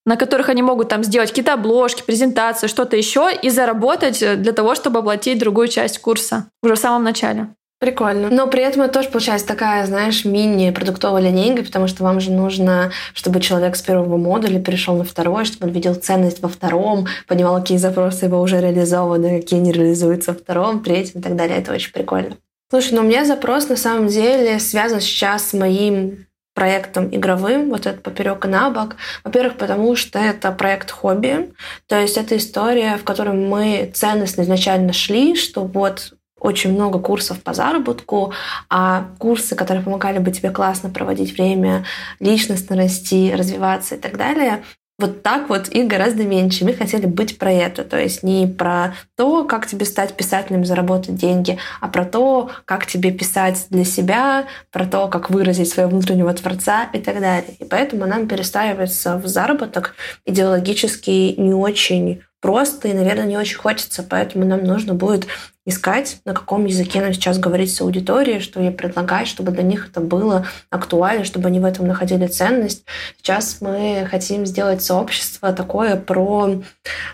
на 0.05 0.17
которых 0.17 0.49
они 0.49 0.63
могут 0.63 0.89
там 0.89 1.05
сделать 1.05 1.29
какие-то 1.29 1.53
обложки, 1.53 2.03
презентации, 2.03 2.67
что-то 2.67 2.97
еще, 2.97 3.31
и 3.33 3.51
заработать 3.51 4.19
для 4.19 4.53
того, 4.53 4.75
чтобы 4.75 4.99
оплатить 4.99 5.39
другую 5.39 5.69
часть 5.69 6.01
курса 6.01 6.49
уже 6.63 6.75
в 6.75 6.79
самом 6.79 7.05
начале. 7.05 7.49
Прикольно. 7.83 8.31
Но 8.31 8.47
при 8.47 8.63
этом 8.63 8.83
это 8.83 8.95
тоже 8.95 9.09
получается 9.09 9.45
такая, 9.45 9.85
знаешь, 9.87 10.25
мини-продуктовая 10.25 11.21
линейка, 11.21 11.65
потому 11.65 11.89
что 11.89 12.05
вам 12.05 12.21
же 12.21 12.31
нужно, 12.31 12.93
чтобы 13.13 13.41
человек 13.41 13.75
с 13.75 13.83
первого 13.83 14.17
модуля 14.19 14.61
перешел 14.61 14.97
на 14.97 15.03
второй, 15.03 15.45
чтобы 15.47 15.67
он 15.67 15.73
видел 15.73 15.97
ценность 15.97 16.41
во 16.43 16.49
втором, 16.49 17.09
понимал, 17.27 17.61
какие 17.61 17.79
запросы 17.79 18.27
его 18.27 18.41
уже 18.41 18.61
реализованы, 18.61 19.41
какие 19.41 19.59
не 19.59 19.73
реализуются 19.73 20.31
во 20.31 20.39
втором, 20.39 20.85
третьем 20.85 21.19
и 21.19 21.23
так 21.25 21.35
далее. 21.35 21.59
Это 21.59 21.73
очень 21.73 21.91
прикольно. 21.93 22.37
Слушай, 22.71 22.93
ну 22.93 23.01
у 23.01 23.05
меня 23.05 23.25
запрос 23.25 23.69
на 23.69 23.75
самом 23.75 24.07
деле 24.07 24.61
связан 24.61 25.01
сейчас 25.01 25.49
с 25.49 25.53
моим 25.53 26.27
проектом 26.55 27.09
игровым, 27.11 27.71
вот 27.71 27.87
этот 27.87 28.05
поперек 28.05 28.45
и 28.45 28.49
на 28.49 28.71
бок. 28.71 28.95
Во-первых, 29.25 29.57
потому 29.57 29.97
что 29.97 30.21
это 30.21 30.53
проект 30.53 30.93
хобби, 30.93 31.53
то 31.89 32.01
есть 32.01 32.17
это 32.17 32.37
история, 32.37 32.97
в 32.97 33.03
которой 33.03 33.35
мы 33.35 33.91
ценностно 33.93 34.43
изначально 34.43 34.93
шли, 34.93 35.35
что 35.35 35.65
вот 35.65 36.13
очень 36.43 36.73
много 36.73 36.99
курсов 36.99 37.43
по 37.43 37.55
заработку, 37.55 38.33
а 38.69 39.07
курсы, 39.19 39.55
которые 39.55 39.85
помогали 39.85 40.19
бы 40.19 40.31
тебе 40.31 40.51
классно 40.51 40.91
проводить 40.91 41.33
время, 41.33 41.85
личностно 42.21 42.77
расти, 42.77 43.35
развиваться 43.35 43.95
и 43.95 43.99
так 43.99 44.17
далее, 44.17 44.63
вот 44.99 45.23
так 45.23 45.49
вот 45.49 45.69
их 45.69 45.89
гораздо 45.89 46.23
меньше. 46.23 46.65
Мы 46.65 46.75
хотели 46.75 47.07
быть 47.07 47.39
про 47.39 47.51
это. 47.51 47.83
То 47.83 47.99
есть 47.99 48.23
не 48.23 48.47
про 48.47 48.95
то, 49.17 49.45
как 49.45 49.67
тебе 49.67 49.85
стать 49.85 50.15
писателем, 50.15 50.65
заработать 50.65 51.17
деньги, 51.17 51.59
а 51.81 51.89
про 51.89 52.05
то, 52.05 52.51
как 52.65 52.87
тебе 52.87 53.11
писать 53.11 53.67
для 53.71 53.85
себя, 53.85 54.47
про 54.71 54.87
то, 54.87 55.09
как 55.09 55.31
выразить 55.31 55.71
своего 55.71 55.91
внутреннего 55.91 56.33
творца 56.35 56.89
и 56.93 57.01
так 57.01 57.21
далее. 57.21 57.57
И 57.59 57.65
поэтому 57.65 58.07
нам 58.07 58.29
перестраивается 58.29 59.17
в 59.17 59.27
заработок 59.27 59.97
идеологически 60.25 61.35
не 61.37 61.55
очень 61.55 62.23
просто 62.43 62.89
и, 62.89 62.93
наверное, 62.93 63.25
не 63.25 63.39
очень 63.39 63.57
хочется. 63.57 64.03
Поэтому 64.03 64.45
нам 64.45 64.65
нужно 64.65 64.93
будет 64.93 65.27
искать, 65.65 66.19
на 66.25 66.35
каком 66.35 66.65
языке 66.65 67.01
нам 67.01 67.13
сейчас 67.13 67.39
говорить 67.39 67.73
с 67.73 67.81
аудиторией, 67.81 68.41
что 68.41 68.61
ей 68.61 68.73
предлагать, 68.73 69.29
чтобы 69.29 69.53
для 69.53 69.63
них 69.63 69.89
это 69.89 70.01
было 70.01 70.45
актуально, 70.71 71.25
чтобы 71.25 71.47
они 71.47 71.61
в 71.61 71.65
этом 71.65 71.87
находили 71.87 72.27
ценность. 72.27 72.85
Сейчас 73.17 73.59
мы 73.61 74.07
хотим 74.11 74.45
сделать 74.45 74.83
сообщество 74.83 75.53
такое 75.53 75.95
про 75.95 76.61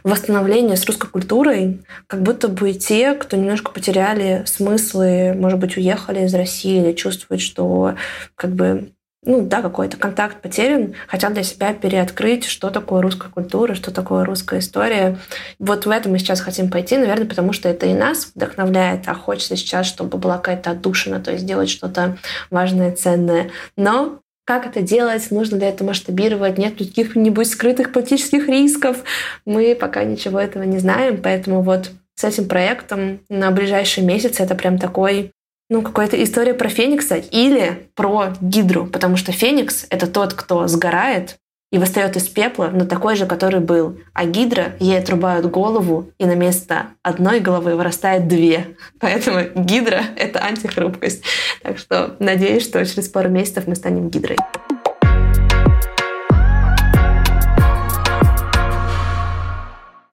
восстановление 0.03 0.79
с 0.79 0.87
русской 0.87 1.11
культурой, 1.11 1.83
как 2.07 2.23
будто 2.23 2.49
бы 2.49 2.73
те, 2.73 3.13
кто 3.13 3.37
немножко 3.37 3.71
потеряли 3.71 4.45
смыслы, 4.47 5.35
может 5.35 5.59
быть, 5.59 5.77
уехали 5.77 6.25
из 6.25 6.35
России 6.35 6.83
или 6.83 6.95
чувствуют, 6.95 7.43
что 7.43 7.97
как 8.35 8.55
бы 8.55 8.93
ну 9.25 9.43
да, 9.43 9.63
какой-то 9.63 9.97
контакт 9.97 10.41
потерян, 10.41 10.95
хотят 11.09 11.35
для 11.35 11.43
себя 11.43 11.75
переоткрыть, 11.75 12.45
что 12.45 12.71
такое 12.71 13.03
русская 13.03 13.31
культура, 13.31 13.75
что 13.75 13.91
такое 13.91 14.25
русская 14.25 14.61
история. 14.61 15.19
Вот 15.59 15.87
в 15.87 15.91
этом 15.91 16.13
мы 16.13 16.19
сейчас 16.19 16.41
хотим 16.41 16.71
пойти, 16.71 16.97
наверное, 16.97 17.27
потому 17.27 17.53
что 17.53 17.69
это 17.69 17.87
и 17.87 17.95
нас 17.95 18.31
вдохновляет, 18.35 19.09
а 19.09 19.15
хочется 19.15 19.57
сейчас, 19.57 19.87
чтобы 19.87 20.19
была 20.19 20.37
какая-то 20.37 20.71
отдушина, 20.71 21.21
то 21.21 21.33
есть 21.33 21.43
сделать 21.43 21.69
что-то 21.69 22.17
важное, 22.51 22.93
ценное. 22.93 23.51
Но 23.77 24.21
как 24.45 24.67
это 24.67 24.81
делать, 24.81 25.31
нужно 25.31 25.59
для 25.59 25.69
этого 25.69 25.89
масштабировать, 25.89 26.57
нет 26.57 26.81
ли 26.81 26.87
каких-нибудь 26.87 27.51
скрытых 27.51 27.93
политических 27.93 28.49
рисков. 28.49 29.03
Мы 29.45 29.75
пока 29.75 30.05
ничего 30.05 30.41
этого 30.41 30.63
не 30.63 30.79
знаем, 30.79 31.21
поэтому 31.23 31.61
вот 31.61 31.91
с 32.15 32.25
этим 32.25 32.49
проектом 32.49 33.21
на 33.29 33.51
ближайшие 33.51 34.07
месяцы 34.07 34.43
это 34.43 34.55
прям 34.55 34.79
такой 34.79 35.33
ну, 35.71 35.83
какая-то 35.83 36.23
история 36.23 36.55
про 36.55 36.69
Феникса 36.69 37.17
или 37.17 37.91
про 37.95 38.35
Гидру, 38.41 38.87
потому 38.87 39.17
что 39.17 39.33
Феникс— 39.33 39.87
это 39.91 40.07
тот, 40.07 40.35
кто 40.35 40.67
сгорает 40.67 41.37
и 41.71 41.79
восстает 41.79 42.17
из 42.17 42.27
пепла, 42.29 42.71
но 42.73 42.87
такой 42.87 43.15
же, 43.17 43.27
который 43.27 43.61
был. 43.61 43.99
А 44.15 44.25
Гидра, 44.25 44.73
ей 44.81 44.99
отрубают 44.99 45.47
голову, 45.47 46.11
и 46.19 46.25
на 46.25 46.35
место 46.35 46.87
одной 47.03 47.41
головы 47.41 47.77
вырастает 47.77 48.27
две. 48.27 48.77
Поэтому 48.99 49.41
Гидра— 49.55 50.03
это 50.17 50.41
антихрупкость. 50.41 51.23
Так 51.63 51.77
что 51.77 52.17
надеюсь, 52.19 52.65
что 52.65 52.85
через 52.87 53.09
пару 53.09 53.29
месяцев 53.29 53.67
мы 53.67 53.75
станем 53.75 54.09
Гидрой. 54.09 54.39